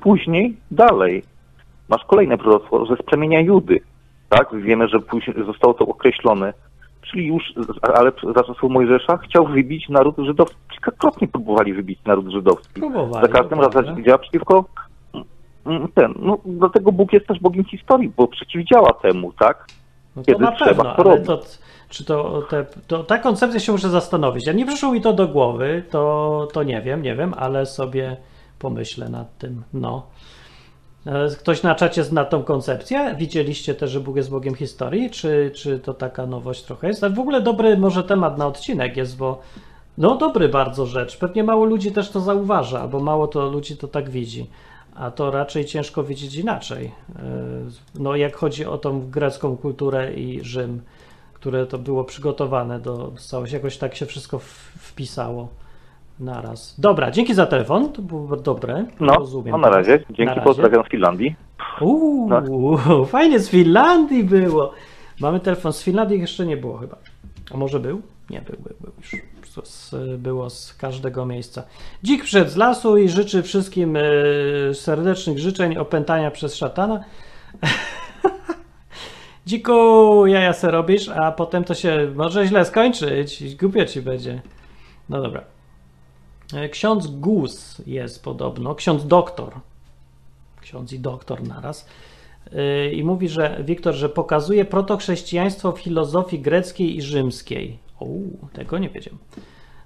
Później, 0.00 0.56
dalej, 0.70 1.22
masz 1.88 2.04
kolejne 2.04 2.38
proroctwo, 2.38 2.86
że 2.86 2.96
z 2.96 3.02
plemienia 3.02 3.40
Judy, 3.40 3.80
tak? 4.28 4.54
Wiemy, 4.54 4.88
że 4.88 5.00
później 5.00 5.36
zostało 5.46 5.74
to 5.74 5.86
określone. 5.86 6.52
Czyli 7.02 7.26
już, 7.26 7.42
ale 7.82 8.12
za 8.34 8.44
czasów 8.44 8.70
Mojżesza 8.70 9.16
chciał 9.16 9.46
wybić 9.46 9.88
naród 9.88 10.16
żydowski, 10.18 10.56
kilkakrotnie 10.70 11.28
próbowali 11.28 11.74
wybić 11.74 11.98
naród 12.04 12.30
żydowski. 12.30 12.80
Próbowali. 12.80 13.26
Za 13.26 13.32
każdym 13.32 13.60
razem 13.60 14.04
działa 14.04 14.18
przeciwko 14.18 14.64
mm, 15.66 15.88
ten, 15.94 16.14
no 16.18 16.38
dlatego 16.44 16.92
Bóg 16.92 17.12
jest 17.12 17.26
też 17.26 17.40
Bogiem 17.40 17.64
historii, 17.64 18.12
bo 18.16 18.28
przeciwdziała 18.28 18.92
temu, 18.92 19.32
tak? 19.32 19.66
No 20.16 20.22
to 20.22 20.26
kiedy 20.26 20.44
na 20.44 20.52
trzeba, 20.52 20.94
pewno, 20.94 21.16
to, 21.26 21.40
czy 21.88 22.04
to, 22.04 22.42
te, 22.50 22.66
to 22.86 23.04
ta 23.04 23.18
koncepcja 23.18 23.60
się 23.60 23.72
muszę 23.72 23.90
zastanowić. 23.90 24.46
Ja 24.46 24.52
nie 24.52 24.66
przyszło 24.66 24.92
mi 24.92 25.00
to 25.00 25.12
do 25.12 25.28
głowy, 25.28 25.82
to, 25.90 26.48
to 26.52 26.62
nie 26.62 26.82
wiem, 26.82 27.02
nie 27.02 27.16
wiem, 27.16 27.34
ale 27.36 27.66
sobie 27.66 28.16
pomyślę 28.58 29.08
nad 29.08 29.38
tym. 29.38 29.62
No. 29.74 30.06
E, 31.06 31.28
Ktoś 31.38 31.62
na 31.62 31.74
czacie 31.74 32.04
zna 32.04 32.24
tą 32.24 32.42
koncepcję? 32.42 33.14
Widzieliście 33.18 33.74
też, 33.74 33.90
że 33.90 34.00
Bóg 34.00 34.16
jest 34.16 34.30
Bogiem 34.30 34.54
historii? 34.54 35.10
Czy, 35.10 35.50
czy 35.54 35.78
to 35.78 35.94
taka 35.94 36.26
nowość 36.26 36.62
trochę 36.62 36.88
jest? 36.88 37.04
W 37.04 37.18
ogóle 37.20 37.40
dobry 37.42 37.76
może 37.76 38.04
temat 38.04 38.38
na 38.38 38.46
odcinek 38.46 38.96
jest, 38.96 39.16
bo 39.16 39.40
no 39.98 40.16
dobry 40.16 40.48
bardzo 40.48 40.86
rzecz. 40.86 41.16
Pewnie 41.16 41.44
mało 41.44 41.64
ludzi 41.64 41.92
też 41.92 42.10
to 42.10 42.20
zauważa, 42.20 42.80
albo 42.80 43.00
mało 43.00 43.26
to 43.28 43.46
ludzi 43.46 43.76
to 43.76 43.88
tak 43.88 44.10
widzi. 44.10 44.46
A 44.94 45.10
to 45.10 45.30
raczej 45.30 45.64
ciężko 45.64 46.04
widzieć 46.04 46.34
inaczej. 46.34 46.86
E, 46.86 47.22
No 47.94 48.16
jak 48.16 48.36
chodzi 48.36 48.66
o 48.66 48.78
tą 48.78 49.10
grecką 49.10 49.56
kulturę 49.56 50.14
i 50.14 50.44
Rzym, 50.44 50.82
które 51.36 51.66
to 51.66 51.78
było 51.78 52.04
przygotowane 52.04 52.80
do 52.80 53.12
całości, 53.18 53.54
jakoś 53.54 53.78
tak 53.78 53.94
się 53.94 54.06
wszystko 54.06 54.38
wpisało 54.78 55.48
naraz. 56.20 56.80
Dobra, 56.80 57.10
dzięki 57.10 57.34
za 57.34 57.46
telefon, 57.46 57.92
to 57.92 58.02
było 58.02 58.36
dobre. 58.36 58.84
No, 59.00 59.14
Rozumiem. 59.14 59.50
no 59.52 59.58
na 59.58 59.70
razie. 59.70 59.92
Na 59.92 60.16
Dzięki, 60.16 60.24
razie. 60.24 60.40
pozdrawiam 60.40 60.84
z 60.84 60.88
Finlandii. 60.88 61.36
Uuu, 61.80 62.28
fajnie 63.06 63.38
z 63.40 63.48
Finlandii 63.48 64.24
było. 64.24 64.72
Mamy 65.20 65.40
telefon 65.40 65.72
z 65.72 65.82
Finlandii, 65.82 66.20
jeszcze 66.20 66.46
nie 66.46 66.56
było 66.56 66.78
chyba. 66.78 66.96
A 67.54 67.56
może 67.56 67.80
był? 67.80 68.02
Nie, 68.30 68.40
był, 68.40 68.56
był, 68.58 68.76
był 68.80 68.92
już. 68.98 69.22
Z, 69.64 69.68
z, 69.68 70.20
było 70.20 70.50
z 70.50 70.74
każdego 70.74 71.26
miejsca. 71.26 71.62
Dzik 72.04 72.24
przed 72.24 72.50
z 72.50 72.56
lasu 72.56 72.96
i 72.96 73.08
życzy 73.08 73.42
wszystkim 73.42 73.96
e, 73.96 74.00
serdecznych 74.74 75.38
życzeń 75.38 75.76
opętania 75.76 76.30
przez 76.30 76.56
szatana. 76.56 77.00
Dziku, 79.46 80.26
jaja 80.26 80.52
se 80.52 80.70
robisz, 80.70 81.08
a 81.08 81.32
potem 81.32 81.64
to 81.64 81.74
się 81.74 82.12
może 82.14 82.46
źle 82.46 82.64
skończyć. 82.64 83.56
Głupio 83.56 83.84
ci 83.84 84.02
będzie. 84.02 84.42
No 85.08 85.22
dobra. 85.22 85.44
E, 86.54 86.68
Ksiądz 86.68 87.06
Gus 87.06 87.82
jest 87.86 88.24
podobno, 88.24 88.74
ksiądz 88.74 89.06
doktor. 89.06 89.52
Ksiądz 90.60 90.92
i 90.92 91.00
doktor 91.00 91.42
naraz. 91.42 91.88
Yy, 92.52 92.92
I 92.92 93.04
mówi, 93.04 93.28
że 93.28 93.60
Wiktor, 93.64 93.94
że 93.94 94.08
pokazuje 94.08 94.64
protochrześcijaństwo 94.64 95.72
w 95.72 95.80
filozofii 95.80 96.38
greckiej 96.38 96.96
i 96.96 97.02
rzymskiej. 97.02 97.78
O, 98.00 98.06
tego 98.52 98.78
nie 98.78 98.88
wiedziałem. 98.88 99.18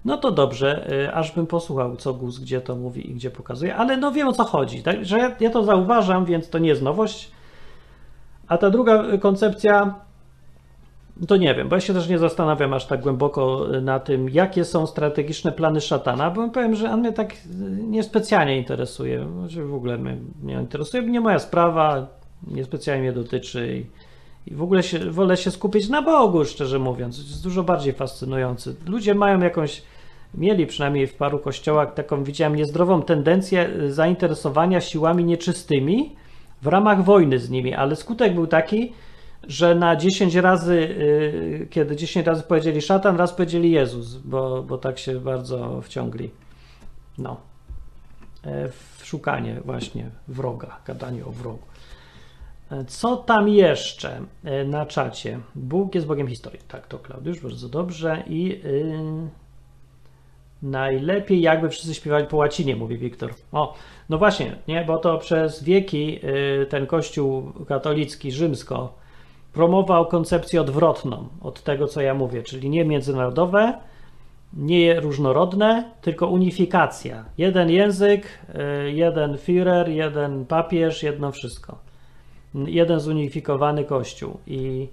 No 0.04 0.16
to 0.16 0.30
dobrze, 0.30 0.86
yy, 0.90 1.14
aż 1.14 1.32
bym 1.32 1.46
posłuchał, 1.46 1.96
co 1.96 2.14
Gus 2.14 2.38
gdzie 2.38 2.60
to 2.60 2.76
mówi 2.76 3.10
i 3.10 3.14
gdzie 3.14 3.30
pokazuje, 3.30 3.76
ale 3.76 3.96
no 3.96 4.12
wiem 4.12 4.28
o 4.28 4.32
co 4.32 4.44
chodzi. 4.44 4.82
Tak? 4.82 5.04
Że 5.04 5.18
ja, 5.18 5.36
ja 5.40 5.50
to 5.50 5.64
zauważam, 5.64 6.24
więc 6.24 6.50
to 6.50 6.58
nie 6.58 6.68
jest 6.68 6.82
nowość. 6.82 7.30
A 8.50 8.58
ta 8.58 8.70
druga 8.70 9.04
y, 9.14 9.18
koncepcja, 9.18 9.94
to 11.28 11.36
nie 11.36 11.54
wiem, 11.54 11.68
bo 11.68 11.76
ja 11.76 11.80
się 11.80 11.94
też 11.94 12.08
nie 12.08 12.18
zastanawiam 12.18 12.74
aż 12.74 12.86
tak 12.86 13.00
głęboko 13.00 13.66
na 13.82 14.00
tym, 14.00 14.28
jakie 14.28 14.64
są 14.64 14.86
strategiczne 14.86 15.52
plany 15.52 15.80
szatana, 15.80 16.30
bo 16.30 16.48
powiem, 16.48 16.74
że 16.74 16.90
on 16.90 17.00
mnie 17.00 17.12
tak 17.12 17.32
y, 17.32 17.36
niespecjalnie 17.82 18.58
interesuje. 18.58 19.26
Znaczy 19.38 19.64
w 19.64 19.74
ogóle 19.74 19.98
mnie 19.98 20.16
nie 20.42 20.54
interesuje, 20.54 21.02
nie 21.02 21.20
moja 21.20 21.38
sprawa, 21.38 22.06
niespecjalnie 22.46 23.02
mnie 23.02 23.12
dotyczy 23.12 23.76
i, 23.76 24.50
i 24.52 24.54
w 24.54 24.62
ogóle 24.62 24.82
się, 24.82 24.98
wolę 24.98 25.36
się 25.36 25.50
skupić 25.50 25.88
na 25.88 26.02
Bogu, 26.02 26.44
szczerze 26.44 26.78
mówiąc. 26.78 27.18
Jest 27.18 27.42
dużo 27.42 27.62
bardziej 27.62 27.92
fascynujący. 27.92 28.74
Ludzie 28.86 29.14
mają 29.14 29.40
jakąś, 29.40 29.82
mieli 30.34 30.66
przynajmniej 30.66 31.06
w 31.06 31.14
paru 31.14 31.38
kościołach 31.38 31.94
taką, 31.94 32.24
widziałem, 32.24 32.56
niezdrową 32.56 33.02
tendencję 33.02 33.68
y, 33.68 33.92
zainteresowania 33.92 34.80
siłami 34.80 35.24
nieczystymi 35.24 36.19
w 36.62 36.66
ramach 36.66 37.04
wojny 37.04 37.38
z 37.38 37.50
nimi, 37.50 37.74
ale 37.74 37.96
skutek 37.96 38.34
był 38.34 38.46
taki, 38.46 38.92
że 39.48 39.74
na 39.74 39.96
10 39.96 40.34
razy, 40.34 40.74
y, 40.74 41.66
kiedy 41.70 41.96
10 41.96 42.26
razy 42.26 42.42
powiedzieli 42.42 42.82
szatan, 42.82 43.16
raz 43.16 43.32
powiedzieli 43.32 43.70
Jezus, 43.70 44.16
bo, 44.16 44.62
bo 44.62 44.78
tak 44.78 44.98
się 44.98 45.20
bardzo 45.20 45.80
wciągli. 45.82 46.30
No. 47.18 47.36
E, 48.44 48.68
W 48.68 49.00
szukanie 49.04 49.60
właśnie 49.64 50.10
wroga, 50.28 50.80
gadanie 50.86 51.24
o 51.24 51.30
wrogu. 51.30 51.62
E, 52.70 52.84
Co 52.84 53.16
tam 53.16 53.48
jeszcze 53.48 54.20
e, 54.44 54.64
na 54.64 54.86
czacie? 54.86 55.40
Bóg 55.54 55.94
jest 55.94 56.06
Bogiem 56.06 56.28
historii. 56.28 56.60
Tak, 56.68 56.86
to 56.86 56.98
Klaudiusz, 56.98 57.40
bardzo 57.40 57.68
dobrze. 57.68 58.22
I 58.26 58.60
y, 58.64 59.28
najlepiej 60.62 61.40
jakby 61.40 61.68
wszyscy 61.68 61.94
śpiewali 61.94 62.26
po 62.26 62.36
łacinie, 62.36 62.76
mówi 62.76 62.98
Wiktor. 62.98 63.30
O, 63.52 63.74
no 64.08 64.18
właśnie, 64.18 64.56
nie, 64.68 64.84
bo 64.84 64.98
to 64.98 65.18
przez 65.18 65.64
wieki 65.64 66.20
y, 66.62 66.66
ten 66.66 66.86
kościół 66.86 67.52
katolicki, 67.68 68.32
rzymsko, 68.32 68.94
promował 69.52 70.06
koncepcję 70.06 70.60
odwrotną 70.60 71.28
od 71.40 71.62
tego, 71.62 71.86
co 71.86 72.00
ja 72.00 72.14
mówię, 72.14 72.42
czyli 72.42 72.70
nie 72.70 72.84
międzynarodowe, 72.84 73.74
nie 74.54 75.00
różnorodne, 75.00 75.90
tylko 76.00 76.26
unifikacja. 76.26 77.24
Jeden 77.38 77.70
język, 77.70 78.26
y, 78.86 78.92
jeden 78.92 79.36
Führer, 79.36 79.88
jeden 79.88 80.46
papież, 80.46 81.02
jedno 81.02 81.32
wszystko. 81.32 81.78
Jeden 82.54 83.00
zunifikowany 83.00 83.84
kościół. 83.84 84.38
I 84.46 84.88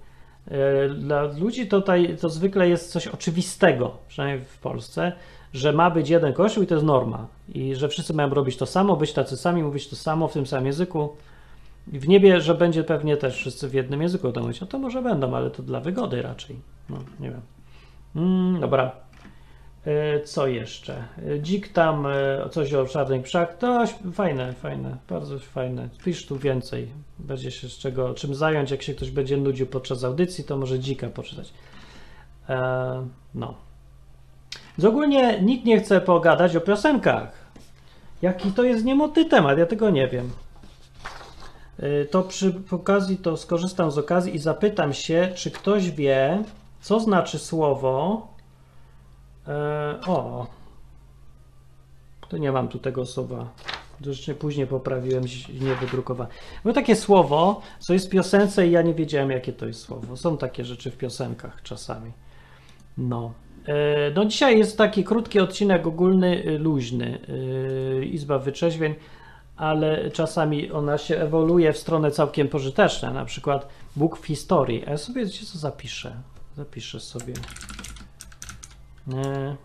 y, 0.47 0.89
dla 0.89 1.24
ludzi 1.24 1.68
tutaj 1.68 2.18
to 2.22 2.30
zwykle 2.30 2.70
jest 2.70 2.91
coś 2.91 3.07
oczywistego, 3.07 3.97
przynajmniej 4.07 4.45
w 4.45 4.59
Polsce, 4.59 5.11
że 5.57 5.73
ma 5.73 5.91
być 5.91 6.09
jeden 6.09 6.33
kościół 6.33 6.63
i 6.63 6.67
to 6.67 6.75
jest 6.75 6.85
norma. 6.85 7.27
I 7.49 7.75
że 7.75 7.89
wszyscy 7.89 8.13
mają 8.13 8.29
robić 8.29 8.57
to 8.57 8.65
samo, 8.65 8.95
być 8.95 9.13
tacy 9.13 9.37
sami, 9.37 9.63
mówić 9.63 9.87
to 9.87 9.95
samo 9.95 10.27
w 10.27 10.33
tym 10.33 10.47
samym 10.47 10.65
języku. 10.65 11.09
I 11.93 11.99
w 11.99 12.07
niebie, 12.07 12.41
że 12.41 12.55
będzie 12.55 12.83
pewnie 12.83 13.17
też 13.17 13.35
wszyscy 13.35 13.67
w 13.67 13.73
jednym 13.73 14.01
języku 14.01 14.31
to 14.31 14.41
mówić. 14.41 14.61
No 14.61 14.67
to 14.67 14.79
może 14.79 15.01
będą, 15.01 15.35
ale 15.35 15.51
to 15.51 15.63
dla 15.63 15.79
wygody 15.79 16.21
raczej. 16.21 16.55
No, 16.89 16.97
nie 17.19 17.29
wiem. 17.29 17.41
Mm, 18.15 18.61
dobra. 18.61 18.91
E, 19.85 20.23
Co 20.23 20.47
jeszcze? 20.47 21.03
E, 21.25 21.39
Dzik 21.39 21.73
tam, 21.73 22.05
e, 22.05 22.49
coś 22.51 22.73
o 22.73 22.85
czarnych 22.85 23.23
pszach. 23.23 23.57
To 23.57 23.85
fajne, 24.13 24.53
fajne, 24.53 24.97
bardzo 25.09 25.39
fajne. 25.39 25.89
Pisz 26.03 26.25
tu 26.25 26.37
więcej. 26.37 26.87
Będzie 27.19 27.51
się 27.51 27.69
z 27.69 27.77
czego, 27.77 28.13
czym 28.13 28.35
zająć. 28.35 28.71
Jak 28.71 28.81
się 28.81 28.93
ktoś 28.93 29.11
będzie 29.11 29.37
nudził 29.37 29.67
podczas 29.67 30.03
audycji, 30.03 30.43
to 30.43 30.57
może 30.57 30.79
dzika 30.79 31.09
poczytać. 31.09 31.53
E, 32.49 33.07
no. 33.35 33.66
Więc 34.78 34.89
ogólnie 34.89 35.41
nikt 35.41 35.65
nie 35.65 35.80
chce 35.80 36.01
pogadać 36.01 36.55
o 36.55 36.61
piosenkach. 36.61 37.32
Jaki 38.21 38.51
to 38.51 38.63
jest 38.63 38.86
niemoty 38.86 39.25
temat, 39.25 39.57
ja 39.57 39.65
tego 39.65 39.89
nie 39.89 40.07
wiem. 40.07 40.30
Y, 41.84 42.07
To 42.11 42.23
przy 42.23 42.53
okazji 42.71 43.17
to 43.17 43.38
skorzystam 43.38 43.91
z 43.91 43.97
okazji 43.97 44.36
i 44.36 44.39
zapytam 44.39 44.93
się, 44.93 45.32
czy 45.36 45.51
ktoś 45.51 45.91
wie, 45.91 46.43
co 46.82 46.99
znaczy 46.99 47.39
słowo. 47.39 48.28
E, 49.47 49.99
o. 50.07 50.47
To 52.30 52.38
nie 52.38 52.51
mam 52.51 52.67
tu 52.67 52.80
tego 52.80 53.05
słowa. 53.05 53.49
Później 54.39 54.67
poprawiłem, 54.67 55.23
nie 55.61 55.75
wydrukowałem. 55.75 56.34
Było 56.63 56.73
takie 56.73 56.95
słowo, 56.95 57.61
co 57.80 57.93
jest 57.93 58.07
w 58.07 58.09
piosence 58.09 58.67
i 58.67 58.71
ja 58.71 58.82
nie 58.82 58.93
wiedziałem, 58.93 59.32
jakie 59.32 59.53
to 59.53 59.65
jest 59.65 59.80
słowo. 59.82 60.17
Są 60.17 60.38
takie 60.38 60.65
rzeczy 60.65 60.91
w 60.91 60.97
piosenkach 60.97 61.61
czasami. 61.63 62.11
No. 62.97 63.32
E, 63.68 64.11
No 64.15 64.26
dzisiaj 64.26 64.57
jest 64.57 64.78
taki 64.78 65.03
krótki 65.03 65.39
odcinek 65.39 65.88
ogólny, 65.88 66.43
y, 66.47 66.59
luźny, 66.59 67.20
y, 68.01 68.05
Izba 68.05 68.39
Wyczeźwień, 68.39 68.95
ale 69.57 70.11
czasami 70.11 70.72
ona 70.72 70.97
się 70.97 71.18
ewoluuje 71.18 71.74
w 71.74 71.78
stronę 71.78 72.11
całkiem 72.11 72.47
pożyteczną, 72.47 73.13
na 73.13 73.26
przykład 73.26 73.68
Bóg 73.95 74.18
w 74.18 74.26
historii. 74.26 74.84
A 74.88 74.89
ja 74.89 74.97
sobie, 74.97 75.26
wiecie 75.26 75.45
co, 75.45 75.57
zapiszę? 75.57 76.15
Zapiszę 76.55 76.99
sobie. 76.99 77.34
E, 79.13 79.55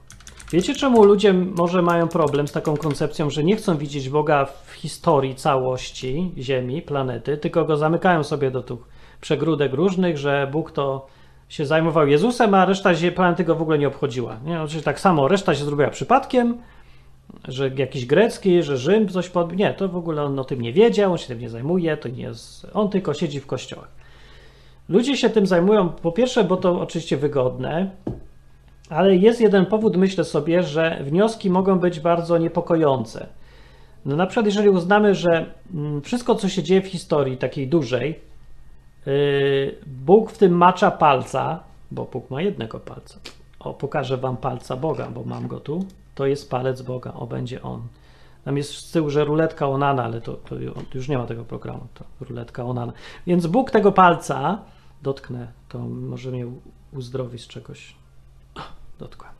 Wiecie 0.52 0.74
czemu 0.74 1.04
ludzie 1.04 1.32
może 1.32 1.82
mają 1.82 2.08
problem 2.08 2.48
z 2.48 2.52
taką 2.52 2.76
koncepcją, 2.76 3.30
że 3.30 3.44
nie 3.44 3.56
chcą 3.56 3.76
widzieć 3.76 4.08
Boga 4.08 4.44
w 4.44 4.72
historii 4.72 5.34
całości 5.34 6.32
Ziemi, 6.38 6.82
planety, 6.82 7.36
tylko 7.36 7.64
go 7.64 7.76
zamykają 7.76 8.24
sobie 8.24 8.50
do 8.50 8.62
tych 8.62 8.78
przegródek 9.20 9.72
różnych, 9.72 10.18
że 10.18 10.48
Bóg 10.52 10.72
to 10.72 11.06
się 11.52 11.66
zajmował 11.66 12.06
Jezusem, 12.06 12.54
a 12.54 12.64
reszta 12.64 12.94
zie- 12.94 13.12
planety 13.12 13.44
go 13.44 13.54
w 13.54 13.62
ogóle 13.62 13.78
nie 13.78 13.88
obchodziła. 13.88 14.36
Nie? 14.44 14.62
Oczywiście 14.62 14.84
tak 14.84 15.00
samo, 15.00 15.28
reszta 15.28 15.54
się 15.54 15.64
zrobiła 15.64 15.90
przypadkiem, 15.90 16.58
że 17.48 17.70
jakiś 17.76 18.06
grecki, 18.06 18.62
że 18.62 18.76
Rzym 18.76 19.08
coś 19.08 19.28
pod... 19.28 19.56
Nie, 19.56 19.74
to 19.74 19.88
w 19.88 19.96
ogóle 19.96 20.22
on 20.22 20.38
o 20.38 20.44
tym 20.44 20.60
nie 20.60 20.72
wiedział, 20.72 21.12
on 21.12 21.18
się 21.18 21.28
tym 21.28 21.38
nie 21.38 21.50
zajmuje, 21.50 21.96
to 21.96 22.08
nie 22.08 22.22
jest... 22.22 22.66
On 22.74 22.88
tylko 22.88 23.14
siedzi 23.14 23.40
w 23.40 23.46
kościołach. 23.46 23.88
Ludzie 24.88 25.16
się 25.16 25.30
tym 25.30 25.46
zajmują, 25.46 25.88
po 25.88 26.12
pierwsze, 26.12 26.44
bo 26.44 26.56
to 26.56 26.80
oczywiście 26.80 27.16
wygodne, 27.16 27.90
ale 28.90 29.16
jest 29.16 29.40
jeden 29.40 29.66
powód, 29.66 29.96
myślę 29.96 30.24
sobie, 30.24 30.62
że 30.62 30.98
wnioski 31.04 31.50
mogą 31.50 31.78
być 31.78 32.00
bardzo 32.00 32.38
niepokojące. 32.38 33.26
No 34.04 34.16
na 34.16 34.26
przykład, 34.26 34.46
jeżeli 34.46 34.68
uznamy, 34.68 35.14
że 35.14 35.46
mm, 35.74 36.02
wszystko, 36.02 36.34
co 36.34 36.48
się 36.48 36.62
dzieje 36.62 36.82
w 36.82 36.86
historii 36.86 37.36
takiej 37.36 37.68
dużej, 37.68 38.31
Bóg 39.86 40.30
w 40.30 40.38
tym 40.38 40.52
macza 40.52 40.90
palca, 40.90 41.60
bo 41.90 42.04
Bóg 42.04 42.30
ma 42.30 42.42
jednego 42.42 42.80
palca. 42.80 43.18
O, 43.60 43.74
pokażę 43.74 44.16
wam 44.16 44.36
palca 44.36 44.76
Boga, 44.76 45.10
bo 45.10 45.24
mam 45.24 45.48
go 45.48 45.60
tu. 45.60 45.84
to 46.14 46.26
jest 46.26 46.50
palec 46.50 46.82
Boga, 46.82 47.12
o 47.12 47.26
będzie 47.26 47.62
on. 47.62 47.82
Tam 48.44 48.56
jest 48.56 48.74
z 48.74 48.90
tyłu, 48.90 49.10
że 49.10 49.24
ruletka 49.24 49.68
Onana, 49.68 50.04
ale 50.04 50.20
to, 50.20 50.32
to 50.32 50.54
już 50.94 51.08
nie 51.08 51.18
ma 51.18 51.26
tego 51.26 51.44
programu, 51.44 51.86
to 51.94 52.04
ruletka 52.20 52.64
Onana. 52.64 52.92
Więc 53.26 53.46
Bóg 53.46 53.70
tego 53.70 53.92
palca, 53.92 54.58
dotknę, 55.02 55.46
to 55.68 55.78
może 55.78 56.30
mnie 56.30 56.46
uzdrowi 56.92 57.38
z 57.38 57.46
czegoś. 57.46 57.94
Dotkłem. 58.98 59.32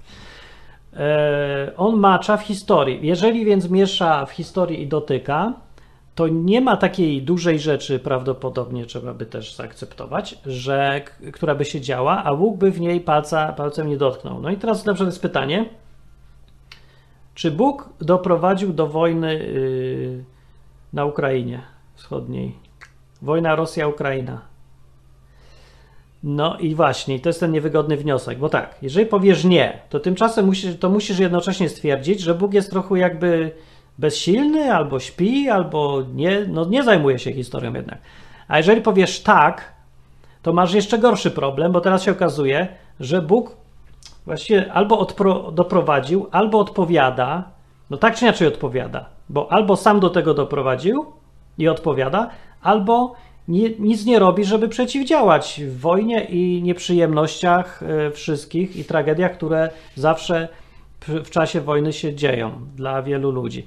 E, 0.92 1.72
on 1.76 1.96
macza 1.96 2.36
w 2.36 2.42
historii. 2.42 3.06
Jeżeli 3.06 3.44
więc 3.44 3.70
miesza 3.70 4.26
w 4.26 4.30
historii 4.30 4.82
i 4.82 4.86
dotyka, 4.86 5.52
to 6.14 6.28
nie 6.28 6.60
ma 6.60 6.76
takiej 6.76 7.22
dużej 7.22 7.58
rzeczy, 7.58 7.98
prawdopodobnie 7.98 8.86
trzeba 8.86 9.14
by 9.14 9.26
też 9.26 9.54
zaakceptować, 9.54 10.38
że, 10.46 11.02
która 11.32 11.54
by 11.54 11.64
się 11.64 11.80
działa, 11.80 12.24
a 12.24 12.34
Bóg 12.34 12.56
by 12.56 12.70
w 12.70 12.80
niej 12.80 13.00
palca, 13.00 13.52
palcem 13.52 13.88
nie 13.88 13.96
dotknął. 13.96 14.40
No 14.40 14.50
i 14.50 14.56
teraz 14.56 14.84
na 14.84 14.94
przykład 14.94 15.12
jest 15.12 15.22
pytanie, 15.22 15.68
czy 17.34 17.50
Bóg 17.50 17.88
doprowadził 18.00 18.72
do 18.72 18.86
wojny 18.86 19.34
yy, 19.34 20.24
na 20.92 21.04
Ukrainie 21.04 21.62
Wschodniej? 21.94 22.56
Wojna 23.22 23.56
Rosja-Ukraina. 23.56 24.38
No 26.22 26.58
i 26.58 26.74
właśnie, 26.74 27.20
to 27.20 27.28
jest 27.28 27.40
ten 27.40 27.52
niewygodny 27.52 27.96
wniosek, 27.96 28.38
bo 28.38 28.48
tak, 28.48 28.76
jeżeli 28.82 29.06
powiesz 29.06 29.44
nie, 29.44 29.78
to 29.88 30.00
tymczasem 30.00 30.46
musisz, 30.46 30.78
to 30.78 30.90
musisz 30.90 31.18
jednocześnie 31.18 31.68
stwierdzić, 31.68 32.20
że 32.20 32.34
Bóg 32.34 32.54
jest 32.54 32.70
trochę 32.70 32.98
jakby 32.98 33.52
bezsilny, 33.98 34.74
albo 34.74 35.00
śpi, 35.00 35.48
albo 35.48 36.02
nie, 36.14 36.46
no 36.48 36.64
nie 36.64 36.82
zajmuje 36.82 37.18
się 37.18 37.32
historią 37.32 37.74
jednak. 37.74 37.98
A 38.48 38.56
jeżeli 38.56 38.80
powiesz 38.80 39.20
tak, 39.20 39.72
to 40.42 40.52
masz 40.52 40.74
jeszcze 40.74 40.98
gorszy 40.98 41.30
problem, 41.30 41.72
bo 41.72 41.80
teraz 41.80 42.02
się 42.02 42.12
okazuje, 42.12 42.68
że 43.00 43.22
Bóg 43.22 43.56
właściwie 44.26 44.72
albo 44.72 45.06
doprowadził, 45.52 46.26
albo 46.30 46.58
odpowiada, 46.58 47.44
no 47.90 47.96
tak 47.96 48.14
czy 48.14 48.24
inaczej 48.24 48.48
odpowiada, 48.48 49.06
bo 49.28 49.52
albo 49.52 49.76
sam 49.76 50.00
do 50.00 50.10
tego 50.10 50.34
doprowadził 50.34 51.06
i 51.58 51.68
odpowiada, 51.68 52.30
albo 52.62 53.14
nie, 53.48 53.70
nic 53.70 54.06
nie 54.06 54.18
robi, 54.18 54.44
żeby 54.44 54.68
przeciwdziałać 54.68 55.60
wojnie 55.78 56.24
i 56.24 56.62
nieprzyjemnościach 56.62 57.82
e, 57.82 58.10
wszystkich 58.10 58.76
i 58.76 58.84
tragediach, 58.84 59.32
które 59.32 59.70
zawsze 59.94 60.48
w 61.08 61.30
czasie 61.30 61.60
wojny 61.60 61.92
się 61.92 62.14
dzieją 62.14 62.52
dla 62.76 63.02
wielu 63.02 63.30
ludzi. 63.30 63.66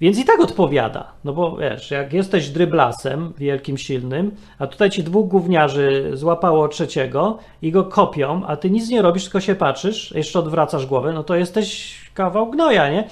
Więc 0.00 0.18
i 0.18 0.24
tak 0.24 0.40
odpowiada. 0.40 1.12
No 1.24 1.32
bo 1.32 1.56
wiesz, 1.56 1.90
jak 1.90 2.12
jesteś 2.12 2.48
dryblasem 2.48 3.32
wielkim, 3.38 3.78
silnym, 3.78 4.34
a 4.58 4.66
tutaj 4.66 4.90
ci 4.90 5.02
dwóch 5.02 5.28
gówniarzy 5.28 6.10
złapało 6.14 6.68
trzeciego 6.68 7.38
i 7.62 7.72
go 7.72 7.84
kopią, 7.84 8.42
a 8.46 8.56
ty 8.56 8.70
nic 8.70 8.88
nie 8.88 9.02
robisz, 9.02 9.24
tylko 9.24 9.40
się 9.40 9.54
patrzysz, 9.54 10.12
jeszcze 10.12 10.38
odwracasz 10.38 10.86
głowę, 10.86 11.12
no 11.12 11.24
to 11.24 11.36
jesteś 11.36 11.98
kawał 12.14 12.50
gnoja, 12.50 12.90
nie? 12.90 13.08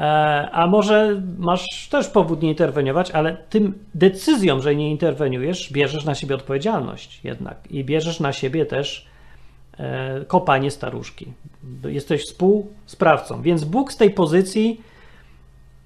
E, 0.00 0.04
a 0.52 0.66
może 0.66 1.22
masz 1.38 1.88
też 1.90 2.08
powód 2.08 2.42
nie 2.42 2.48
interweniować, 2.48 3.10
ale 3.10 3.36
tym 3.50 3.74
decyzją, 3.94 4.60
że 4.60 4.76
nie 4.76 4.90
interweniujesz, 4.90 5.72
bierzesz 5.72 6.04
na 6.04 6.14
siebie 6.14 6.34
odpowiedzialność 6.34 7.20
jednak 7.24 7.58
i 7.70 7.84
bierzesz 7.84 8.20
na 8.20 8.32
siebie 8.32 8.66
też 8.66 9.06
e, 9.78 10.24
kopanie 10.24 10.70
staruszki. 10.70 11.32
Jesteś 11.84 12.22
współsprawcą. 12.22 13.42
Więc 13.42 13.64
Bóg 13.64 13.92
z 13.92 13.96
tej 13.96 14.10
pozycji 14.10 14.80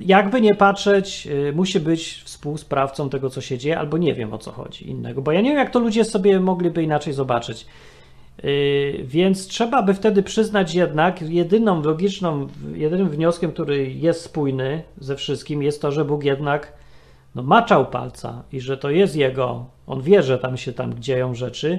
jakby 0.01 0.41
nie 0.41 0.55
patrzeć, 0.55 1.29
y, 1.49 1.53
musi 1.53 1.81
być 1.81 2.23
współsprawcą 2.25 3.11
tego, 3.11 3.31
co 3.31 3.41
się 3.41 3.59
dzieje, 3.59 3.79
albo 3.79 3.99
nie 3.99 4.15
wiem 4.15 4.33
o 4.33 4.39
co 4.39 4.53
chodzi 4.53 4.91
innego, 4.91 5.23
bo 5.23 5.33
ja 5.33 5.41
nie 5.41 5.49
wiem, 5.49 5.59
jak 5.59 5.71
to 5.71 5.79
ludzie 5.79 6.05
sobie 6.05 6.41
mogliby 6.41 6.83
inaczej 6.83 7.13
zobaczyć. 7.13 7.67
Y, 8.45 9.01
więc 9.05 9.47
trzeba 9.47 9.83
by 9.83 9.95
wtedy 9.95 10.23
przyznać 10.23 10.75
jednak, 10.75 11.23
jedyną 11.23 11.83
logiczną, 11.83 12.47
jedynym 12.75 13.09
wnioskiem, 13.09 13.53
który 13.53 13.91
jest 13.91 14.21
spójny 14.21 14.83
ze 14.99 15.17
wszystkim, 15.17 15.63
jest 15.63 15.83
to, 15.83 15.93
że 15.93 16.05
Bóg 16.05 16.25
jednak 16.25 16.73
no, 17.35 17.43
maczał 17.43 17.87
palca 17.87 18.43
i 18.53 18.61
że 18.61 18.77
to 18.77 18.91
jest 18.91 19.17
jego, 19.17 19.67
on 19.87 20.03
wie, 20.03 20.23
że 20.23 20.39
tam 20.39 20.57
się 20.57 20.73
tam 20.73 21.01
dzieją 21.01 21.35
rzeczy 21.35 21.79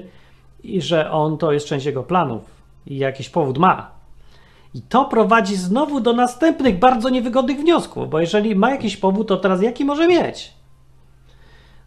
i 0.64 0.80
że 0.80 1.10
on 1.10 1.38
to 1.38 1.52
jest 1.52 1.66
część 1.66 1.86
jego 1.86 2.02
planów 2.02 2.42
i 2.86 2.98
jakiś 2.98 3.28
powód 3.28 3.58
ma. 3.58 4.01
I 4.74 4.82
to 4.82 5.04
prowadzi 5.04 5.56
znowu 5.56 6.00
do 6.00 6.12
następnych 6.12 6.78
bardzo 6.78 7.08
niewygodnych 7.08 7.58
wniosków, 7.58 8.10
bo 8.10 8.20
jeżeli 8.20 8.56
ma 8.56 8.70
jakiś 8.70 8.96
powód, 8.96 9.28
to 9.28 9.36
teraz 9.36 9.62
jaki 9.62 9.84
może 9.84 10.08
mieć? 10.08 10.52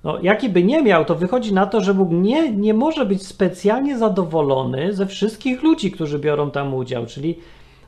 No, 0.04 0.20
jaki 0.22 0.50
by 0.50 0.64
nie 0.64 0.82
miał, 0.82 1.06
to 1.06 1.16
wychodzi 1.16 1.54
na 1.54 1.66
to, 1.66 1.82
że 1.82 1.94
Bóg 1.94 2.10
nie, 2.12 2.52
nie 2.52 2.74
może 2.74 3.06
być 3.06 3.28
specjalnie 3.28 3.98
zadowolony 3.98 4.94
ze 4.94 5.06
wszystkich 5.06 5.64
ludzi, 5.64 5.92
którzy 5.92 6.20
biorą 6.20 6.52
tam 6.52 6.74
udział, 6.74 7.06
czyli 7.06 7.40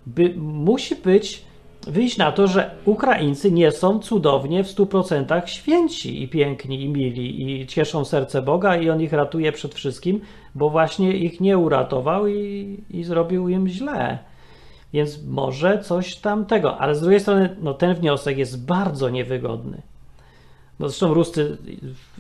by, 0.06 0.34
musi 0.38 0.96
być, 0.96 1.44
wyjść 1.88 2.18
na 2.18 2.32
to, 2.32 2.48
że 2.48 2.72
Ukraińcy 2.86 3.52
nie 3.52 3.72
są 3.72 4.00
cudownie 4.00 4.64
w 4.64 4.68
100% 4.68 5.46
święci 5.46 6.24
i 6.24 6.28
piękni 6.28 6.82
i 6.82 6.90
mili 6.90 7.62
i 7.62 7.68
cieszą 7.68 8.06
serce 8.06 8.42
Boga 8.42 8.78
i 8.78 8.90
On 8.90 9.02
ich 9.02 9.14
ratuje 9.14 9.52
przed 9.52 9.76
wszystkim, 9.76 10.22
bo 10.56 10.70
właśnie 10.70 11.18
ich 11.18 11.42
nie 11.42 11.58
uratował 11.58 12.28
i, 12.28 12.84
i 12.90 13.04
zrobił 13.04 13.50
im 13.50 13.68
źle. 13.68 14.20
Więc 14.94 15.24
może 15.24 15.84
coś 15.84 16.16
tamtego, 16.16 16.78
ale 16.78 16.96
z 16.96 17.02
drugiej 17.02 17.20
strony 17.20 17.56
no, 17.62 17.74
ten 17.74 17.96
wniosek 17.96 18.38
jest 18.38 18.66
bardzo 18.66 19.10
niewygodny. 19.10 19.82
No 20.80 20.90
zresztą 20.90 21.14
Ruscy 21.14 21.58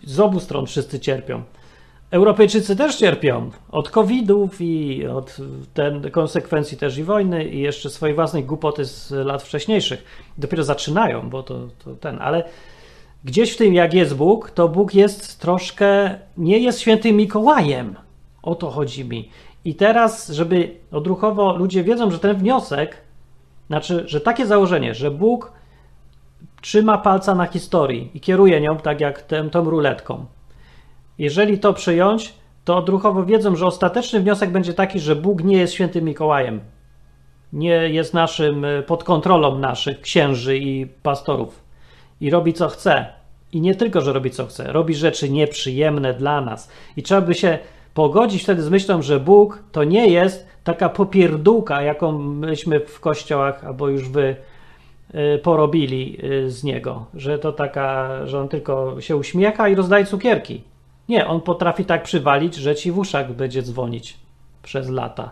z 0.03 0.19
obu 0.19 0.39
stron 0.39 0.65
wszyscy 0.65 0.99
cierpią. 0.99 1.43
Europejczycy 2.11 2.75
też 2.75 2.95
cierpią 2.95 3.51
od 3.71 3.89
COVID-ów 3.89 4.61
i 4.61 5.07
od 5.07 5.37
ten, 5.73 6.11
konsekwencji 6.11 6.77
też 6.77 6.97
i 6.97 7.03
wojny 7.03 7.45
i 7.45 7.59
jeszcze 7.59 7.89
swojej 7.89 8.15
własnej 8.15 8.43
głupoty 8.43 8.85
z 8.85 9.11
lat 9.11 9.43
wcześniejszych. 9.43 10.03
Dopiero 10.37 10.63
zaczynają, 10.63 11.29
bo 11.29 11.43
to, 11.43 11.67
to 11.83 11.95
ten, 11.95 12.21
ale 12.21 12.43
gdzieś 13.23 13.53
w 13.53 13.57
tym, 13.57 13.73
jak 13.73 13.93
jest 13.93 14.15
Bóg, 14.15 14.51
to 14.51 14.69
Bóg 14.69 14.93
jest 14.93 15.39
troszkę, 15.39 16.15
nie 16.37 16.59
jest 16.59 16.79
świętym 16.79 17.15
Mikołajem. 17.15 17.95
O 18.43 18.55
to 18.55 18.69
chodzi 18.69 19.05
mi. 19.05 19.29
I 19.67 19.75
teraz, 19.75 20.29
żeby 20.29 20.75
odruchowo 20.91 21.55
ludzie 21.57 21.83
wiedzą, 21.83 22.11
że 22.11 22.19
ten 22.19 22.37
wniosek, 22.37 22.97
znaczy, 23.67 24.03
że 24.07 24.21
takie 24.21 24.45
założenie, 24.45 24.93
że 24.93 25.11
Bóg 25.11 25.51
trzyma 26.61 26.97
palca 26.97 27.35
na 27.35 27.45
historii 27.45 28.11
i 28.13 28.19
kieruje 28.19 28.61
nią 28.61 28.77
tak 28.77 29.01
jak 29.01 29.21
tę, 29.21 29.49
tą 29.49 29.69
ruletką. 29.69 30.25
Jeżeli 31.17 31.59
to 31.59 31.73
przyjąć, 31.73 32.33
to 32.65 32.77
odruchowo 32.77 33.25
wiedzą, 33.25 33.55
że 33.55 33.65
ostateczny 33.65 34.19
wniosek 34.19 34.51
będzie 34.51 34.73
taki, 34.73 34.99
że 34.99 35.15
Bóg 35.15 35.43
nie 35.43 35.57
jest 35.57 35.73
świętym 35.73 36.05
Mikołajem. 36.05 36.61
Nie 37.53 37.89
jest 37.89 38.13
naszym, 38.13 38.65
e, 38.65 38.83
pod 38.83 39.03
kontrolą 39.03 39.59
naszych 39.59 40.01
księży 40.01 40.57
i 40.57 40.85
pastorów. 40.85 41.63
I 42.21 42.29
robi 42.29 42.53
co 42.53 42.67
chce. 42.67 43.05
I 43.51 43.61
nie 43.61 43.75
tylko, 43.75 44.01
że 44.01 44.13
robi 44.13 44.31
co 44.31 44.45
chce, 44.45 44.71
robi 44.71 44.95
rzeczy 44.95 45.29
nieprzyjemne 45.29 46.13
dla 46.13 46.41
nas. 46.41 46.71
I 46.97 47.03
trzeba 47.03 47.21
by 47.21 47.33
się 47.33 47.59
pogodzić 47.97 48.43
wtedy 48.43 48.61
z 48.61 48.69
myślą, 48.69 49.01
że 49.01 49.19
Bóg 49.19 49.63
to 49.71 49.83
nie 49.83 50.07
jest 50.07 50.47
taka 50.63 50.89
popierdółka, 50.89 51.81
jaką 51.81 52.19
myśmy 52.19 52.79
w 52.79 52.99
kościołach 52.99 53.65
albo 53.65 53.89
już 53.89 54.09
wy 54.09 54.35
y, 55.35 55.39
porobili 55.39 56.17
y, 56.23 56.51
z 56.51 56.63
niego, 56.63 57.05
że 57.13 57.39
to 57.39 57.51
taka, 57.51 58.09
że 58.25 58.39
on 58.39 58.47
tylko 58.47 59.01
się 59.01 59.15
uśmiecha 59.15 59.69
i 59.69 59.75
rozdaje 59.75 60.05
cukierki. 60.05 60.61
Nie, 61.09 61.27
on 61.27 61.41
potrafi 61.41 61.85
tak 61.85 62.03
przywalić, 62.03 62.55
że 62.55 62.75
ci 62.75 62.91
w 62.91 62.97
uszach 62.97 63.33
będzie 63.33 63.61
dzwonić 63.61 64.17
przez 64.63 64.89
lata 64.89 65.31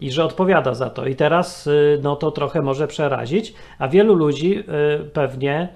i 0.00 0.10
że 0.10 0.24
odpowiada 0.24 0.74
za 0.74 0.90
to. 0.90 1.06
I 1.06 1.16
teraz 1.16 1.66
y, 1.66 2.00
no 2.02 2.16
to 2.16 2.30
trochę 2.30 2.62
może 2.62 2.88
przerazić, 2.88 3.54
a 3.78 3.88
wielu 3.88 4.14
ludzi 4.14 4.64
pewnie 5.12 5.68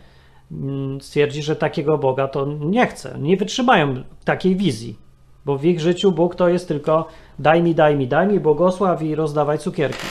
mm, 0.52 1.00
stwierdzi, 1.00 1.42
że 1.42 1.56
takiego 1.56 1.98
Boga 1.98 2.28
to 2.28 2.46
nie 2.46 2.86
chce, 2.86 3.18
nie 3.18 3.36
wytrzymają 3.36 4.02
takiej 4.24 4.56
wizji 4.56 5.07
bo 5.48 5.58
w 5.58 5.64
ich 5.64 5.80
życiu 5.80 6.12
Bóg 6.12 6.34
to 6.34 6.48
jest 6.48 6.68
tylko 6.68 7.08
daj 7.38 7.62
mi, 7.62 7.74
daj 7.74 7.96
mi, 7.96 8.06
daj 8.06 8.28
mi, 8.28 8.40
błogosław 8.40 9.02
i 9.02 9.14
rozdawaj 9.14 9.58
cukierki. 9.58 10.06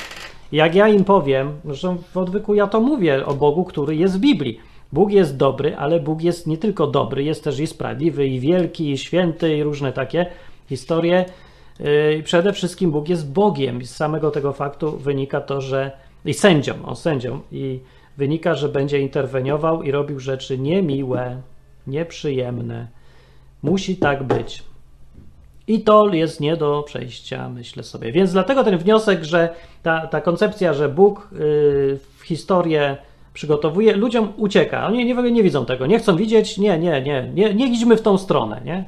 Jak 0.51 0.75
ja 0.75 0.87
im 0.87 1.03
powiem, 1.03 1.51
zresztą 1.65 1.97
w 2.13 2.17
odwyku 2.17 2.55
ja 2.55 2.67
to 2.67 2.81
mówię 2.81 3.25
o 3.25 3.33
Bogu, 3.33 3.63
który 3.63 3.95
jest 3.95 4.17
w 4.17 4.19
Biblii. 4.19 4.59
Bóg 4.91 5.11
jest 5.11 5.37
dobry, 5.37 5.75
ale 5.75 5.99
Bóg 5.99 6.21
jest 6.21 6.47
nie 6.47 6.57
tylko 6.57 6.87
dobry, 6.87 7.23
jest 7.23 7.43
też 7.43 7.59
i 7.59 7.67
sprawiedliwy, 7.67 8.27
i 8.27 8.39
wielki, 8.39 8.91
i 8.91 8.97
święty, 8.97 9.57
i 9.57 9.63
różne 9.63 9.93
takie 9.93 10.25
historie. 10.69 11.25
Yy, 11.79 12.23
przede 12.23 12.53
wszystkim 12.53 12.91
Bóg 12.91 13.09
jest 13.09 13.31
Bogiem 13.31 13.81
i 13.81 13.85
z 13.85 13.95
samego 13.95 14.31
tego 14.31 14.53
faktu 14.53 14.97
wynika 14.97 15.41
to, 15.41 15.61
że 15.61 15.91
i 16.25 16.33
sędzią, 16.33 16.85
o 16.85 16.95
sędzią, 16.95 17.39
i 17.51 17.79
wynika, 18.17 18.55
że 18.55 18.69
będzie 18.69 18.99
interweniował 18.99 19.83
i 19.83 19.91
robił 19.91 20.19
rzeczy 20.19 20.57
niemiłe, 20.57 21.41
nieprzyjemne. 21.87 22.87
Musi 23.63 23.97
tak 23.97 24.23
być. 24.23 24.66
I 25.67 25.81
to 25.81 26.13
jest 26.13 26.39
nie 26.39 26.57
do 26.57 26.83
przejścia, 26.83 27.49
myślę 27.49 27.83
sobie. 27.83 28.11
Więc 28.11 28.31
dlatego 28.31 28.63
ten 28.63 28.77
wniosek, 28.77 29.23
że 29.23 29.49
ta, 29.83 30.07
ta 30.07 30.21
koncepcja, 30.21 30.73
że 30.73 30.89
Bóg 30.89 31.29
yy, 31.31 31.39
w 32.17 32.21
historię 32.23 32.97
przygotowuje, 33.33 33.95
ludziom 33.95 34.33
ucieka. 34.37 34.87
Oni 34.87 35.05
nie, 35.05 35.31
nie 35.31 35.43
widzą 35.43 35.65
tego, 35.65 35.85
nie 35.85 35.99
chcą 35.99 36.15
widzieć, 36.15 36.57
nie, 36.57 36.79
nie, 36.79 37.01
nie, 37.01 37.29
nie, 37.33 37.53
nie 37.53 37.67
idźmy 37.67 37.97
w 37.97 38.01
tą 38.01 38.17
stronę, 38.17 38.61
nie? 38.65 38.85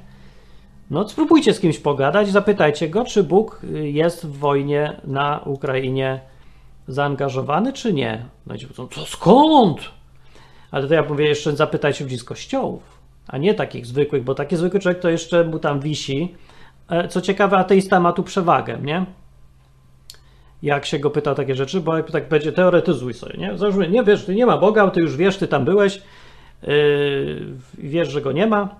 No 0.91 1.09
spróbujcie 1.09 1.53
z 1.53 1.59
kimś 1.59 1.79
pogadać, 1.79 2.29
zapytajcie 2.29 2.89
go, 2.89 3.05
czy 3.05 3.23
Bóg 3.23 3.61
y, 3.63 3.89
jest 3.89 4.25
w 4.25 4.37
wojnie 4.37 5.01
na 5.03 5.39
Ukrainie 5.45 6.19
zaangażowany, 6.87 7.73
czy 7.73 7.93
nie? 7.93 8.25
No 8.47 8.55
i 8.55 8.59
ci 8.59 8.65
powiedzą, 8.65 8.87
co 8.87 9.05
skąd? 9.05 9.79
Ale 10.71 10.87
to 10.87 10.93
ja 10.93 11.03
mówię, 11.09 11.27
jeszcze 11.27 11.55
zapytajcie 11.55 12.03
ludzi 12.03 12.17
z 12.17 12.23
kościołów, 12.23 12.83
a 13.27 13.37
nie 13.37 13.53
takich 13.53 13.85
zwykłych, 13.85 14.23
bo 14.23 14.35
taki 14.35 14.55
zwykły 14.55 14.79
człowiek 14.79 15.01
to 15.01 15.09
jeszcze 15.09 15.43
mu 15.43 15.59
tam 15.59 15.79
wisi. 15.79 16.35
E, 16.89 17.07
Co 17.07 17.21
ciekawe, 17.21 17.57
ateista 17.57 17.99
ma 17.99 18.13
tu 18.13 18.23
przewagę, 18.23 18.77
nie? 18.83 19.05
Jak 20.61 20.85
się 20.85 20.99
go 20.99 21.09
pyta 21.09 21.35
takie 21.35 21.55
rzeczy, 21.55 21.81
bo 21.81 21.97
jak 21.97 22.11
tak 22.11 22.29
będzie, 22.29 22.51
teoretyzuj 22.51 23.13
sobie, 23.13 23.37
nie? 23.37 23.57
Załóżmy, 23.57 23.89
nie 23.89 24.03
wiesz, 24.03 24.25
ty 24.25 24.35
nie 24.35 24.45
ma 24.45 24.57
Boga, 24.57 24.91
ty 24.91 25.01
już 25.01 25.17
wiesz, 25.17 25.37
ty 25.37 25.47
tam 25.47 25.65
byłeś, 25.65 26.01
yy, 26.63 27.45
wiesz, 27.77 28.09
że 28.09 28.21
go 28.21 28.31
nie 28.31 28.47
ma, 28.47 28.75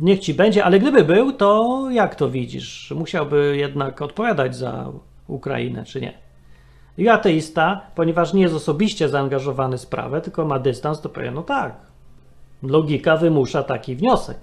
niech 0.00 0.20
ci 0.20 0.34
będzie, 0.34 0.64
ale 0.64 0.80
gdyby 0.80 1.04
był, 1.04 1.32
to 1.32 1.82
jak 1.90 2.14
to 2.14 2.30
widzisz? 2.30 2.92
Musiałby 2.96 3.56
jednak 3.56 4.02
odpowiadać 4.02 4.56
za 4.56 4.92
Ukrainę, 5.28 5.84
czy 5.84 6.00
nie? 6.00 6.14
I 6.98 7.08
ateista, 7.08 7.80
ponieważ 7.94 8.32
nie 8.32 8.42
jest 8.42 8.54
osobiście 8.54 9.08
zaangażowany 9.08 9.78
w 9.78 9.80
sprawę, 9.80 10.20
tylko 10.20 10.44
ma 10.44 10.58
dystans, 10.58 11.00
to 11.00 11.08
powie, 11.08 11.30
no 11.30 11.42
tak, 11.42 11.76
logika 12.62 13.16
wymusza 13.16 13.62
taki 13.62 13.96
wniosek. 13.96 14.38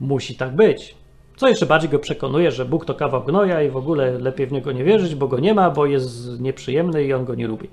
Musi 0.00 0.36
tak 0.36 0.56
być. 0.56 1.01
Co 1.36 1.48
jeszcze 1.48 1.66
bardziej 1.66 1.90
go 1.90 1.98
przekonuje, 1.98 2.50
że 2.50 2.64
Bóg 2.64 2.84
to 2.84 2.94
kawał 2.94 3.24
gnoja 3.24 3.62
i 3.62 3.70
w 3.70 3.76
ogóle 3.76 4.18
lepiej 4.18 4.46
w 4.46 4.52
niego 4.52 4.72
nie 4.72 4.84
wierzyć, 4.84 5.14
bo 5.14 5.28
go 5.28 5.40
nie 5.40 5.54
ma, 5.54 5.70
bo 5.70 5.86
jest 5.86 6.40
nieprzyjemny 6.40 7.04
i 7.04 7.12
on 7.12 7.24
go 7.24 7.34
nie 7.34 7.46
lubi. 7.46 7.68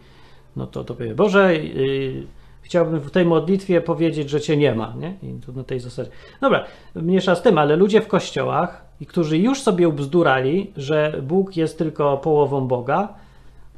No 0.55 0.67
to 0.67 0.83
to 0.83 0.95
powie, 0.95 1.15
Boże, 1.15 1.55
yy, 1.55 2.23
chciałbym 2.61 2.99
w 2.99 3.11
tej 3.11 3.25
modlitwie 3.25 3.81
powiedzieć, 3.81 4.29
że 4.29 4.41
cię 4.41 4.57
nie 4.57 4.75
ma, 4.75 4.93
nie? 4.99 5.29
I 5.29 5.41
to 5.45 5.51
na 5.51 5.63
tej 5.63 5.79
zasadzie. 5.79 6.09
Dobra, 6.41 6.65
mniejsza 6.95 7.35
z 7.35 7.41
tym, 7.41 7.57
ale 7.57 7.75
ludzie 7.75 8.01
w 8.01 8.07
kościołach, 8.07 8.85
którzy 9.07 9.37
już 9.37 9.61
sobie 9.61 9.89
ubzdurali, 9.89 10.73
że 10.77 11.21
Bóg 11.23 11.57
jest 11.57 11.77
tylko 11.77 12.17
połową 12.17 12.67
Boga, 12.67 13.13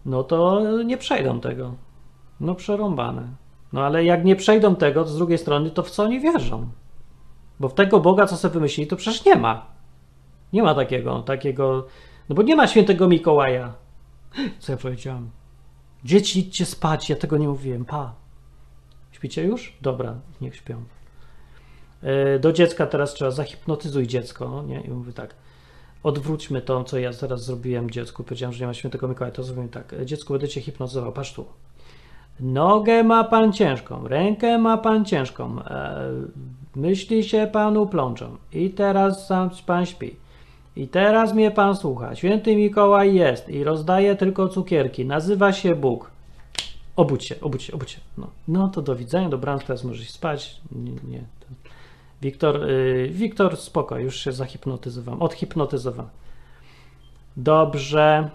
no 0.05 0.23
to 0.23 0.61
nie 0.83 0.97
przejdą 0.97 1.39
tego. 1.39 1.73
No 2.39 2.55
przerąbane. 2.55 3.27
No 3.73 3.81
ale 3.81 4.05
jak 4.05 4.25
nie 4.25 4.35
przejdą 4.35 4.75
tego, 4.75 5.03
to 5.03 5.09
z 5.09 5.17
drugiej 5.17 5.37
strony, 5.37 5.69
to 5.69 5.83
w 5.83 5.91
co 5.91 6.03
oni 6.03 6.19
wierzą? 6.19 6.67
Bo 7.61 7.69
w 7.69 7.73
tego 7.73 7.99
Boga, 7.99 8.27
co 8.27 8.37
sobie 8.37 8.53
wymyślili, 8.53 8.89
to 8.89 8.95
przecież 8.95 9.25
nie 9.25 9.35
ma. 9.35 9.65
Nie 10.53 10.63
ma 10.63 10.75
takiego, 10.75 11.21
takiego. 11.21 11.87
No 12.29 12.35
bo 12.35 12.41
nie 12.41 12.55
ma 12.55 12.67
świętego 12.67 13.07
Mikołaja. 13.07 13.73
Co 14.59 14.71
ja 14.71 14.77
powiedziałam? 14.77 15.29
Dzieci, 16.03 16.39
idźcie 16.39 16.65
spać, 16.65 17.09
ja 17.09 17.15
tego 17.15 17.37
nie 17.37 17.47
mówiłem. 17.47 17.85
Pa. 17.85 18.13
Śpicie 19.11 19.43
już? 19.43 19.77
Dobra, 19.81 20.15
niech 20.41 20.55
śpią. 20.55 20.83
E, 22.03 22.39
Do 22.39 22.53
dziecka 22.53 22.87
teraz 22.87 23.13
trzeba 23.13 23.31
zahipnotyzuj 23.31 24.07
dziecko, 24.07 24.63
nie? 24.67 24.81
I 24.81 24.89
mówię 24.89 25.13
tak. 25.13 25.35
Odwróćmy 26.03 26.61
to, 26.61 26.83
co 26.83 26.99
ja 26.99 27.13
zaraz 27.13 27.45
zrobiłem 27.45 27.91
dziecku. 27.91 28.23
Powiedziałem, 28.23 28.53
że 28.53 28.59
nie 28.59 28.67
ma 28.67 28.73
świętego 28.73 29.07
Mikołaja, 29.07 29.33
to 29.33 29.43
zrobimy 29.43 29.69
tak. 29.69 29.93
E, 29.93 30.05
Dziecku, 30.05 30.33
będę 30.33 30.47
cię 30.47 30.61
hipnotyzował. 30.61 31.11
Patrz 31.11 31.33
tu. 31.33 31.45
Nogę 32.39 33.03
ma 33.03 33.23
pan 33.23 33.53
ciężką, 33.53 34.07
rękę 34.07 34.57
ma 34.57 34.77
pan 34.77 35.05
ciężką, 35.05 35.63
e, 35.63 36.11
myśli 36.75 37.23
się 37.23 37.49
panu 37.51 37.87
plączą 37.87 38.37
i 38.53 38.69
teraz 38.69 39.27
sam 39.27 39.49
pan 39.65 39.85
śpi. 39.85 40.15
I 40.75 40.87
teraz 40.87 41.33
mnie 41.33 41.51
pan 41.51 41.75
słucha. 41.75 42.15
Święty 42.15 42.55
Mikołaj 42.55 43.15
jest 43.15 43.49
i 43.49 43.63
rozdaje 43.63 44.15
tylko 44.15 44.47
cukierki. 44.47 45.05
Nazywa 45.05 45.53
się 45.53 45.75
Bóg. 45.75 46.11
Obudź 46.95 47.25
się, 47.25 47.35
obudź 47.41 47.63
się, 47.63 47.73
obudź 47.73 47.91
się. 47.91 47.99
No, 48.17 48.27
no 48.47 48.67
to 48.67 48.81
do 48.81 48.95
widzenia, 48.95 49.29
dobranoc, 49.29 49.63
teraz 49.63 49.83
możesz 49.83 50.09
spać. 50.09 50.61
Nie, 50.71 50.91
nie. 50.91 51.23
Wiktor, 52.21 52.63
y, 52.63 53.09
Wiktor, 53.11 53.57
spoko, 53.57 53.99
już 53.99 54.15
się 54.15 54.31
zahipnotyzowałem, 54.31 55.21
odhipnotyzowałem. 55.21 56.11
Dobrze. 57.37 58.29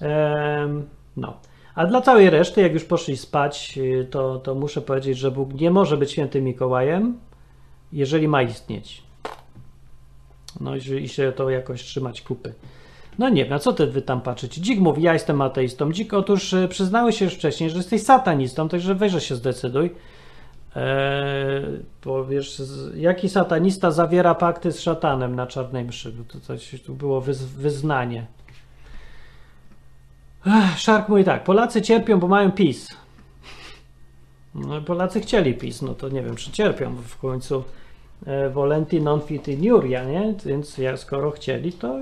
Em, 0.00 0.88
no. 1.16 1.36
A 1.78 1.86
dla 1.86 2.00
całej 2.00 2.30
reszty, 2.30 2.60
jak 2.60 2.72
już 2.74 2.84
poszli 2.84 3.16
spać, 3.16 3.78
y, 3.78 4.06
to, 4.10 4.38
to 4.38 4.54
muszę 4.54 4.80
powiedzieć, 4.80 5.18
że 5.18 5.30
Bóg 5.30 5.54
nie 5.54 5.70
może 5.70 5.96
być 5.96 6.10
świętym 6.12 6.44
Mikołajem, 6.44 7.18
jeżeli 7.92 8.28
ma 8.28 8.42
istnieć. 8.42 9.02
No 10.60 10.76
i 10.76 11.08
się 11.08 11.32
to 11.36 11.50
jakoś 11.50 11.82
trzymać 11.82 12.22
kupy. 12.22 12.54
No 13.18 13.28
nie 13.28 13.44
wiem, 13.44 13.52
a 13.52 13.58
co 13.58 13.72
ty 13.72 13.86
wy 13.86 14.02
tam 14.02 14.20
patrzycie? 14.20 14.60
Dzik 14.60 14.80
mówi, 14.80 15.02
ja 15.02 15.12
jestem 15.12 15.40
ateistą. 15.42 15.92
Dzik, 15.92 16.14
otóż 16.14 16.52
y, 16.52 16.68
przyznałeś 16.68 17.18
się 17.18 17.24
już 17.24 17.34
wcześniej, 17.34 17.70
że 17.70 17.76
jesteś 17.76 18.02
satanistą, 18.02 18.68
także 18.68 18.94
weźże 18.94 19.20
się 19.20 19.36
zdecyduj. 19.36 19.90
Eee, 20.76 20.82
bo 22.04 22.24
wiesz, 22.24 22.58
z- 22.58 22.96
jaki 22.96 23.28
satanista 23.28 23.90
zawiera 23.90 24.34
pakty 24.34 24.72
z 24.72 24.80
szatanem 24.80 25.36
na 25.36 25.46
czarnej 25.46 25.84
mszy? 25.84 26.12
To 26.32 26.40
coś 26.40 26.82
tu 26.86 26.94
było 26.94 27.20
wyz, 27.20 27.44
wyznanie. 27.44 28.26
Szark 30.76 31.08
mówi 31.08 31.24
tak, 31.24 31.44
Polacy 31.44 31.82
cierpią, 31.82 32.18
bo 32.18 32.28
mają 32.28 32.52
PiS. 32.52 32.88
No, 34.54 34.80
Polacy 34.80 35.20
chcieli 35.20 35.54
PiS, 35.54 35.82
no 35.82 35.94
to 35.94 36.08
nie 36.08 36.22
wiem, 36.22 36.36
czy 36.36 36.50
cierpią, 36.52 36.94
w 36.94 37.18
końcu 37.18 37.64
e, 38.26 38.50
volenti 38.50 39.00
non 39.02 39.20
fitiniuria, 39.20 40.04
nie? 40.04 40.34
Więc 40.46 40.78
jak 40.78 40.98
skoro 40.98 41.30
chcieli, 41.30 41.72
to, 41.72 41.96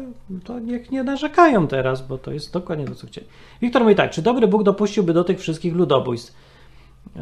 to 0.45 0.59
niech 0.59 0.91
nie 0.91 1.03
narzekają 1.03 1.69
teraz, 1.69 2.07
bo 2.07 2.19
to 2.19 2.33
jest 2.33 2.53
dokładnie 2.53 2.85
to, 2.87 2.95
co 2.95 3.07
chcieli. 3.07 3.27
Wiktor 3.63 3.83
mówi 3.83 3.95
tak, 3.95 4.11
czy 4.11 4.23
dobry 4.23 4.49
Bóg 4.49 4.63
dopuściłby 4.63 5.13
do 5.13 5.25
tych 5.25 5.41
wszystkich 5.41 5.75
ludobójstw? 5.75 6.35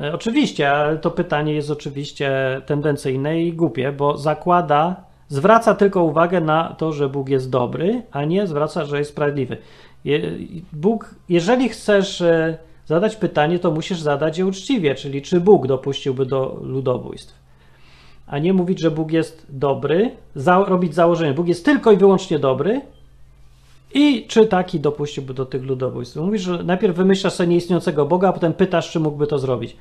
E, 0.02 0.12
Oczywiście, 0.12 0.72
ale 0.72 0.98
to 0.98 1.10
pytanie 1.10 1.54
jest 1.54 1.70
oczywiście 1.70 2.60
tendencyjne 2.66 3.40
i 3.42 3.52
głupie, 3.52 3.92
bo 3.92 4.16
zakłada, 4.16 5.04
zwraca 5.28 5.74
tylko 5.74 6.02
uwagę 6.04 6.40
na 6.40 6.74
to, 6.78 6.92
że 6.92 7.08
Bóg 7.08 7.28
jest 7.28 7.50
dobry, 7.50 8.02
a 8.10 8.24
nie 8.24 8.46
zwraca, 8.46 8.84
że 8.84 8.98
jest 8.98 9.10
sprawiedliwy. 9.10 9.56
Bóg, 10.72 11.14
jeżeli 11.28 11.68
chcesz 11.68 12.20
e, 12.20 12.58
zadać 12.86 13.16
pytanie, 13.16 13.58
to 13.58 13.70
musisz 13.70 14.00
zadać 14.00 14.38
je 14.38 14.46
uczciwie, 14.46 14.94
czyli 14.94 15.22
czy 15.22 15.40
Bóg 15.40 15.66
dopuściłby 15.66 16.26
do 16.26 16.60
ludobójstw. 16.62 17.34
A 18.26 18.38
nie 18.38 18.52
mówić, 18.52 18.80
że 18.80 18.90
Bóg 18.90 19.12
jest 19.12 19.46
dobry, 19.48 20.10
za, 20.34 20.64
robić 20.64 20.94
założenie, 20.94 21.34
Bóg 21.34 21.48
jest 21.48 21.64
tylko 21.64 21.92
i 21.92 21.96
wyłącznie 21.96 22.38
dobry 22.38 22.80
i 23.94 24.26
czy 24.28 24.46
taki 24.46 24.80
dopuściłby 24.80 25.34
do 25.34 25.46
tych 25.46 25.62
ludobójstw. 25.62 26.16
Mówisz, 26.16 26.42
że 26.42 26.64
najpierw 26.64 26.96
wymyślasz 26.96 27.32
sobie 27.32 27.48
nieistniejącego 27.48 28.06
Boga, 28.06 28.28
a 28.28 28.32
potem 28.32 28.52
pytasz, 28.52 28.90
czy 28.90 29.00
mógłby 29.00 29.26
to 29.26 29.38
zrobić. 29.38 29.76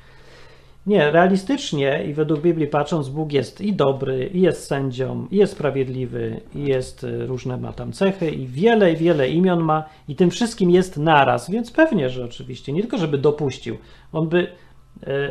Nie, 0.86 1.10
realistycznie 1.10 2.04
i 2.04 2.14
według 2.14 2.40
Biblii 2.40 2.66
patrząc, 2.66 3.08
Bóg 3.08 3.32
jest 3.32 3.60
i 3.60 3.72
dobry, 3.72 4.30
i 4.34 4.40
jest 4.40 4.66
sędzią, 4.66 5.26
i 5.30 5.36
jest 5.36 5.52
sprawiedliwy, 5.52 6.40
i 6.54 6.64
jest 6.64 7.04
y, 7.04 7.26
różne 7.26 7.56
ma 7.56 7.72
tam 7.72 7.92
cechy, 7.92 8.30
i 8.30 8.46
wiele, 8.46 8.94
wiele 8.94 9.28
imion 9.28 9.60
ma, 9.60 9.84
i 10.08 10.16
tym 10.16 10.30
wszystkim 10.30 10.70
jest 10.70 10.96
naraz, 10.96 11.50
więc 11.50 11.70
pewnie, 11.70 12.10
że 12.10 12.24
oczywiście, 12.24 12.72
nie 12.72 12.80
tylko 12.80 12.98
żeby 12.98 13.18
dopuścił, 13.18 13.76
on 14.12 14.28
by 14.28 14.46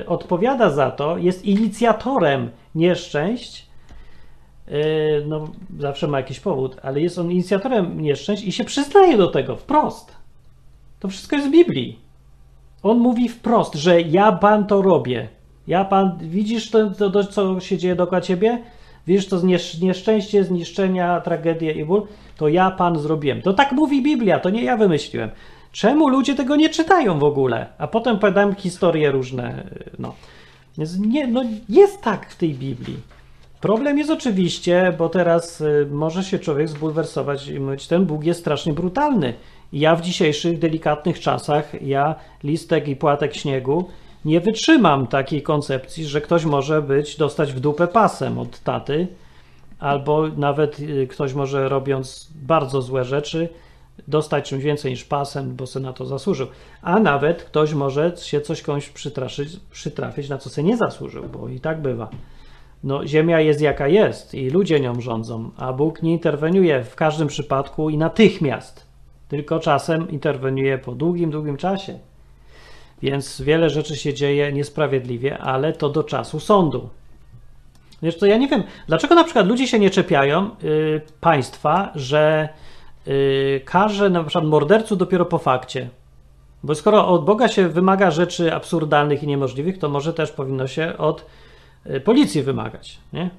y, 0.02 0.06
odpowiada 0.08 0.70
za 0.70 0.92
to, 0.92 1.18
jest 1.18 1.46
inicjatorem 1.46 2.50
nieszczęść, 2.76 3.68
y, 4.68 4.72
no 5.28 5.48
zawsze 5.80 6.08
ma 6.08 6.18
jakiś 6.18 6.40
powód, 6.40 6.78
ale 6.82 7.02
jest 7.02 7.20
on 7.20 7.32
inicjatorem 7.32 8.02
nieszczęść 8.02 8.44
i 8.44 8.52
się 8.52 8.64
przyznaje 8.64 9.18
do 9.18 9.28
tego 9.28 9.56
wprost. 9.56 10.16
To 11.00 11.08
wszystko 11.08 11.36
jest 11.36 11.48
w 11.48 11.52
Biblii. 11.52 12.00
On 12.84 12.98
mówi 12.98 13.30
wprost, 13.30 13.76
że 13.76 14.02
ja 14.02 14.32
pan 14.32 14.68
to 14.68 14.82
robię. 14.82 15.30
Ja 15.68 15.86
pan, 15.86 16.18
widzisz 16.22 16.70
to, 16.72 16.90
to, 16.90 17.10
to 17.10 17.24
co 17.24 17.60
się 17.60 17.78
dzieje 17.78 17.96
dookoła 17.96 18.22
ciebie? 18.22 18.62
Widzisz 19.08 19.28
to 19.28 19.38
zniesz- 19.38 19.82
nieszczęście, 19.82 20.44
zniszczenia, 20.44 21.22
tragedię 21.22 21.72
i 21.72 21.86
ból? 21.86 22.08
To 22.38 22.48
ja 22.48 22.72
pan 22.72 23.00
zrobiłem. 23.00 23.42
To 23.42 23.54
tak 23.54 23.72
mówi 23.72 24.04
Biblia, 24.04 24.40
to 24.40 24.50
nie 24.50 24.64
ja 24.64 24.78
wymyśliłem. 24.78 25.30
Czemu 25.72 26.08
ludzie 26.10 26.36
tego 26.36 26.56
nie 26.56 26.70
czytają 26.70 27.20
w 27.20 27.24
ogóle? 27.24 27.68
A 27.78 27.88
potem 27.88 28.16
opowiadam 28.16 28.56
historie 28.56 29.12
różne. 29.12 29.64
No. 30.00 30.16
Więc 30.78 31.00
nie, 31.00 31.28
no 31.28 31.44
jest 31.70 32.02
tak 32.02 32.30
w 32.30 32.38
tej 32.38 32.54
Biblii. 32.54 32.98
Problem 33.62 33.98
jest 33.98 34.10
oczywiście, 34.10 34.94
bo 34.98 35.10
teraz 35.10 35.62
y, 35.62 35.88
może 35.92 36.24
się 36.24 36.40
człowiek 36.40 36.70
zbulwersować 36.70 37.48
i 37.48 37.60
mówić, 37.60 37.88
ten 37.88 38.06
Bóg 38.06 38.24
jest 38.24 38.40
strasznie 38.40 38.74
brutalny. 38.74 39.34
Ja 39.74 39.96
w 39.96 40.02
dzisiejszych 40.02 40.60
delikatnych 40.60 41.20
czasach, 41.20 41.82
ja 41.82 42.16
listek 42.44 42.88
i 42.88 42.96
płatek 42.96 43.36
śniegu, 43.36 43.90
nie 44.26 44.42
wytrzymam 44.42 45.08
takiej 45.08 45.42
koncepcji, 45.42 46.06
że 46.06 46.22
ktoś 46.22 46.46
może 46.46 46.82
być, 46.82 47.18
dostać 47.18 47.54
w 47.54 47.60
dupę 47.60 47.88
pasem 47.88 48.40
od 48.40 48.60
taty, 48.60 49.08
albo 49.80 50.28
nawet 50.28 50.80
y, 50.80 51.08
ktoś 51.08 51.34
może 51.34 51.70
robiąc 51.70 52.30
bardzo 52.36 52.82
złe 52.82 53.06
rzeczy, 53.06 53.50
dostać 54.08 54.50
czymś 54.50 54.64
więcej 54.64 54.92
niż 54.92 55.04
pasem, 55.04 55.56
bo 55.56 55.68
sobie 55.68 55.86
na 55.86 55.94
to 55.94 56.06
zasłużył. 56.06 56.48
A 56.82 57.00
nawet 57.00 57.44
ktoś 57.44 57.74
może 57.74 58.14
się 58.18 58.42
coś 58.42 58.62
komuś 58.62 58.90
przytraszyć, 58.90 59.60
przytrafić, 59.72 60.30
na 60.30 60.38
co 60.38 60.50
sobie 60.50 60.68
nie 60.68 60.78
zasłużył, 60.78 61.24
bo 61.24 61.50
i 61.50 61.60
tak 61.60 61.82
bywa. 61.82 62.10
No, 62.84 63.08
ziemia 63.08 63.40
jest 63.40 63.62
jaka 63.62 63.88
jest 63.88 64.34
i 64.34 64.50
ludzie 64.50 64.80
nią 64.80 65.02
rządzą, 65.02 65.52
a 65.58 65.74
Bóg 65.74 66.04
nie 66.04 66.12
interweniuje 66.12 66.84
w 66.84 66.96
każdym 66.96 67.28
przypadku 67.28 67.90
i 67.90 67.98
natychmiast, 67.98 68.86
tylko 69.28 69.60
czasem 69.60 70.10
interweniuje 70.10 70.78
po 70.78 70.96
długim, 70.96 71.32
długim 71.32 71.58
czasie. 71.58 72.00
Więc 73.04 73.42
wiele 73.42 73.70
rzeczy 73.70 73.96
się 73.96 74.14
dzieje 74.14 74.54
niesprawiedliwie, 74.54 75.38
ale 75.38 75.74
to 75.74 75.90
do 75.90 76.04
czasu 76.04 76.40
sądu. 76.40 76.90
Wiesz 78.02 78.16
co, 78.16 78.26
ja 78.26 78.38
nie 78.38 78.48
wiem, 78.48 78.64
dlaczego 78.88 79.16
na 79.16 79.24
przykład 79.24 79.48
ludzie 79.48 79.68
się 79.68 79.80
nie 79.80 79.90
czepiają 79.90 80.50
y, 80.64 81.02
państwa, 81.22 81.92
że 81.96 82.50
y, 83.08 83.62
karze 83.66 84.10
na 84.10 84.24
przykład 84.24 84.46
morderców 84.46 84.98
dopiero 84.98 85.26
po 85.26 85.38
fakcie. 85.38 85.90
Bo 86.64 86.76
skoro 86.76 87.08
od 87.08 87.26
Boga 87.26 87.48
się 87.48 87.70
wymaga 87.70 88.12
rzeczy 88.12 88.54
absurdalnych 88.54 89.24
i 89.24 89.28
niemożliwych, 89.28 89.78
to 89.78 89.90
może 89.90 90.14
też 90.14 90.32
powinno 90.32 90.68
się 90.68 90.98
od 90.98 91.26
y, 91.86 92.00
policji 92.00 92.44
wymagać, 92.44 92.98
nie? 93.14 93.30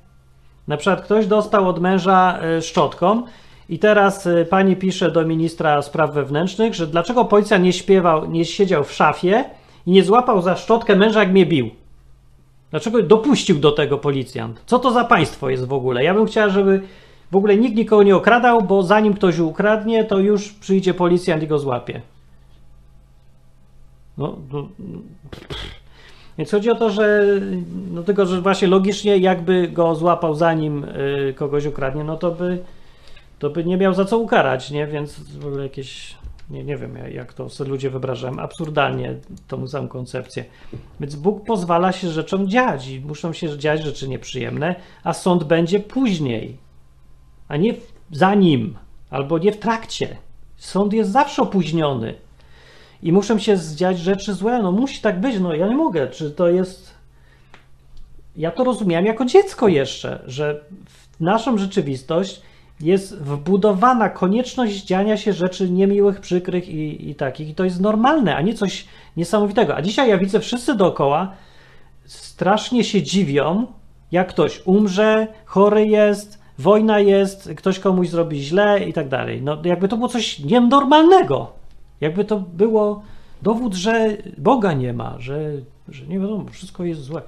Na 0.69 0.77
przykład 0.77 1.03
ktoś 1.05 1.27
dostał 1.27 1.69
od 1.69 1.81
męża 1.81 2.39
y, 2.59 2.63
szczotką 2.63 3.23
i 3.69 3.79
teraz 3.79 4.27
y, 4.27 4.47
pani 4.51 4.77
pisze 4.77 5.11
do 5.11 5.25
ministra 5.25 5.83
spraw 5.83 6.15
wewnętrznych, 6.15 6.75
że 6.75 6.87
dlaczego 6.87 7.25
policja 7.25 7.59
nie 7.59 7.73
śpiewał, 7.73 8.31
nie 8.31 8.45
siedział 8.45 8.85
w 8.85 8.93
szafie 8.93 9.45
i 9.87 9.91
nie 9.91 10.05
złapał 10.05 10.43
za 10.43 10.57
szczotkę 10.57 10.97
męża, 10.97 11.21
jak 11.21 11.33
mnie 11.33 11.47
bił. 11.47 11.71
Dlaczego 12.71 13.03
dopuścił 13.03 13.59
do 13.59 13.73
tego 13.73 13.99
policjant? 13.99 14.63
Co 14.67 14.79
to 14.79 14.91
za 14.91 15.05
państwo 15.05 15.51
jest 15.51 15.65
w 15.65 15.73
ogóle? 15.73 16.05
Ja 16.05 16.15
bym 16.15 16.27
chciała, 16.27 16.49
żeby 16.49 16.83
w 17.33 17.37
ogóle 17.37 17.57
nikt 17.57 17.77
nikogo 17.77 18.03
nie 18.03 18.17
okradał, 18.17 18.63
bo 18.63 18.83
zanim 18.83 19.15
ktoś 19.15 19.39
ukradnie, 19.39 20.05
to 20.05 20.19
już 20.19 20.53
przyjdzie 20.53 20.95
policjant 20.95 21.43
i 21.43 21.47
go 21.47 21.59
złapie. 21.59 22.01
No, 24.19 24.37
no, 24.53 24.69
więc 26.39 26.51
chodzi 26.51 26.71
o 26.71 26.75
to, 26.75 26.91
że 26.91 27.25
no 27.91 28.03
tylko, 28.03 28.27
że 28.27 28.41
właśnie 28.41 28.69
logicznie 28.69 29.19
jakby 29.19 29.69
go 29.69 29.95
złapał 29.95 30.35
zanim 30.35 30.85
y, 30.85 31.35
kogoś 31.37 31.67
ukradnie, 31.67 32.05
no 32.05 32.17
to 32.17 32.31
by 32.31 32.59
to 33.45 33.51
by 33.51 33.65
nie 33.65 33.77
miał 33.77 33.95
za 33.95 34.05
co 34.05 34.19
ukarać, 34.19 34.71
nie? 34.71 34.87
Więc 34.87 35.21
w 35.21 35.47
ogóle 35.47 35.63
jakieś 35.63 36.15
nie, 36.51 36.65
nie 36.65 36.77
wiem 36.77 36.99
jak 37.13 37.33
to 37.33 37.49
sobie 37.49 37.71
ludzie 37.71 37.91
wyobrażają, 37.91 38.39
absurdalnie 38.39 39.15
tą 39.49 39.69
samą 39.69 39.89
koncepcję. 39.89 40.45
Więc 41.01 41.17
Bóg 41.17 41.45
pozwala 41.45 41.93
się 41.93 42.11
rzeczom 42.11 42.49
dziać 42.49 42.89
i 42.89 43.01
muszą 43.01 43.33
się 43.33 43.59
dziać 43.59 43.83
rzeczy 43.83 44.09
nieprzyjemne, 44.09 44.75
a 45.03 45.13
sąd 45.13 45.45
będzie 45.45 45.81
później, 45.81 46.59
a 47.49 47.57
nie 47.57 47.75
za 48.13 48.35
nim, 48.35 48.77
albo 49.11 49.39
nie 49.39 49.53
w 49.53 49.59
trakcie. 49.59 50.17
Sąd 50.57 50.93
jest 50.93 51.11
zawsze 51.11 51.43
opóźniony 51.43 52.15
i 53.03 53.13
muszą 53.13 53.39
się 53.39 53.57
zdziać 53.57 53.99
rzeczy 53.99 54.35
złe, 54.35 54.63
no 54.63 54.73
musi 54.73 55.01
tak 55.01 55.21
być, 55.21 55.39
no 55.41 55.55
ja 55.55 55.69
nie 55.69 55.77
mogę, 55.77 56.09
czy 56.09 56.31
to 56.31 56.49
jest... 56.49 56.95
Ja 58.37 58.51
to 58.51 58.65
rozumiałem 58.65 59.07
jako 59.07 59.25
dziecko 59.25 59.69
jeszcze, 59.69 60.23
że 60.27 60.65
w 60.89 61.21
naszą 61.21 61.59
rzeczywistość 61.59 62.43
jest 62.81 63.19
wbudowana 63.19 64.09
konieczność 64.09 64.85
dziania 64.85 65.17
się 65.17 65.33
rzeczy 65.33 65.71
niemiłych, 65.71 66.21
przykrych 66.21 66.69
i, 66.69 67.11
i 67.11 67.15
takich. 67.15 67.49
I 67.49 67.55
to 67.55 67.65
jest 67.65 67.81
normalne, 67.81 68.37
a 68.37 68.43
nie 68.43 68.55
coś 68.55 68.87
niesamowitego. 69.17 69.77
A 69.77 69.83
dzisiaj 69.83 70.09
ja 70.09 70.19
widzę 70.19 70.41
wszyscy 70.41 70.75
dookoła 70.75 71.33
strasznie 72.07 72.85
się 72.85 73.03
dziwią, 73.03 73.67
jak 74.13 74.29
ktoś 74.29 74.63
umrze, 74.65 75.27
chory 75.45 75.87
jest, 75.87 76.39
wojna 76.59 77.01
jest, 77.01 77.51
ktoś 77.57 77.79
komuś 77.79 78.09
zrobi 78.09 78.43
źle 78.43 78.85
i 78.89 78.93
tak 78.93 79.09
dalej. 79.09 79.43
No 79.43 79.59
jakby 79.65 79.89
to 79.89 79.97
było 79.97 80.09
coś 80.09 80.39
nienormalnego. 80.39 81.53
Jakby 82.01 82.25
to 82.25 82.41
było 82.41 83.03
dowód, 83.43 83.75
że 83.75 84.17
Boga 84.39 84.73
nie 84.73 84.93
ma, 84.93 85.15
że, 85.19 85.53
że 85.89 86.07
nie 86.07 86.21
wiadomo, 86.21 86.45
wszystko 86.51 86.85
jest 86.85 87.01
złe. 87.01 87.23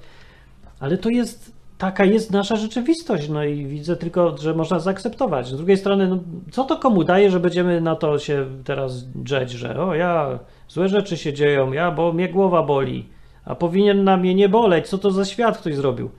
Ale 0.81 0.99
to 0.99 1.09
jest 1.09 1.56
taka 1.79 2.05
jest 2.05 2.31
nasza 2.31 2.57
rzeczywistość, 2.57 3.29
no 3.29 3.45
i 3.45 3.67
widzę 3.67 3.97
tylko, 3.97 4.39
że 4.39 4.55
można 4.55 4.79
zaakceptować. 4.79 5.49
Z 5.49 5.57
drugiej 5.57 5.77
strony, 5.77 6.09
no, 6.09 6.19
co 6.51 6.65
to 6.65 6.77
komu 6.77 7.05
daje, 7.05 7.31
że 7.31 7.41
będziemy 7.41 7.81
na 7.81 7.97
to 7.97 8.19
się 8.19 8.47
teraz 8.65 9.11
drzeć, 9.11 9.51
że 9.51 9.81
o 9.81 9.95
ja, 9.95 10.39
złe 10.69 10.89
rzeczy 10.89 11.17
się 11.17 11.33
dzieją, 11.33 11.73
ja, 11.73 11.91
bo 11.91 12.13
mnie 12.13 12.29
głowa 12.29 12.63
boli, 12.63 13.09
a 13.45 13.55
powinien 13.55 14.05
na 14.05 14.17
mnie 14.17 14.35
nie 14.35 14.49
boleć, 14.49 14.89
co 14.89 14.99
to 14.99 15.11
za 15.11 15.25
świat 15.25 15.59
ktoś 15.59 15.75
zrobił. 15.75 16.11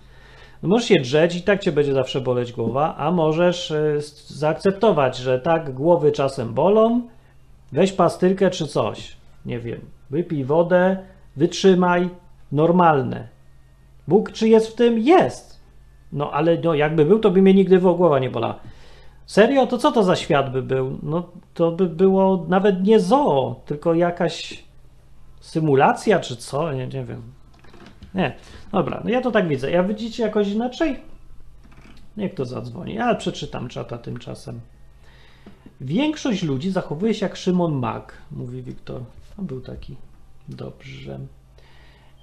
No 0.64 0.70
możesz 0.70 0.88
się 0.88 0.96
drzeć 1.02 1.36
i 1.36 1.42
tak 1.42 1.60
cię 1.60 1.72
będzie 1.72 1.94
zawsze 1.94 2.22
boleć 2.22 2.54
głowa, 2.54 2.96
a 2.98 3.12
możesz 3.12 3.72
y, 3.72 4.00
zaakceptować, 4.28 5.18
że 5.18 5.40
tak 5.40 5.74
głowy 5.74 6.12
czasem 6.12 6.54
bolą, 6.54 7.02
weź 7.72 7.92
pastylkę 7.92 8.50
czy 8.50 8.68
coś, 8.68 9.18
nie 9.46 9.60
wiem, 9.60 9.80
wypij 10.10 10.44
wodę, 10.44 10.98
wytrzymaj, 11.36 12.10
normalne. 12.52 13.37
Bóg 14.08 14.32
czy 14.32 14.50
jest 14.50 14.68
w 14.68 14.76
tym? 14.76 15.00
Jest. 15.00 15.60
No 16.12 16.32
ale 16.32 16.58
no, 16.58 16.74
jakby 16.74 17.06
był, 17.06 17.20
to 17.20 17.32
by 17.32 17.42
mnie 17.42 17.54
nigdy 17.54 17.80
w 17.80 17.82
głowa 17.82 18.20
nie 18.20 18.30
bolała. 18.30 18.60
Serio? 19.26 19.68
To 19.68 19.78
co 19.78 19.92
to 19.92 20.04
za 20.04 20.16
świat 20.16 20.52
by 20.52 20.62
był? 20.62 21.00
No 21.04 21.30
to 21.54 21.72
by 21.72 21.90
było 21.90 22.46
nawet 22.48 22.84
nie 22.84 23.00
zoo, 23.00 23.62
tylko 23.66 23.94
jakaś 23.94 24.64
symulacja 25.40 26.20
czy 26.20 26.36
co? 26.36 26.74
Nie, 26.74 26.88
nie 26.88 27.06
wiem. 27.06 27.22
Nie. 28.14 28.36
Dobra, 28.72 29.02
no 29.04 29.10
ja 29.10 29.22
to 29.22 29.32
tak 29.32 29.48
widzę. 29.48 29.72
Ja 29.72 29.84
widzicie 29.84 30.24
jakoś 30.24 30.48
inaczej? 30.48 31.00
Niech 32.18 32.34
to 32.34 32.46
zadzwoni. 32.46 32.94
Ja 32.94 33.16
przeczytam 33.16 33.68
czata 33.68 33.98
tymczasem. 33.98 34.60
Większość 35.82 36.44
ludzi 36.44 36.72
zachowuje 36.72 37.14
się 37.14 37.26
jak 37.26 37.36
Szymon 37.36 37.74
Mag, 37.74 38.14
mówi 38.32 38.62
Wiktor. 38.64 39.02
On 39.40 39.46
był 39.46 39.62
taki. 39.62 39.96
Dobrze. 40.50 41.20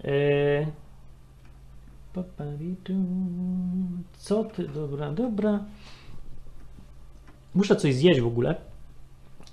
Yy... 0.05 0.67
Co 4.17 4.45
ty? 4.45 4.69
Dobra, 4.69 5.13
dobra. 5.13 5.65
Muszę 7.55 7.77
coś 7.77 7.95
zjeść 7.95 8.21
w 8.21 8.27
ogóle. 8.27 8.55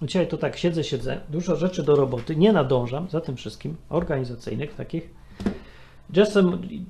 Dzisiaj 0.01 0.28
to 0.28 0.38
tak 0.38 0.57
siedzę, 0.57 0.84
siedzę. 0.84 1.20
Dużo 1.30 1.55
rzeczy 1.55 1.84
do 1.84 1.95
roboty. 1.95 2.36
Nie 2.36 2.53
nadążam 2.53 3.09
za 3.09 3.22
tym 3.22 3.36
wszystkim. 3.36 3.76
Organizacyjnych 3.89 4.76
takich. 4.76 5.09
Jesse, 6.16 6.43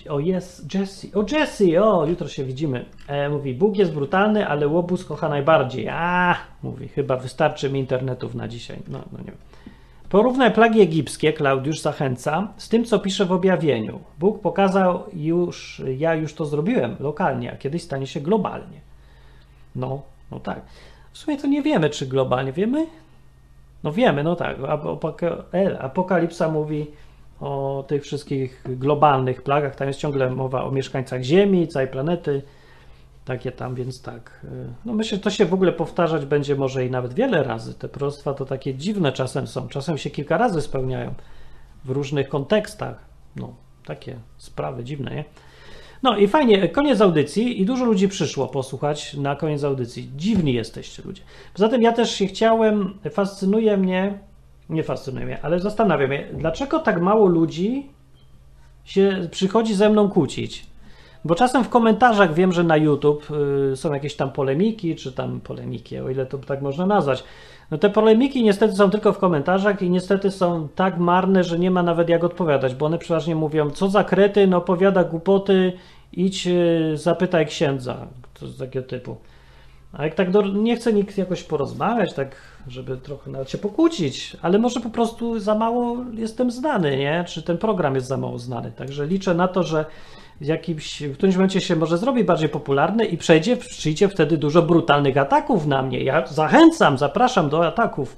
o 0.10 0.20
jest, 0.20 0.74
Jesse, 0.74 1.08
o 1.14 1.26
Jesse, 1.32 1.84
o, 1.84 2.06
jutro 2.06 2.28
się 2.28 2.44
widzimy. 2.44 2.86
E, 3.08 3.30
mówi, 3.30 3.54
Bóg 3.54 3.78
jest 3.78 3.94
brutalny, 3.94 4.48
ale 4.48 4.68
łobuz 4.68 5.06
kocha 5.06 5.30
najbardziej. 5.30 5.90
A, 5.90 6.38
mówi, 6.64 6.88
chyba 6.88 7.18
wystarczy 7.18 7.70
mi 7.70 7.80
internetów 7.80 8.36
na 8.36 8.48
dzisiaj. 8.48 8.80
No, 8.88 9.04
no 9.12 9.18
nie 9.20 9.26
wiem. 9.26 9.51
Porównaj 10.12 10.52
plagi 10.54 10.82
egipskie, 10.82 11.34
Klaudiusz 11.34 11.80
zachęca, 11.80 12.48
z 12.58 12.70
tym, 12.70 12.86
co 12.86 13.00
pisze 13.00 13.26
w 13.26 13.32
objawieniu. 13.32 14.00
Bóg 14.20 14.42
pokazał 14.42 15.04
już, 15.14 15.82
ja 15.98 16.16
już 16.16 16.34
to 16.34 16.46
zrobiłem 16.46 16.96
lokalnie, 17.00 17.52
a 17.54 17.56
kiedyś 17.56 17.84
stanie 17.84 18.08
się 18.08 18.22
globalnie. 18.22 18.82
No, 19.76 20.02
no 20.32 20.40
tak. 20.40 20.62
W 21.12 21.18
sumie 21.18 21.38
to 21.38 21.48
nie 21.48 21.62
wiemy, 21.62 21.90
czy 21.90 22.08
globalnie. 22.08 22.52
Wiemy? 22.52 22.86
No 23.84 23.92
wiemy, 23.92 24.24
no 24.24 24.36
tak. 24.36 24.58
Apokalipsa 25.80 26.50
mówi 26.50 26.88
o 27.40 27.84
tych 27.88 28.04
wszystkich 28.04 28.64
globalnych 28.66 29.42
plagach. 29.42 29.76
Tam 29.76 29.88
jest 29.88 30.00
ciągle 30.00 30.30
mowa 30.30 30.64
o 30.64 30.72
mieszkańcach 30.72 31.24
Ziemi, 31.24 31.68
całej 31.68 31.88
planety. 31.88 32.42
Takie 33.32 33.52
tam, 33.52 33.76
więc 33.76 34.02
tak. 34.02 34.42
Y, 34.44 34.48
no 34.86 34.94
myślę, 34.94 35.18
że 35.18 35.24
to 35.24 35.30
się 35.30 35.46
w 35.46 35.54
ogóle 35.54 35.72
powtarzać 35.72 36.26
będzie 36.26 36.56
może 36.56 36.86
i 36.86 36.92
nawet 36.92 37.14
wiele 37.14 37.44
razy. 37.44 37.74
Te 37.74 37.90
prostwa 37.90 38.34
to 38.34 38.46
takie 38.46 38.76
dziwne 38.76 39.12
czasem 39.12 39.48
są. 39.48 39.68
Czasem 39.68 39.98
się 39.98 40.10
kilka 40.10 40.38
razy 40.38 40.62
spełniają 40.62 41.14
w 41.86 41.90
różnych 41.90 42.30
kontekstach. 42.30 43.06
No, 43.36 43.56
takie 43.86 44.16
sprawy 44.38 44.84
dziwne, 44.84 45.16
nie? 45.16 45.26
No 46.04 46.18
i 46.18 46.28
fajnie, 46.28 46.70
koniec 46.70 47.02
audycji 47.02 47.62
i 47.62 47.66
dużo 47.66 47.86
ludzi 47.86 48.08
przyszło 48.08 48.48
posłuchać 48.48 49.14
na 49.14 49.36
koniec 49.36 49.64
audycji. 49.64 50.12
Dziwni 50.16 50.54
jesteście 50.54 51.04
ludzie. 51.06 51.22
Poza 51.54 51.70
tym 51.70 51.82
ja 51.82 51.92
też 51.92 52.12
się 52.12 52.26
chciałem, 52.26 53.00
fascynuje 53.12 53.78
mnie, 53.78 54.20
nie 54.70 54.84
fascynuje 54.84 55.26
mnie, 55.26 55.42
ale 55.42 55.60
zastanawiam 55.60 56.12
się, 56.12 56.28
dlaczego 56.34 56.80
tak 56.80 57.02
mało 57.02 57.28
ludzi 57.28 57.90
się 58.84 59.28
przychodzi 59.32 59.76
ze 59.76 59.90
mną 59.90 60.10
kłócić. 60.10 60.71
Bo 61.26 61.36
czasem 61.36 61.64
w 61.64 61.70
komentarzach 61.70 62.34
wiem, 62.34 62.52
że 62.52 62.64
na 62.64 62.78
YouTube 62.78 63.28
y, 63.72 63.76
są 63.76 63.94
jakieś 63.94 64.16
tam 64.16 64.32
polemiki, 64.32 64.96
czy 64.96 65.12
tam 65.12 65.42
polemiki, 65.42 66.00
o 66.00 66.10
ile 66.10 66.26
to 66.26 66.38
tak 66.38 66.62
można 66.62 66.86
nazwać. 66.86 67.24
No 67.72 67.78
te 67.78 67.90
polemiki 67.90 68.44
niestety 68.44 68.76
są 68.76 68.90
tylko 68.90 69.14
w 69.14 69.18
komentarzach 69.18 69.82
i 69.82 69.90
niestety 69.90 70.32
są 70.32 70.68
tak 70.76 70.98
marne, 70.98 71.44
że 71.44 71.60
nie 71.60 71.72
ma 71.72 71.84
nawet 71.84 72.10
jak 72.10 72.24
odpowiadać, 72.24 72.76
bo 72.76 72.86
one 72.86 72.98
przeważnie 72.98 73.36
mówią, 73.36 73.70
co 73.70 73.90
za 73.90 74.04
kretyn, 74.04 74.54
opowiada 74.54 75.04
głupoty, 75.04 75.74
idź 76.14 76.48
y, 76.48 76.98
zapytaj 76.98 77.46
księdza, 77.46 78.08
to 78.34 78.48
z 78.48 78.58
takiego 78.58 78.88
typu. 78.88 79.18
A 79.94 80.04
jak 80.04 80.16
tak 80.16 80.32
do, 80.32 80.42
nie 80.42 80.76
chce 80.76 80.94
nikt 80.94 81.18
jakoś 81.18 81.44
porozmawiać, 81.44 82.14
tak, 82.14 82.36
żeby 82.68 82.98
trochę 82.98 83.32
nawet 83.32 83.50
się 83.50 83.58
pokłócić, 83.58 84.38
ale 84.42 84.60
może 84.60 84.80
po 84.80 84.90
prostu 84.90 85.40
za 85.40 85.56
mało 85.56 85.98
jestem 86.14 86.52
znany, 86.52 86.98
nie? 86.98 87.24
Czy 87.28 87.44
ten 87.44 87.58
program 87.58 87.96
jest 87.96 88.08
za 88.08 88.18
mało 88.18 88.40
znany. 88.40 88.72
Także 88.72 89.08
liczę 89.08 89.36
na 89.36 89.48
to, 89.48 89.64
że 89.64 89.86
w, 90.42 90.46
jakimś, 90.46 91.02
w 91.02 91.14
którymś 91.14 91.36
momencie 91.36 91.62
się 91.62 91.76
może 91.76 91.98
zrobi 91.98 92.24
bardziej 92.24 92.50
popularny 92.50 93.06
i 93.06 93.18
przejdzie, 93.18 93.58
przyjdzie 93.58 94.10
wtedy 94.10 94.38
dużo 94.38 94.62
brutalnych 94.62 95.18
ataków 95.18 95.68
na 95.68 95.82
mnie. 95.82 96.04
Ja 96.04 96.28
zachęcam, 96.28 96.98
zapraszam 96.98 97.50
do 97.50 97.68
ataków 97.68 98.18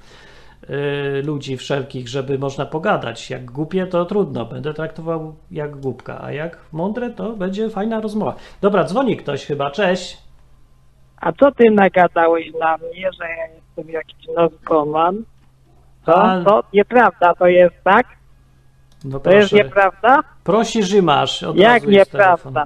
yy, 0.70 1.22
ludzi 1.24 1.58
wszelkich, 1.58 2.10
żeby 2.10 2.40
można 2.40 2.66
pogadać. 2.66 3.30
Jak 3.30 3.46
głupie, 3.46 3.88
to 3.88 4.06
trudno, 4.06 4.46
będę 4.46 4.74
traktował 4.74 5.36
jak 5.52 5.76
głupka, 5.76 6.24
a 6.24 6.32
jak 6.32 6.58
mądre, 6.72 7.10
to 7.10 7.34
będzie 7.34 7.70
fajna 7.70 8.02
rozmowa. 8.02 8.36
Dobra, 8.62 8.84
dzwoni 8.84 9.18
ktoś 9.18 9.46
chyba, 9.46 9.72
cześć. 9.72 10.18
A 11.18 11.32
co 11.32 11.52
ty 11.52 11.72
nagadałeś 11.72 12.52
na 12.60 12.78
mnie, 12.78 13.10
że 13.20 13.26
ja 13.28 13.48
jestem 13.56 13.94
jakiś 13.94 14.28
narkoman? 14.36 15.24
To, 16.06 16.24
A- 16.24 16.44
to 16.44 16.64
nieprawda 16.74 17.36
to 17.36 17.48
jest, 17.48 17.76
tak? 17.84 18.06
No 19.06 19.20
To 19.20 19.32
jest 19.32 19.54
nieprawda? 19.54 20.33
Prosisz 20.44 20.94
i 20.94 21.02
masz. 21.02 21.44
Od 21.44 21.56
Jak 21.58 21.88
nieprawda? 21.88 22.66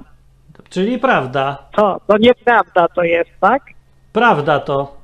Czyli 0.70 0.98
prawda. 0.98 1.58
To, 1.72 2.00
to 2.06 2.18
nieprawda 2.18 2.88
to 2.88 3.02
jest, 3.02 3.30
tak? 3.40 3.62
Prawda 4.12 4.60
to. 4.60 4.96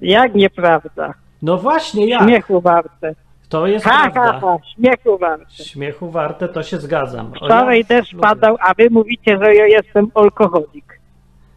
Jak 0.00 0.34
nieprawda? 0.34 1.14
No 1.42 1.56
właśnie, 1.58 2.08
jak? 2.08 2.22
Śmiechu 2.22 2.60
warte. 2.60 3.14
To 3.48 3.66
jest 3.66 3.84
Ha, 3.84 3.90
ha, 3.90 4.10
prawda. 4.10 4.40
ha, 4.40 4.56
śmiechu 4.74 5.18
warte. 5.18 5.64
Śmiechu 5.64 6.10
warte, 6.10 6.48
to 6.48 6.62
się 6.62 6.78
zgadzam. 6.78 7.32
Wczoraj 7.34 7.78
ja 7.78 7.84
też 7.84 8.12
lubię. 8.12 8.22
padał, 8.22 8.56
a 8.60 8.74
wy 8.74 8.90
mówicie, 8.90 9.38
że 9.42 9.54
ja 9.54 9.66
jestem 9.66 10.10
alkoholik. 10.14 11.00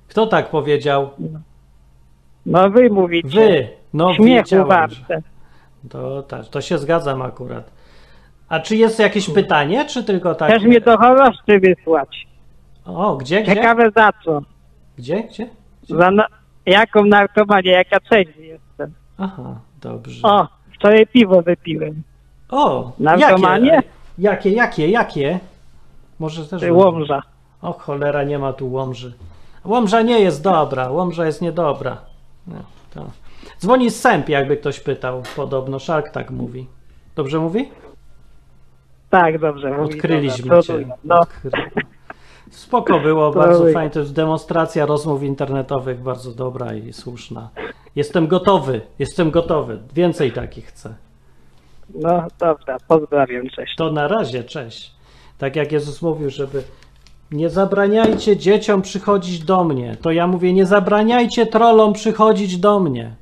Kto 0.07 0.27
tak 0.27 0.49
powiedział? 0.49 1.09
No 2.45 2.69
wy 2.69 2.89
mówicie. 2.89 3.29
Wy. 3.29 3.67
No 3.93 4.13
Śmiechu 4.13 4.65
warte. 4.67 5.21
To, 5.89 6.23
tak, 6.23 6.45
to 6.47 6.61
się 6.61 6.77
zgadzam 6.77 7.21
akurat. 7.21 7.71
A 8.53 8.59
czy 8.59 8.75
jest 8.75 8.99
jakieś 8.99 9.29
pytanie, 9.29 9.85
czy 9.85 10.03
tylko 10.03 10.35
tak? 10.35 10.49
Też 10.49 10.63
mnie 10.63 10.81
do 10.81 10.97
choroszczy 10.97 11.59
wysłać. 11.59 12.27
O, 12.85 13.15
gdzie, 13.15 13.43
gdzie? 13.43 13.55
Ciekawe 13.55 13.91
za 13.95 14.09
co? 14.25 14.41
Gdzie, 14.97 15.23
gdzie? 15.23 15.49
Za 15.89 16.11
na... 16.11 16.27
Jaką 16.65 17.05
narkomanię, 17.05 17.71
jaka 17.71 17.99
trzeźwy 17.99 18.45
jestem. 18.45 18.93
Aha, 19.17 19.59
dobrze. 19.81 20.27
O, 20.27 20.47
wczoraj 20.73 21.07
piwo 21.07 21.41
wypiłem. 21.41 22.03
O, 22.49 22.91
Narkomanie? 22.99 23.71
jakie, 24.17 24.49
jakie, 24.49 24.49
jakie, 24.49 24.89
jakie? 24.89 25.39
Może 26.19 26.45
też... 26.45 26.63
Łomża. 26.71 27.21
O 27.61 27.73
cholera, 27.73 28.23
nie 28.23 28.39
ma 28.39 28.53
tu 28.53 28.71
Łomży. 28.71 29.13
Łomża 29.65 30.01
nie 30.01 30.19
jest 30.19 30.43
dobra, 30.43 30.89
Łomża 30.89 31.25
jest 31.25 31.41
niedobra. 31.41 31.97
No, 32.47 32.55
to. 32.93 33.05
Dzwoni 33.59 33.89
z 33.89 34.01
sęp, 34.01 34.29
jakby 34.29 34.57
ktoś 34.57 34.79
pytał, 34.79 35.23
podobno. 35.35 35.79
Szark 35.79 36.09
tak 36.09 36.31
mówi. 36.31 36.67
Dobrze 37.15 37.39
mówi? 37.39 37.69
Tak, 39.13 39.39
dobrze. 39.39 39.77
mówi, 39.77 39.95
Odkryliśmy 39.95 40.49
dobra, 40.49 40.61
cię. 40.61 40.87
No. 41.03 41.21
Spoko 42.51 42.99
było, 42.99 43.31
To 43.31 43.39
bardzo 43.45 43.71
fajnie. 43.73 43.89
To 43.89 43.99
jest 43.99 44.13
demonstracja 44.13 44.85
rozmów 44.85 45.23
internetowych, 45.23 45.99
bardzo 45.99 46.31
dobra 46.31 46.73
i 46.73 46.93
słuszna. 46.93 47.49
Jestem 47.95 48.27
gotowy, 48.27 48.81
jestem 48.99 49.31
gotowy. 49.31 49.79
Więcej 49.93 50.31
takich 50.31 50.65
chcę. 50.65 50.93
no 51.95 52.27
dobra, 52.39 52.77
pozdrawiam, 52.87 53.49
cześć. 53.49 53.75
To 53.75 53.91
na 53.91 54.07
razie, 54.07 54.43
cześć. 54.43 54.91
Tak 55.37 55.55
jak 55.55 55.71
Jezus 55.71 56.01
mówił, 56.01 56.29
żeby 56.29 56.63
nie 57.31 57.49
zabraniajcie 57.49 58.37
dzieciom 58.37 58.81
przychodzić 58.81 59.39
do 59.39 59.63
mnie, 59.63 59.97
to 60.01 60.11
ja 60.11 60.27
mówię, 60.27 60.53
nie 60.53 60.65
zabraniajcie 60.65 61.45
trollom 61.45 61.93
przychodzić 61.93 62.57
do 62.57 62.79
mnie. 62.79 63.15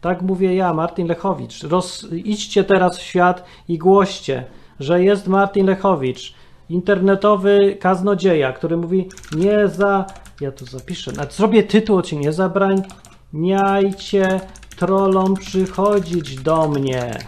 Tak 0.00 0.22
mówię 0.22 0.54
ja, 0.54 0.74
Martin 0.74 1.06
Lechowicz. 1.06 1.62
Roz, 1.62 2.12
idźcie 2.12 2.64
teraz 2.64 2.98
w 2.98 3.02
świat 3.02 3.44
i 3.68 3.78
głoście, 3.78 4.44
że 4.80 5.02
jest 5.02 5.28
Martin 5.28 5.66
Lechowicz, 5.66 6.34
internetowy 6.68 7.76
kaznodzieja, 7.80 8.52
który 8.52 8.76
mówi, 8.76 9.08
nie 9.36 9.68
za... 9.68 10.06
Ja 10.40 10.52
tu 10.52 10.66
zapiszę, 10.66 11.12
nawet 11.12 11.34
zrobię 11.34 11.62
tytuł 11.62 11.96
odcinka, 11.96 12.24
nie 12.24 12.32
zabraniajcie 12.32 14.40
trollom 14.76 15.34
przychodzić 15.34 16.36
do 16.36 16.68
mnie. 16.68 17.18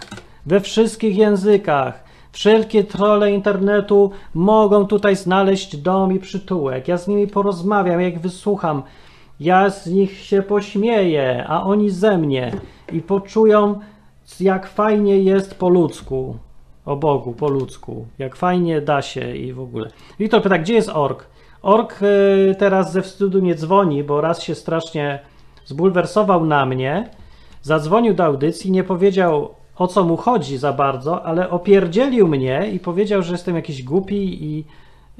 We 0.45 0.59
wszystkich 0.59 1.17
językach. 1.17 2.03
Wszelkie 2.31 2.83
trole 2.83 3.31
internetu 3.31 4.11
mogą 4.33 4.87
tutaj 4.87 5.15
znaleźć 5.15 5.77
dom 5.77 6.13
i 6.13 6.19
przytułek. 6.19 6.87
Ja 6.87 6.97
z 6.97 7.07
nimi 7.07 7.27
porozmawiam, 7.27 8.01
jak 8.01 8.19
wysłucham. 8.19 8.83
Ja 9.39 9.69
z 9.69 9.87
nich 9.87 10.19
się 10.19 10.41
pośmieję, 10.41 11.45
a 11.47 11.63
oni 11.63 11.89
ze 11.89 12.17
mnie 12.17 12.51
i 12.91 13.01
poczują, 13.01 13.79
jak 14.39 14.67
fajnie 14.67 15.17
jest 15.17 15.55
po 15.55 15.69
ludzku. 15.69 16.37
O 16.85 16.95
Bogu, 16.95 17.33
po 17.33 17.49
ludzku. 17.49 18.05
Jak 18.19 18.35
fajnie 18.35 18.81
da 18.81 19.01
się 19.01 19.35
i 19.35 19.53
w 19.53 19.59
ogóle. 19.59 19.89
Wiktor 20.19 20.41
pyta, 20.41 20.57
gdzie 20.57 20.73
jest 20.73 20.89
ork? 20.89 21.25
Ork 21.61 21.99
y, 22.01 22.55
teraz 22.59 22.91
ze 22.91 23.01
wstydu 23.01 23.39
nie 23.39 23.55
dzwoni, 23.55 24.03
bo 24.03 24.21
raz 24.21 24.41
się 24.41 24.55
strasznie 24.55 25.19
zbulwersował 25.65 26.45
na 26.45 26.65
mnie. 26.65 27.09
Zadzwonił 27.61 28.13
do 28.13 28.25
audycji, 28.25 28.71
nie 28.71 28.83
powiedział 28.83 29.49
o 29.75 29.87
co 29.87 30.03
mu 30.03 30.17
chodzi 30.17 30.57
za 30.57 30.73
bardzo, 30.73 31.25
ale 31.25 31.49
opierdzielił 31.49 32.27
mnie 32.27 32.69
i 32.73 32.79
powiedział, 32.79 33.21
że 33.21 33.31
jestem 33.31 33.55
jakiś 33.55 33.83
głupi 33.83 34.43
i, 34.43 34.65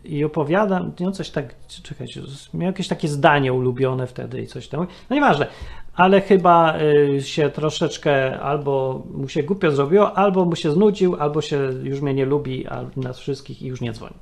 i 0.05 0.23
opowiadam, 0.23 0.91
no 0.99 1.11
coś 1.11 1.29
tak, 1.29 1.55
czekajcie, 1.83 2.21
miał 2.53 2.67
jakieś 2.67 2.87
takie 2.87 3.07
zdanie 3.07 3.53
ulubione 3.53 4.07
wtedy 4.07 4.41
i 4.41 4.47
coś 4.47 4.67
tam. 4.67 4.87
No 5.09 5.15
nieważne, 5.15 5.47
ale 5.95 6.21
chyba 6.21 6.79
y, 6.79 7.21
się 7.21 7.49
troszeczkę 7.49 8.39
albo 8.39 9.03
mu 9.13 9.29
się 9.29 9.43
głupio 9.43 9.71
zrobiło, 9.71 10.17
albo 10.17 10.45
mu 10.45 10.55
się 10.55 10.71
znudził, 10.71 11.15
albo 11.15 11.41
się 11.41 11.69
już 11.83 12.01
mnie 12.01 12.13
nie 12.13 12.25
lubi, 12.25 12.67
a 12.67 12.85
nas 12.95 13.19
wszystkich 13.19 13.61
i 13.61 13.67
już 13.67 13.81
nie 13.81 13.93
dzwoni. 13.93 14.15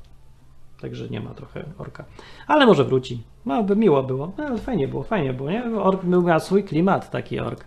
Także 0.82 1.10
nie 1.10 1.20
ma 1.20 1.30
trochę 1.30 1.64
orka. 1.78 2.06
Ale 2.48 2.66
może 2.66 2.84
wróci. 2.84 3.24
No, 3.46 3.64
by 3.64 3.76
miło 3.76 4.04
było. 4.04 4.32
No, 4.38 4.58
fajnie 4.58 4.88
było, 4.88 5.04
fajnie 5.04 5.34
było, 5.34 5.52
nie? 5.52 5.64
Ork 5.82 6.04
miał 6.04 6.40
swój 6.40 6.64
klimat, 6.64 7.12
taki 7.12 7.40
ork. 7.40 7.66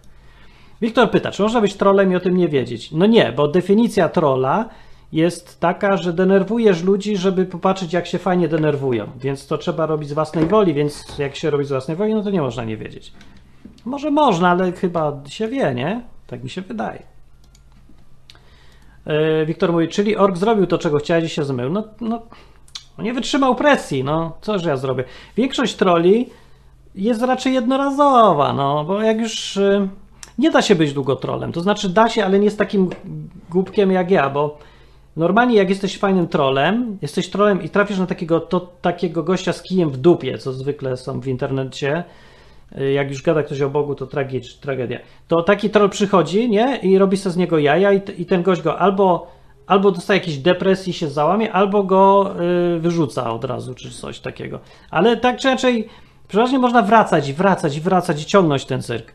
Wiktor 0.81 1.11
pyta, 1.11 1.31
czy 1.31 1.43
można 1.43 1.61
być 1.61 1.75
trolem 1.75 2.13
i 2.13 2.17
o 2.17 2.21
tym 2.21 2.37
nie 2.37 2.49
wiedzieć? 2.49 2.93
No 2.93 3.07
nie, 3.07 3.33
bo 3.33 3.49
definicja 3.49 4.09
trola 4.09 4.69
jest 5.13 5.61
taka, 5.61 5.97
że 5.97 6.13
denerwujesz 6.13 6.83
ludzi, 6.83 7.17
żeby 7.17 7.47
popatrzeć, 7.47 7.93
jak 7.93 8.07
się 8.07 8.19
fajnie 8.19 8.49
denerwują. 8.49 9.07
Więc 9.17 9.47
to 9.47 9.59
trzeba 9.59 9.87
robić 9.87 10.09
z 10.09 10.13
własnej 10.13 10.47
woli, 10.47 10.75
więc 10.75 11.19
jak 11.19 11.37
się 11.37 11.51
robi 11.51 11.65
z 11.65 11.69
własnej 11.69 11.97
woli, 11.97 12.15
no 12.15 12.23
to 12.23 12.31
nie 12.31 12.41
można 12.41 12.65
nie 12.65 12.77
wiedzieć. 12.77 13.13
Może 13.85 14.11
można, 14.11 14.51
ale 14.51 14.73
chyba 14.73 15.21
się 15.29 15.49
wie, 15.49 15.75
nie? 15.75 16.03
Tak 16.27 16.45
mi 16.45 16.51
się 16.51 16.61
wydaje. 16.61 17.03
Yy, 19.07 19.47
Wiktor 19.47 19.73
mówi, 19.73 19.89
czyli 19.89 20.17
ork 20.17 20.37
zrobił 20.37 20.67
to, 20.67 20.79
czego 20.79 20.99
chciał 20.99 21.21
i 21.21 21.29
się 21.29 21.45
zmył. 21.45 21.71
No, 21.71 21.85
no, 22.01 22.23
no 22.99 23.05
nie 23.05 23.13
wytrzymał 23.13 23.55
presji, 23.55 24.05
no 24.05 24.37
coż 24.41 24.65
ja 24.65 24.77
zrobię. 24.77 25.05
Większość 25.37 25.75
troli 25.75 26.31
jest 26.95 27.23
raczej 27.23 27.55
jednorazowa, 27.55 28.53
no 28.53 28.85
bo 28.85 29.03
jak 29.03 29.21
już 29.21 29.57
y, 29.57 29.89
nie 30.39 30.51
da 30.51 30.63
się 30.63 30.75
być 30.75 30.93
długo 30.93 31.17
trolem, 31.17 31.53
to 31.53 31.61
znaczy 31.61 31.89
da 31.89 32.09
się, 32.09 32.25
ale 32.25 32.39
nie 32.39 32.51
z 32.51 32.57
takim 32.57 32.91
głupkiem 33.51 33.93
jak 33.93 34.11
ja, 34.11 34.31
bo 34.31 34.59
normalnie 35.17 35.57
jak 35.57 35.69
jesteś 35.69 35.99
fajnym 35.99 36.29
trolem, 36.29 36.99
jesteś 37.03 37.31
trolem 37.31 37.63
i 37.63 37.69
trafisz 37.69 37.99
na 37.99 38.07
takiego, 38.07 38.41
to, 38.41 38.61
takiego 38.61 39.23
gościa 39.23 39.53
z 39.53 39.63
kijem 39.63 39.91
w 39.91 39.97
dupie, 39.97 40.39
co 40.39 40.53
zwykle 40.53 40.97
są 40.97 41.21
w 41.21 41.27
internecie, 41.27 42.05
y, 42.79 42.93
jak 42.93 43.09
już 43.09 43.23
gada 43.23 43.43
ktoś 43.43 43.61
o 43.61 43.71
Bogu, 43.71 43.95
to 43.95 44.07
tragicz, 44.07 44.55
tragedia. 44.57 44.99
To 45.29 45.43
taki 45.43 45.71
troll 45.71 45.91
przychodzi, 45.91 46.51
nie? 46.51 46.77
I 46.77 46.99
robi 46.99 47.17
sobie 47.17 47.33
z 47.33 47.37
niego 47.37 47.59
jaja 47.59 47.93
i, 47.93 48.01
i 48.19 48.27
ten 48.27 48.43
gość 48.43 48.63
go 48.63 48.79
albo, 48.79 49.27
albo 49.67 49.91
dostaje 49.91 50.21
jakiejś 50.21 50.39
depresji 50.39 50.93
się 50.93 51.09
załamie, 51.09 51.53
albo 51.53 51.83
go 51.83 52.35
y, 52.77 52.81
wyrzuca 52.81 53.33
od 53.33 53.45
razu, 53.45 53.75
czy 53.75 53.91
coś 53.91 54.21
takiego. 54.21 54.61
Ale 54.91 55.17
tak 55.17 55.39
czy 55.39 55.49
inaczej, 55.49 55.89
przeważnie 56.29 56.59
można 56.59 56.83
wracać 56.83 57.29
i 57.29 57.33
wracać 57.35 57.77
i 57.77 57.81
wracać 57.81 58.23
i 58.23 58.27
ciągnąć 58.27 58.65
ten 58.65 58.83
cyrk. 58.83 59.13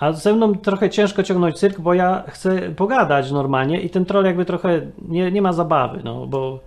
A 0.00 0.12
ze 0.12 0.32
mną 0.32 0.54
trochę 0.54 0.90
ciężko 0.90 1.22
ciągnąć 1.22 1.56
cyrk, 1.58 1.80
bo 1.80 1.94
ja 1.94 2.24
chcę 2.28 2.70
pogadać 2.70 3.30
normalnie 3.30 3.80
i 3.80 3.90
ten 3.90 4.04
troll 4.04 4.24
jakby 4.24 4.44
trochę 4.44 4.80
nie, 5.08 5.32
nie 5.32 5.42
ma 5.42 5.52
zabawy, 5.52 6.00
no 6.04 6.26
bo 6.26 6.60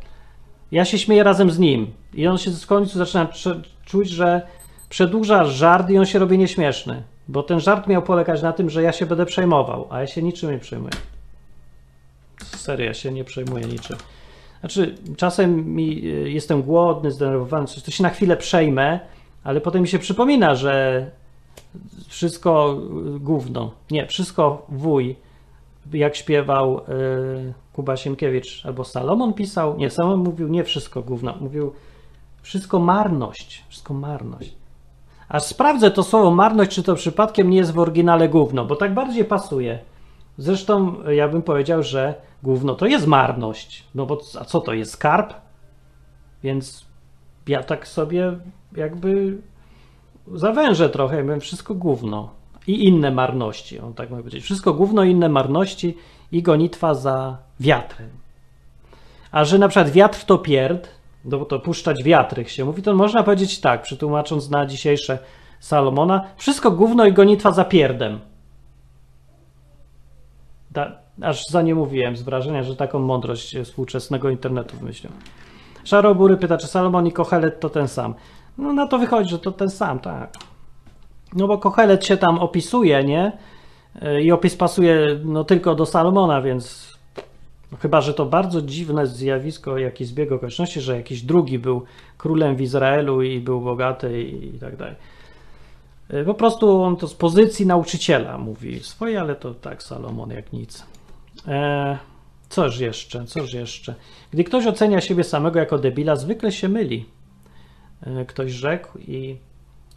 ja 0.72 0.86
się 0.86 1.00
śmieję 1.00 1.24
razem 1.24 1.52
z 1.52 1.60
nim 1.60 1.88
i 2.14 2.28
on 2.28 2.38
się 2.38 2.52
z 2.52 2.66
końcu 2.66 2.98
zaczyna 2.98 3.26
czu- 3.26 3.62
czuć, 3.86 4.10
że 4.10 4.42
przedłuża 4.90 5.46
żart 5.46 5.90
i 5.90 5.98
on 5.98 6.06
się 6.06 6.20
robi 6.20 6.38
nieśmieszny, 6.38 7.04
bo 7.28 7.44
ten 7.44 7.60
żart 7.60 7.88
miał 7.88 8.02
polegać 8.02 8.42
na 8.42 8.54
tym, 8.54 8.70
że 8.70 8.84
ja 8.84 8.92
się 8.92 9.06
będę 9.06 9.26
przejmował, 9.26 9.88
a 9.90 10.02
ja 10.02 10.08
się 10.08 10.22
niczym 10.24 10.52
nie 10.52 10.60
przejmuję. 10.60 10.94
Serio, 12.44 12.86
ja 12.86 12.94
się 12.94 13.12
nie 13.12 13.24
przejmuję 13.24 13.66
niczym. 13.66 13.98
Znaczy, 14.60 14.96
czasem 15.18 15.66
mi, 15.66 16.06
y, 16.06 16.32
jestem 16.32 16.64
głodny, 16.64 17.12
zdenerwowany, 17.12 17.68
coś, 17.68 17.84
to 17.84 17.92
się 17.92 18.04
na 18.04 18.10
chwilę 18.10 18.38
przejmę, 18.38 19.00
ale 19.44 19.62
potem 19.62 19.82
mi 19.82 19.88
się 19.88 20.00
przypomina, 20.00 20.56
że 20.56 21.06
wszystko 22.08 22.78
gówno. 23.20 23.72
Nie, 23.91 24.08
wszystko 24.08 24.66
wuj, 24.70 25.16
jak 25.93 26.16
śpiewał 26.16 26.78
y, 26.80 27.54
Kuba 27.74 27.97
Sienkiewicz, 27.97 28.66
albo 28.66 28.84
Salomon 28.84 29.34
pisał. 29.34 29.78
Nie, 29.78 29.89
Salomon 29.89 30.20
mówił 30.20 30.47
nie 30.47 30.64
wszystko 30.64 31.01
gówno, 31.01 31.36
mówił 31.39 31.74
wszystko 32.41 32.80
marność, 32.80 33.64
wszystko 33.70 33.93
marność. 33.93 34.56
Aż 35.30 35.43
sprawdzę 35.43 35.91
to 35.91 36.04
słowo 36.04 36.32
marność, 36.32 36.72
czy 36.72 36.84
to 36.84 36.95
przypadkiem 36.95 37.49
nie 37.49 37.58
jest 37.58 37.72
w 37.72 37.80
oryginale 37.80 38.30
gówno, 38.30 38.66
bo 38.66 38.76
tak 38.76 38.93
bardziej 38.93 39.26
pasuje. 39.26 39.80
Zresztą 40.38 40.95
y, 41.08 41.16
ja 41.16 41.28
bym 41.28 41.41
powiedział, 41.41 41.84
że 41.84 42.14
gówno 42.43 42.76
to 42.76 42.86
jest 42.86 43.08
marność. 43.08 43.84
No 43.95 44.06
bo 44.06 44.22
a 44.39 44.45
co 44.45 44.62
to 44.62 44.74
jest 44.74 44.91
skarb? 44.91 45.34
Więc 46.43 46.86
ja 47.47 47.64
tak 47.64 47.88
sobie 47.88 48.38
jakby 48.76 49.38
zawężę 50.28 50.90
trochę, 50.90 51.18
ja 51.18 51.24
powiem 51.24 51.40
wszystko 51.40 51.76
gówno 51.76 52.30
i 52.68 52.88
inne 52.88 53.12
marności, 53.12 53.80
on 53.80 53.94
tak 53.94 54.10
mógł 54.10 54.22
powiedzieć. 54.22 54.44
Wszystko 54.44 54.74
gówno, 54.74 55.04
inne 55.04 55.30
marności 55.30 55.98
i 56.32 56.42
gonitwa 56.42 56.94
za 56.94 57.38
wiatrem. 57.60 58.10
A 59.32 59.46
że 59.46 59.58
na 59.60 59.68
przykład 59.68 59.92
wiatr 59.92 60.26
to 60.26 60.38
pierd, 60.38 60.90
no 61.26 61.46
to 61.46 61.60
puszczać 61.60 62.04
wiatrych 62.04 62.52
się 62.52 62.66
mówi, 62.66 62.82
to 62.82 62.96
można 62.96 63.24
powiedzieć 63.24 63.60
tak, 63.60 63.82
przetłumacząc 63.82 64.50
na 64.50 64.66
dzisiejsze 64.66 65.20
Salomona, 65.60 66.26
wszystko 66.38 66.72
gówno 66.72 67.06
i 67.06 67.14
gonitwa 67.14 67.52
za 67.52 67.66
pierdem. 67.66 68.20
Da, 70.72 71.00
aż 71.22 71.46
za 71.46 71.62
nie 71.62 71.76
mówiłem 71.76 72.18
z 72.18 72.22
wrażenia, 72.22 72.64
że 72.64 72.76
taką 72.76 73.00
mądrość 73.00 73.58
współczesnego 73.64 74.30
internetu 74.30 74.78
wymyślił. 74.78 75.12
Szarobury 75.84 76.38
pyta, 76.38 76.58
czy 76.58 76.68
Salomon 76.68 77.08
i 77.08 77.12
Kohelet 77.12 77.60
to 77.60 77.70
ten 77.70 77.88
sam. 77.88 78.16
No 78.58 78.74
na 78.74 78.88
to 78.88 78.97
wychodzi, 78.97 79.30
że 79.30 79.39
to 79.39 79.51
ten 79.51 79.70
sam, 79.70 79.99
tak. 79.99 80.34
No 81.36 81.47
bo 81.47 81.58
Kohelet 81.58 82.06
się 82.06 82.18
tam 82.18 82.39
opisuje, 82.39 83.04
nie? 83.04 83.32
Y, 84.04 84.22
I 84.24 84.32
opis 84.32 84.56
pasuje 84.56 85.20
no 85.26 85.43
tylko 85.43 85.76
do 85.76 85.86
Salomona, 85.86 86.41
więc 86.41 86.93
chyba, 87.80 88.01
że 88.01 88.14
to 88.14 88.26
bardzo 88.26 88.62
dziwne 88.62 89.08
zjawisko, 89.08 89.78
jakiś 89.78 90.08
zbieg 90.08 90.32
okoliczności, 90.32 90.82
że 90.82 90.95
jakiś 90.95 91.22
drugi 91.22 91.60
był 91.60 91.84
królem 92.18 92.56
w 92.56 92.62
Izraelu 92.62 93.22
i 93.22 93.39
był 93.39 93.62
bogaty 93.62 94.24
i, 94.24 94.60
tak 94.60 94.76
dalej. 94.76 94.95
Y, 96.14 96.26
Po 96.26 96.34
prostu 96.34 96.82
on 96.84 96.97
to 96.97 97.08
z 97.08 97.14
pozycji 97.14 97.66
nauczyciela 97.66 98.38
mówi 98.38 98.80
swoje, 98.80 99.22
ale 99.22 99.36
to 99.36 99.54
tak 99.54 99.84
Salomon 99.84 100.30
jak 100.30 100.54
nic. 100.54 100.86
E, 101.47 101.97
coż 102.49 102.80
jeszcze, 102.80 103.26
coż 103.26 103.54
jeszcze. 103.54 103.95
Gdy 104.32 104.43
ktoś 104.43 104.68
ocenia 104.68 105.01
siebie 105.01 105.24
samego 105.24 105.60
jako 105.60 105.78
debila, 105.78 106.16
zwykle 106.16 106.51
się 106.51 106.70
myli. 106.70 107.06
E, 108.08 108.26
ktoś 108.26 108.51
rzekł 108.51 108.97
i 108.97 109.38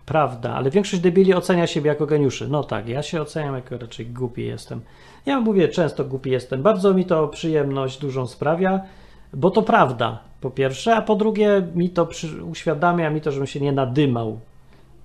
prawda, 0.07 0.55
ale 0.55 0.71
większość 0.71 1.03
debili 1.03 1.35
ocenia 1.35 1.67
siebie 1.67 1.89
jako 1.89 2.07
geniuszy. 2.07 2.49
No 2.49 2.65
tak, 2.65 2.89
ja 2.89 3.03
się 3.03 3.23
oceniam 3.23 3.55
jako 3.55 3.79
raczej 3.79 4.07
głupi 4.07 4.45
jestem. 4.47 4.81
Ja 5.27 5.41
mówię 5.41 5.69
często 5.69 6.05
głupi 6.05 6.31
jestem. 6.31 6.63
Bardzo 6.63 6.95
mi 6.95 7.05
to 7.05 7.29
przyjemność 7.29 7.99
dużą 7.99 8.27
sprawia, 8.27 8.81
bo 9.33 9.51
to 9.51 9.63
prawda, 9.63 10.19
po 10.41 10.51
pierwsze, 10.51 10.97
a 10.97 11.03
po 11.03 11.15
drugie 11.15 11.69
mi 11.75 11.91
to 11.91 12.07
przy, 12.07 12.45
uświadamia 12.45 13.11
mi 13.11 13.21
to, 13.21 13.33
żebym 13.33 13.47
się 13.47 13.61
nie 13.61 13.73
nadymał. 13.73 14.41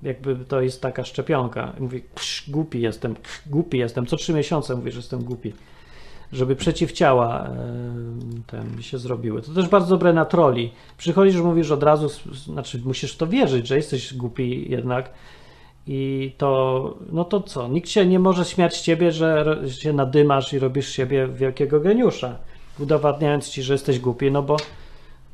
Jakby 0.04 0.36
to 0.36 0.62
jest 0.62 0.82
taka 0.82 1.04
szczepionka. 1.04 1.74
Mówię, 1.80 2.02
psz, 2.16 2.50
głupi 2.50 2.82
jestem, 2.82 3.16
psz, 3.16 3.50
głupi 3.50 3.78
jestem. 3.78 4.06
Co 4.06 4.18
trzy 4.18 4.34
miesiące 4.34 4.76
mówię, 4.76 4.92
że 4.92 5.00
jestem 5.00 5.24
głupi. 5.24 5.54
Żeby 6.34 6.56
przeciwciała 6.56 7.44
e, 7.44 7.52
ten 8.48 8.82
się 8.82 8.98
zrobiły. 8.98 9.42
To 9.42 9.54
też 9.54 9.68
bardzo 9.68 9.90
dobre 9.90 10.14
na 10.14 10.26
troli. 10.26 10.72
Przychodzisz, 10.98 11.42
mówisz 11.42 11.72
od 11.72 11.84
razu, 11.84 12.10
znaczy 12.46 12.82
musisz 12.86 13.18
to 13.18 13.28
wierzyć, 13.28 13.68
że 13.68 13.76
jesteś 13.76 14.14
głupi 14.14 14.72
jednak. 14.72 15.10
I 15.88 16.32
to, 16.38 16.94
no 17.12 17.26
to 17.26 17.42
co? 17.42 17.68
Nikt 17.68 17.90
się 17.90 18.06
nie 18.06 18.20
może 18.20 18.46
śmiać 18.46 18.76
z 18.76 18.82
ciebie, 18.82 19.12
że 19.12 19.62
się 19.68 19.94
nadymasz 19.94 20.54
i 20.54 20.60
robisz 20.60 20.90
siebie 20.90 21.28
wielkiego 21.28 21.80
geniusza, 21.80 22.36
udowadniając 22.80 23.50
ci, 23.50 23.64
że 23.64 23.74
jesteś 23.74 24.00
głupi, 24.00 24.32
no 24.32 24.44
bo 24.44 24.58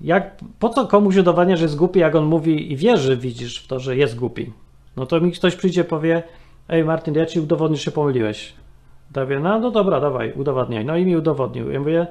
jak, 0.01 0.35
po 0.59 0.69
co 0.69 0.87
komuś 0.87 1.15
udowadnia, 1.15 1.57
że 1.57 1.63
jest 1.63 1.75
głupi, 1.75 1.99
jak 1.99 2.15
on 2.15 2.25
mówi 2.25 2.71
i 2.71 2.75
wierzy, 2.75 3.17
widzisz 3.17 3.63
w 3.63 3.67
to, 3.67 3.79
że 3.79 3.97
jest 3.97 4.15
głupi? 4.15 4.53
No 4.95 5.05
to 5.05 5.21
mi 5.21 5.31
ktoś 5.31 5.55
przyjdzie 5.55 5.83
powie, 5.83 6.23
ej 6.69 6.83
Martin, 6.83 7.15
ja 7.15 7.25
ci 7.25 7.39
udowodnię, 7.39 7.77
że 7.77 7.83
się 7.83 7.91
pomyliłeś. 7.91 8.53
Mówię, 9.15 9.39
no, 9.39 9.59
no 9.59 9.71
dobra, 9.71 9.99
dawaj, 9.99 10.33
udowadniaj. 10.33 10.85
No 10.85 10.97
i 10.97 11.05
mi 11.05 11.15
udowodnił. 11.15 11.71
Ja 11.71 11.79
mówię, 11.79 12.07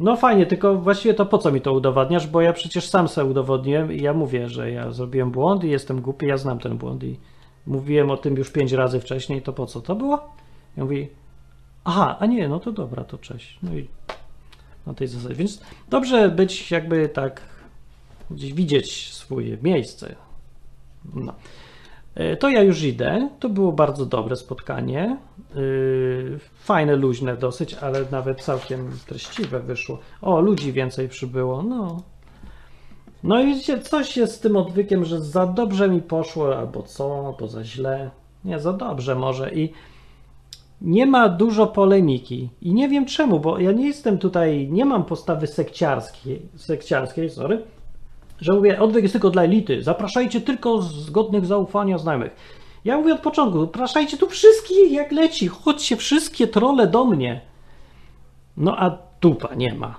no 0.00 0.16
fajnie, 0.16 0.46
tylko 0.46 0.74
właściwie 0.74 1.14
to 1.14 1.26
po 1.26 1.38
co 1.38 1.52
mi 1.52 1.60
to 1.60 1.72
udowadniasz, 1.72 2.26
bo 2.26 2.40
ja 2.40 2.52
przecież 2.52 2.88
sam 2.88 3.08
sobie 3.08 3.30
udowodniłem 3.30 3.92
i 3.92 4.02
ja 4.02 4.12
mówię, 4.12 4.48
że 4.48 4.70
ja 4.70 4.92
zrobiłem 4.92 5.30
błąd 5.30 5.64
i 5.64 5.70
jestem 5.70 6.00
głupi, 6.00 6.26
ja 6.26 6.36
znam 6.36 6.58
ten 6.58 6.78
błąd 6.78 7.02
i 7.02 7.16
mówiłem 7.66 8.10
o 8.10 8.16
tym 8.16 8.36
już 8.36 8.50
pięć 8.50 8.72
razy 8.72 9.00
wcześniej, 9.00 9.42
to 9.42 9.52
po 9.52 9.66
co 9.66 9.80
to 9.80 9.94
było? 9.94 10.28
Ja 10.76 10.84
mówię, 10.84 11.06
aha, 11.84 12.16
a 12.20 12.26
nie, 12.26 12.48
no 12.48 12.60
to 12.60 12.72
dobra, 12.72 13.04
to 13.04 13.18
cześć. 13.18 13.58
No 13.62 13.74
i 13.74 13.88
na 14.86 14.94
tej 14.94 15.08
zasadzie. 15.08 15.34
Więc 15.34 15.62
dobrze 15.88 16.28
być 16.28 16.70
jakby 16.70 17.08
tak, 17.08 17.42
gdzieś 18.30 18.52
widzieć 18.52 19.12
swoje 19.12 19.58
miejsce. 19.62 20.14
No. 21.14 21.32
E, 22.14 22.36
To 22.36 22.48
ja 22.48 22.62
już 22.62 22.82
idę. 22.82 23.28
To 23.40 23.48
było 23.48 23.72
bardzo 23.72 24.06
dobre 24.06 24.36
spotkanie. 24.36 25.16
Yy, 25.54 26.38
Fajne, 26.54 26.96
luźne 26.96 27.36
dosyć, 27.36 27.74
ale 27.74 28.04
nawet 28.10 28.42
całkiem 28.42 28.90
treściwe 29.06 29.60
wyszło. 29.60 29.98
O, 30.22 30.40
ludzi 30.40 30.72
więcej 30.72 31.08
przybyło. 31.08 31.62
No. 31.62 32.02
No 33.22 33.40
i 33.40 33.46
widzicie, 33.46 33.78
coś 33.80 34.16
jest 34.16 34.34
z 34.34 34.40
tym 34.40 34.56
odwykiem, 34.56 35.04
że 35.04 35.20
za 35.20 35.46
dobrze 35.46 35.88
mi 35.88 36.02
poszło, 36.02 36.58
albo 36.58 36.82
co, 36.82 37.26
albo 37.26 37.48
za 37.48 37.64
źle. 37.64 38.10
Nie, 38.44 38.60
za 38.60 38.72
dobrze 38.72 39.14
może. 39.14 39.54
I 39.54 39.72
nie 40.80 41.06
ma 41.06 41.28
dużo 41.28 41.66
polemiki. 41.66 42.48
I 42.62 42.74
nie 42.74 42.88
wiem 42.88 43.06
czemu, 43.06 43.40
bo 43.40 43.58
ja 43.58 43.72
nie 43.72 43.86
jestem 43.86 44.18
tutaj, 44.18 44.68
nie 44.70 44.84
mam 44.84 45.04
postawy 45.04 45.46
sekciarskiej, 45.46 46.42
sekciarskiej 46.56 47.30
sorry, 47.30 47.62
że 48.40 48.52
mówię, 48.52 48.80
odwyk 48.80 49.02
jest 49.02 49.12
tylko 49.12 49.30
dla 49.30 49.42
elity. 49.42 49.82
Zapraszajcie 49.82 50.40
tylko 50.40 50.82
zgodnych 50.82 51.46
zaufania 51.46 51.98
znajomych. 51.98 52.36
Ja 52.84 52.98
mówię 52.98 53.14
od 53.14 53.20
początku, 53.20 53.60
zapraszajcie 53.60 54.16
tu 54.16 54.28
wszystkich 54.28 54.92
jak 54.92 55.12
leci, 55.12 55.48
chodźcie 55.48 55.96
wszystkie 55.96 56.46
trole 56.46 56.86
do 56.86 57.04
mnie. 57.04 57.40
No 58.56 58.76
a 58.78 58.98
dupa 59.20 59.54
nie 59.54 59.74
ma. 59.74 59.98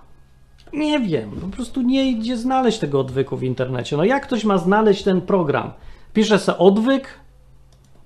Nie 0.74 1.00
wiem, 1.00 1.32
po 1.32 1.48
prostu 1.48 1.82
nie 1.82 2.12
idzie 2.12 2.38
znaleźć 2.38 2.80
tego 2.80 3.00
odwyku 3.00 3.38
w 3.38 3.44
internecie. 3.44 3.98
No 3.98 4.04
jak 4.04 4.24
ktoś 4.24 4.44
ma 4.44 4.58
znaleźć 4.58 5.04
ten 5.04 5.22
program? 5.22 5.72
Pisze 6.14 6.40
se 6.40 6.58
odwyk, 6.58 7.20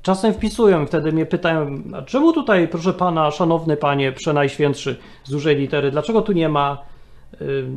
czasem 0.02 0.34
wpisują 0.34 0.84
i 0.84 0.88
wtedy 0.88 1.12
mnie 1.12 1.26
pytają, 1.26 1.84
a 1.94 2.02
czemu 2.02 2.34
tutaj, 2.34 2.68
proszę 2.68 2.94
pana, 2.94 3.32
szanowny 3.32 3.78
panie, 3.78 4.12
przenajświętszy 4.12 5.00
z 5.24 5.32
dużej 5.32 5.56
litery, 5.56 5.92
dlaczego 5.92 6.22
tu 6.22 6.32
nie 6.32 6.50
ma 6.50 6.82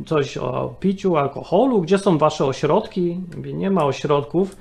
coś 0.05 0.37
o 0.37 0.75
piciu, 0.79 1.17
alkoholu, 1.17 1.81
gdzie 1.81 1.97
są 1.97 2.17
wasze 2.17 2.45
ośrodki? 2.45 3.17
Mówię, 3.37 3.53
nie 3.53 3.71
ma 3.71 3.85
ośrodków. 3.85 4.55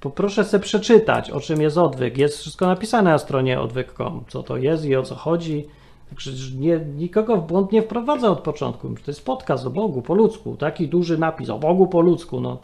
Poproszę 0.00 0.44
sobie 0.44 0.62
przeczytać, 0.62 1.30
o 1.30 1.40
czym 1.40 1.62
jest 1.62 1.78
odwyk. 1.78 2.18
Jest 2.18 2.38
wszystko 2.38 2.66
napisane 2.66 3.10
na 3.10 3.18
stronie 3.18 3.60
odwyk.com, 3.60 4.24
co 4.28 4.42
to 4.42 4.56
jest 4.56 4.84
i 4.84 4.96
o 4.96 5.02
co 5.02 5.14
chodzi. 5.14 5.66
Także 6.08 6.30
nie, 6.58 6.80
nikogo 6.96 7.36
w 7.36 7.46
błąd 7.46 7.72
nie 7.72 7.82
wprowadza 7.82 8.30
od 8.30 8.40
początku. 8.40 8.88
To 8.88 9.10
jest 9.10 9.24
podcast 9.24 9.66
o 9.66 9.70
Bogu 9.70 10.02
po 10.02 10.14
ludzku. 10.14 10.56
Taki 10.56 10.88
duży 10.88 11.18
napis 11.18 11.50
o 11.50 11.58
Bogu 11.58 11.86
po 11.86 12.00
ludzku. 12.00 12.40
No, 12.40 12.58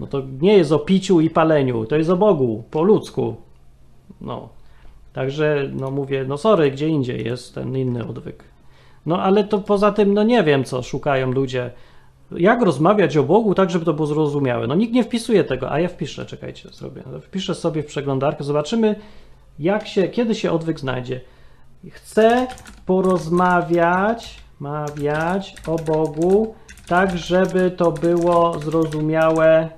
no 0.00 0.06
to 0.06 0.22
nie 0.40 0.56
jest 0.56 0.72
o 0.72 0.78
piciu 0.78 1.20
i 1.20 1.30
paleniu, 1.30 1.84
to 1.84 1.96
jest 1.96 2.10
o 2.10 2.16
Bogu 2.16 2.64
po 2.70 2.82
ludzku. 2.82 3.36
No. 4.20 4.48
Także 5.12 5.70
no 5.72 5.90
mówię, 5.90 6.24
no 6.28 6.38
sorry, 6.38 6.70
gdzie 6.70 6.88
indziej 6.88 7.24
jest 7.24 7.54
ten 7.54 7.76
inny 7.76 8.06
odwyk. 8.06 8.44
No 9.10 9.22
ale 9.22 9.44
to 9.44 9.58
poza 9.58 9.92
tym, 9.92 10.14
no 10.14 10.22
nie 10.22 10.42
wiem, 10.42 10.64
co 10.64 10.82
szukają 10.82 11.32
ludzie. 11.32 11.70
Jak 12.30 12.62
rozmawiać 12.62 13.16
o 13.16 13.22
Bogu 13.22 13.54
tak, 13.54 13.70
żeby 13.70 13.84
to 13.84 13.92
było 13.92 14.06
zrozumiałe? 14.06 14.66
No 14.66 14.74
nikt 14.74 14.92
nie 14.92 15.04
wpisuje 15.04 15.44
tego, 15.44 15.72
a 15.72 15.80
ja 15.80 15.88
wpiszę, 15.88 16.26
czekajcie, 16.26 16.68
zrobię. 16.72 17.02
Wpiszę 17.22 17.54
sobie 17.54 17.82
w 17.82 17.86
przeglądarkę, 17.86 18.44
zobaczymy, 18.44 18.96
jak 19.58 19.86
się, 19.86 20.08
kiedy 20.08 20.34
się 20.34 20.52
odwyk 20.52 20.80
znajdzie. 20.80 21.20
Chcę 21.90 22.46
porozmawiać, 22.86 24.40
mawiać 24.60 25.54
o 25.66 25.76
Bogu, 25.76 26.54
tak, 26.86 27.18
żeby 27.18 27.70
to 27.70 27.92
było 27.92 28.58
zrozumiałe, 28.58 29.68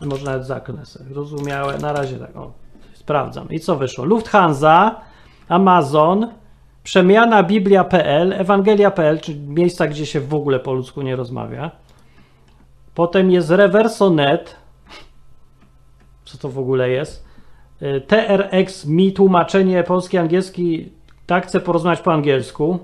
może 0.00 0.24
nawet 0.24 0.46
zaknę 0.46 0.86
sobie, 0.86 1.04
zrozumiałe, 1.14 1.78
na 1.78 1.92
razie 1.92 2.18
tak, 2.18 2.36
o, 2.36 2.52
sprawdzam. 2.94 3.48
I 3.48 3.60
co 3.60 3.76
wyszło? 3.76 4.04
Lufthansa, 4.04 5.00
Amazon, 5.48 6.41
przemiana 6.84 7.42
biblia.pl, 7.42 8.32
ewangelia.pl, 8.32 9.20
czyli 9.20 9.40
miejsca, 9.40 9.86
gdzie 9.86 10.06
się 10.06 10.20
w 10.20 10.34
ogóle 10.34 10.60
po 10.60 10.72
ludzku 10.72 11.02
nie 11.02 11.16
rozmawia. 11.16 11.70
Potem 12.94 13.30
jest 13.30 13.50
Reverso.net, 13.50 14.56
co 16.24 16.38
to 16.38 16.48
w 16.48 16.58
ogóle 16.58 16.90
jest. 16.90 17.24
Y, 17.82 18.00
TRX 18.00 18.86
mi 18.86 19.12
tłumaczenie 19.12 19.82
polski, 19.84 20.18
angielski, 20.18 20.92
tak 21.26 21.46
chcę 21.46 21.60
porozmawiać 21.60 22.00
po 22.00 22.12
angielsku. 22.12 22.78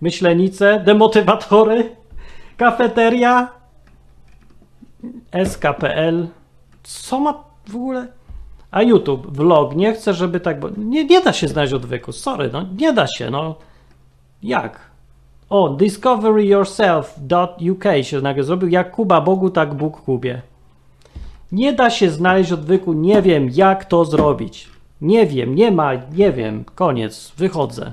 Myślenice, 0.00 0.80
demotywatory, 0.84 1.96
kafeteria, 2.56 3.48
SKPL. 5.44 6.28
Co 6.82 7.20
ma 7.20 7.44
w 7.68 7.76
ogóle? 7.76 8.19
A 8.70 8.82
YouTube, 8.82 9.36
vlog, 9.36 9.76
nie 9.76 9.92
chcę, 9.92 10.14
żeby 10.14 10.40
tak. 10.40 10.60
Bo 10.60 10.68
nie, 10.76 11.04
nie 11.04 11.20
da 11.20 11.32
się 11.32 11.48
znaleźć 11.48 11.72
odwyku. 11.72 12.12
Sorry, 12.12 12.50
no 12.52 12.64
nie 12.78 12.92
da 12.92 13.06
się. 13.06 13.30
No 13.30 13.54
jak? 14.42 14.90
O, 15.50 15.68
discoveryyourself.uk 15.68 17.84
się 18.02 18.20
nagle 18.20 18.44
zrobił. 18.44 18.68
Jak 18.68 18.90
Kuba 18.90 19.20
Bogu, 19.20 19.50
tak 19.50 19.74
Bóg 19.74 20.00
Kubie. 20.00 20.42
Nie 21.52 21.72
da 21.72 21.90
się 21.90 22.10
znaleźć 22.10 22.52
odwyku, 22.52 22.92
nie 22.92 23.22
wiem 23.22 23.48
jak 23.52 23.84
to 23.84 24.04
zrobić. 24.04 24.68
Nie 25.00 25.26
wiem, 25.26 25.54
nie 25.54 25.70
ma, 25.70 25.94
nie 25.94 26.32
wiem, 26.32 26.64
koniec, 26.74 27.32
wychodzę. 27.36 27.92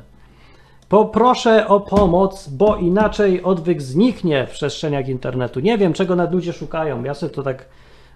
Poproszę 0.90 1.68
o 1.68 1.80
pomoc, 1.80 2.48
bo 2.48 2.76
inaczej 2.76 3.44
odwyk 3.44 3.82
zniknie 3.82 4.48
w 4.48 4.52
przestrzeniach 4.52 5.08
internetu. 5.08 5.60
Nie 5.60 5.78
wiem, 5.78 5.94
czego 5.94 6.16
nad 6.16 6.34
ludzie 6.34 6.54
szukają. 6.54 7.04
Ja 7.04 7.14
sobie 7.14 7.34
to 7.34 7.44
tak 7.44 7.66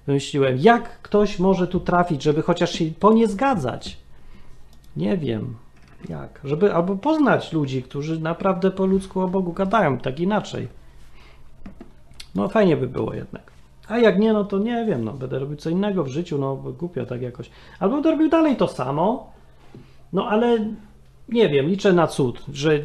wymyśliłem. 0.08 0.58
Jak 0.58 1.02
ktoś 1.02 1.40
może 1.40 1.68
tu 1.68 1.80
trafić, 1.80 2.24
żeby 2.24 2.42
chociaż 2.42 2.72
się 2.72 2.86
po 3.00 3.14
nie 3.14 3.28
zgadzać? 3.28 3.98
Nie 4.96 5.18
wiem. 5.18 5.56
Jak? 6.10 6.40
Żeby 6.44 6.74
albo 6.74 6.96
poznać 6.96 7.54
ludzi, 7.54 7.84
którzy 7.84 8.20
naprawdę 8.20 8.72
po 8.72 8.86
ludzku 8.86 9.22
o 9.22 9.28
Bogu 9.28 9.54
gadają, 9.54 9.98
tak 9.98 10.20
inaczej. 10.20 10.68
No 12.36 12.50
fajnie 12.50 12.78
by 12.78 12.88
było 12.88 13.14
jednak. 13.14 13.52
A 13.88 13.98
jak 13.98 14.20
nie, 14.20 14.34
no 14.34 14.44
to 14.44 14.60
nie 14.60 14.86
wiem, 14.86 15.04
no 15.04 15.14
będę 15.14 15.40
robił 15.40 15.58
co 15.58 15.70
innego 15.70 16.04
w 16.04 16.08
życiu, 16.08 16.38
no 16.38 16.56
głupio 16.56 17.06
tak 17.06 17.22
jakoś. 17.22 17.50
Albo 17.80 17.96
będę 17.96 18.12
robił 18.12 18.30
dalej 18.30 18.56
to 18.56 18.68
samo, 18.68 19.32
no 20.14 20.28
ale 20.28 20.66
nie 21.30 21.50
wiem, 21.50 21.68
liczę 21.68 21.94
na 21.94 22.08
cud, 22.08 22.44
że 22.54 22.80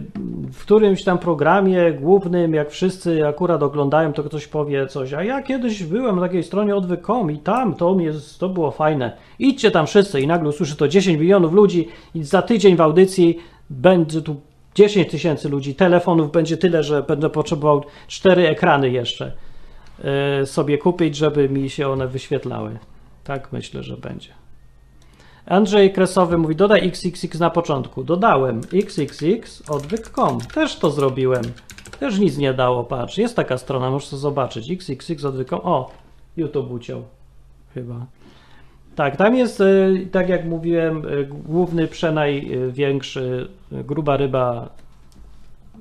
w 0.53 0.63
którymś 0.63 1.05
tam 1.05 1.19
programie 1.19 1.93
głównym, 1.93 2.55
jak 2.55 2.71
wszyscy 2.71 3.27
akurat 3.27 3.63
oglądają, 3.63 4.13
to 4.13 4.23
ktoś 4.23 4.47
powie 4.47 4.87
coś, 4.87 5.13
a 5.13 5.25
ja 5.25 5.43
kiedyś 5.43 5.83
byłem 5.83 6.17
na 6.17 6.23
takiej 6.23 6.43
stronie 6.43 6.77
odwyk.com 6.77 7.31
i 7.31 7.39
tam 7.39 7.75
to, 7.75 7.95
mnie, 7.95 8.13
to 8.39 8.49
było 8.49 8.71
fajne. 8.71 9.17
Idźcie 9.39 9.71
tam 9.71 9.87
wszyscy 9.87 10.21
i 10.21 10.27
nagle 10.27 10.49
usłyszy 10.49 10.77
to 10.77 10.89
10 10.89 11.21
milionów 11.21 11.53
ludzi 11.53 11.89
i 12.15 12.25
za 12.25 12.43
tydzień 12.43 12.77
w 12.77 12.81
audycji 12.81 13.39
będzie 13.71 14.23
tu 14.23 14.37
10 14.75 15.11
tysięcy 15.11 15.49
ludzi, 15.49 15.75
telefonów 15.75 16.33
będzie 16.33 16.57
tyle, 16.57 16.83
że 16.83 17.03
będę 17.03 17.31
potrzebował 17.31 17.85
cztery 18.09 18.49
ekrany 18.49 18.91
jeszcze 18.91 19.33
y, 20.43 20.47
sobie 20.47 20.79
kupić, 20.79 21.17
żeby 21.17 21.49
mi 21.49 21.71
się 21.71 21.89
one 21.89 22.09
wyświetlały. 22.09 22.79
Tak 23.25 23.53
myślę, 23.53 23.83
że 23.83 23.97
będzie. 23.97 24.46
Andrzej 25.47 25.93
Kresowy 25.93 26.39
mówi, 26.39 26.57
dodaj 26.57 26.89
XXX 26.89 27.41
na 27.41 27.51
początku. 27.51 28.05
Dodałem 28.05 28.61
XXX 28.73 29.71
odwyk.com. 29.71 30.41
Też 30.41 30.77
to 30.77 30.91
zrobiłem. 30.91 31.43
Też 32.01 32.19
nic 32.19 32.39
nie 32.39 32.55
dało, 32.55 32.85
patrz. 32.85 33.19
Jest 33.19 33.37
taka 33.37 33.59
strona, 33.59 33.91
możesz 33.91 34.09
to 34.09 34.17
zobaczyć. 34.17 34.71
XXX 34.71 35.25
odwyk.com. 35.25 35.61
O, 35.63 35.91
YouTube 36.37 36.71
uciął. 36.71 37.03
Chyba. 37.75 38.07
Tak, 38.97 39.17
tam 39.17 39.37
jest, 39.37 39.61
y, 39.61 40.09
tak 40.13 40.29
jak 40.29 40.45
mówiłem, 40.45 41.09
y, 41.09 41.25
główny, 41.25 41.89
przenajwiększy, 41.89 43.49
y, 43.73 43.85
gruba 43.85 44.17
ryba 44.17 44.69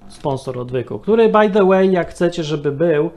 sponsor 0.07 0.59
odwyku, 0.59 0.99
który 0.99 1.29
by 1.29 1.49
the 1.49 1.65
way, 1.65 1.91
jak 1.91 2.09
chcecie, 2.09 2.43
żeby 2.43 2.71
był, 2.71 3.09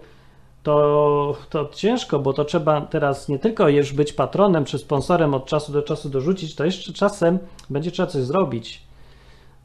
to, 0.62 1.36
to 1.50 1.68
ciężko, 1.74 2.18
bo 2.18 2.32
to 2.32 2.44
trzeba 2.44 2.80
teraz 2.80 3.28
nie 3.28 3.38
tylko 3.38 3.68
już 3.68 3.92
być 3.92 4.12
patronem 4.12 4.64
czy 4.64 4.78
sponsorem 4.78 5.34
od 5.34 5.46
czasu 5.46 5.72
do 5.72 5.82
czasu 5.82 6.08
dorzucić, 6.08 6.54
to 6.54 6.64
jeszcze 6.64 6.92
czasem 6.92 7.38
będzie 7.70 7.90
trzeba 7.90 8.06
coś 8.06 8.22
zrobić. 8.22 8.82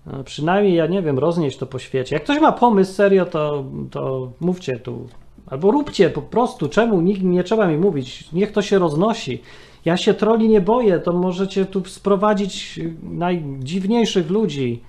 No, 0.06 0.24
Przynajmniej, 0.24 0.76
ja 0.76 0.88
nie 0.88 1.02
wiem, 1.02 1.20
roznieść 1.20 1.58
to 1.58 1.66
po 1.66 1.80
świecie. 1.80 2.16
Jak 2.16 2.24
ktoś 2.24 2.40
ma 2.40 2.52
pomysł 2.52 2.94
serio, 2.94 3.26
to, 3.26 3.64
to 3.92 4.32
mówcie 4.40 4.80
tu. 4.80 5.08
Albo 5.48 5.72
róbcie 5.72 6.10
po 6.10 6.22
prostu. 6.22 6.70
Czemu? 6.70 7.02
Nikt 7.02 7.22
nie 7.22 7.44
trzeba 7.44 7.68
mi 7.68 7.78
mówić. 7.78 8.32
Niech 8.34 8.52
to 8.52 8.62
się 8.62 8.80
roznosi. 8.80 9.42
Ja 9.86 9.98
się 9.98 10.14
troli 10.14 10.50
nie 10.50 10.62
boję, 10.62 11.00
to 11.00 11.14
możecie 11.14 11.66
tu 11.66 11.86
sprowadzić 11.86 12.80
najdziwniejszych 13.04 14.30
ludzi. 14.30 14.84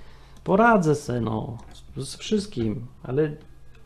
Poradzę 0.44 0.94
se, 0.94 1.20
no, 1.20 1.57
z 1.96 2.16
wszystkim, 2.16 2.86
ale 3.02 3.30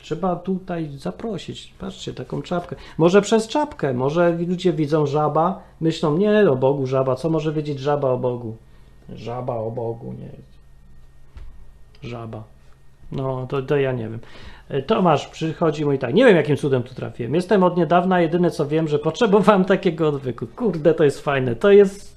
trzeba 0.09 0.37
tutaj 0.37 0.89
zaprosić. 0.97 1.75
Patrzcie, 1.79 2.15
taką 2.15 2.43
czapkę. 2.43 2.77
Może 2.99 3.23
przez 3.23 3.49
czapkę, 3.49 3.95
może 3.95 4.31
ludzie 4.33 4.73
widzą 4.73 5.07
żaba, 5.07 5.63
myślą, 5.81 6.17
nie 6.19 6.51
o 6.51 6.57
Bogu 6.57 6.87
żaba, 6.87 7.17
co 7.17 7.31
może 7.31 7.53
wiedzieć 7.53 7.79
żaba 7.79 8.11
o 8.11 8.19
Bogu? 8.19 8.57
Żaba 9.15 9.57
o 9.57 9.71
Bogu, 9.71 10.13
nie. 10.13 10.31
Żaba. 12.09 12.43
No, 13.13 13.47
to, 13.47 13.63
to 13.63 13.77
ja 13.77 13.93
nie 13.93 14.09
wiem. 14.09 14.21
E, 14.69 14.83
Tomasz 14.83 15.27
przychodzi 15.27 15.85
mój 15.85 15.99
tak, 15.99 16.15
nie 16.15 16.25
wiem 16.25 16.37
jakim 16.37 16.57
cudem 16.57 16.83
tu 16.83 16.95
trafiłem. 16.95 17.35
Jestem 17.35 17.63
od 17.63 17.77
niedawna, 17.77 18.21
jedyne 18.21 18.51
co 18.51 18.67
wiem, 18.67 18.89
że 18.89 18.99
potrzebowałem 18.99 19.65
takiego 19.65 20.09
odwyku. 20.09 20.47
Kurde, 20.47 20.95
to 20.95 21.05
jest 21.05 21.21
fajne, 21.21 21.57
to 21.57 21.71
jest 21.71 22.17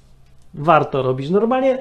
warto 0.54 1.02
robić. 1.02 1.30
Normalnie 1.30 1.78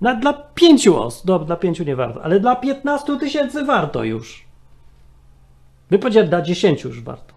na, 0.00 0.14
dla 0.14 0.32
pięciu 0.32 1.02
osób, 1.02 1.26
no 1.26 1.38
dla 1.38 1.56
pięciu 1.56 1.84
nie 1.84 1.96
warto, 1.96 2.22
ale 2.22 2.40
dla 2.40 2.56
15 2.56 3.18
tysięcy 3.18 3.64
warto 3.64 4.04
już. 4.04 4.43
By 5.90 5.98
powiedział, 5.98 6.26
dla 6.26 6.42
10 6.42 6.84
już 6.84 7.02
warto. 7.02 7.34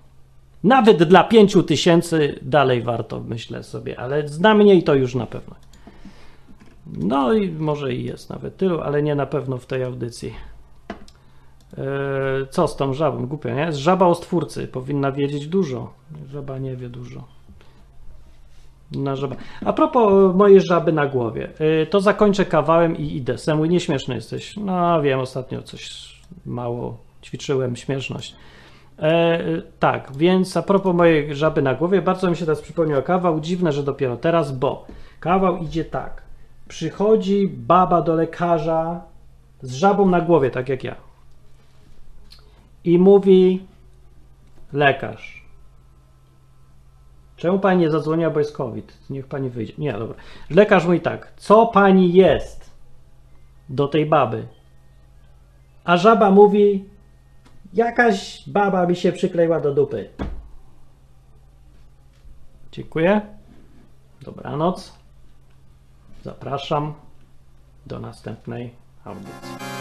Nawet 0.63 1.03
dla 1.03 1.23
5 1.23 1.57
tysięcy 1.67 2.39
dalej 2.41 2.81
warto, 2.81 3.19
myślę 3.19 3.63
sobie, 3.63 3.99
ale 3.99 4.23
dla 4.23 4.53
mniej 4.53 4.83
to 4.83 4.95
już 4.95 5.15
na 5.15 5.25
pewno. 5.25 5.55
No 6.93 7.33
i 7.33 7.51
może 7.51 7.93
i 7.93 8.03
jest 8.03 8.29
nawet 8.29 8.57
tylu, 8.57 8.81
ale 8.81 9.03
nie 9.03 9.15
na 9.15 9.25
pewno 9.25 9.57
w 9.57 9.65
tej 9.65 9.83
audycji. 9.83 10.33
Eee, 11.77 12.47
Co 12.49 12.67
z 12.67 12.75
tą 12.75 12.93
żabą? 12.93 13.27
Głupio, 13.27 13.49
nie? 13.49 13.71
Żaba 13.71 14.05
o 14.05 14.15
stwórcy 14.15 14.67
powinna 14.67 15.11
wiedzieć 15.11 15.47
dużo. 15.47 15.93
Żaba 16.29 16.57
nie 16.57 16.75
wie 16.75 16.89
dużo. 16.89 17.23
Na 18.91 19.15
żaba. 19.15 19.35
A 19.65 19.73
propos 19.73 20.13
e, 20.13 20.37
mojej 20.37 20.61
żaby 20.61 20.93
na 20.93 21.05
głowie, 21.05 21.49
e, 21.59 21.85
to 21.85 22.01
zakończę 22.01 22.45
kawałem 22.45 22.97
i 22.97 23.15
idę. 23.15 23.37
Semu, 23.37 23.65
nieśmieszny 23.65 24.15
jesteś. 24.15 24.57
No 24.57 25.01
wiem, 25.01 25.19
ostatnio 25.19 25.61
coś 25.61 26.13
mało 26.45 27.06
ćwiczyłem 27.27 27.75
śmieszność. 27.75 28.35
E, 28.99 29.39
tak, 29.79 30.17
więc 30.17 30.57
a 30.57 30.61
propos 30.61 30.95
mojej 30.95 31.35
żaby 31.35 31.61
na 31.61 31.75
głowie, 31.75 32.01
bardzo 32.01 32.29
mi 32.29 32.35
się 32.35 32.45
teraz 32.45 32.61
przypomniał 32.61 33.03
kawał. 33.03 33.39
Dziwne, 33.39 33.71
że 33.71 33.83
dopiero 33.83 34.17
teraz, 34.17 34.51
bo 34.51 34.85
kawał 35.19 35.57
idzie 35.57 35.85
tak. 35.85 36.21
Przychodzi 36.67 37.47
baba 37.47 38.01
do 38.01 38.15
lekarza 38.15 39.01
z 39.61 39.73
żabą 39.73 40.09
na 40.09 40.21
głowie, 40.21 40.51
tak 40.51 40.69
jak 40.69 40.83
ja. 40.83 40.95
I 42.83 42.99
mówi 42.99 43.65
lekarz. 44.73 45.47
Czemu 47.35 47.59
pani 47.59 47.79
nie 47.79 47.89
zadzwoniła, 47.89 48.29
bo 48.29 48.39
jest 48.39 48.55
COVID? 48.55 48.97
Niech 49.09 49.27
pani 49.27 49.49
wyjdzie. 49.49 49.73
Nie, 49.77 49.93
dobra. 49.93 50.15
Lekarz 50.49 50.85
mówi 50.85 51.01
tak. 51.01 51.33
Co 51.37 51.65
pani 51.65 52.13
jest? 52.13 52.69
Do 53.69 53.87
tej 53.87 54.05
baby. 54.05 54.47
A 55.83 55.97
żaba 55.97 56.31
mówi, 56.31 56.85
jakaś 57.77 58.49
baba 58.49 58.85
mi 58.85 58.95
się 58.95 59.11
przykleiła 59.11 59.59
do 59.59 59.73
dupy. 59.73 60.09
Dziękuję. 62.71 63.21
Dobranoc. 64.21 64.93
Zapraszam 66.23 66.93
do 67.85 67.99
następnej 67.99 68.75
audycji. 69.05 69.76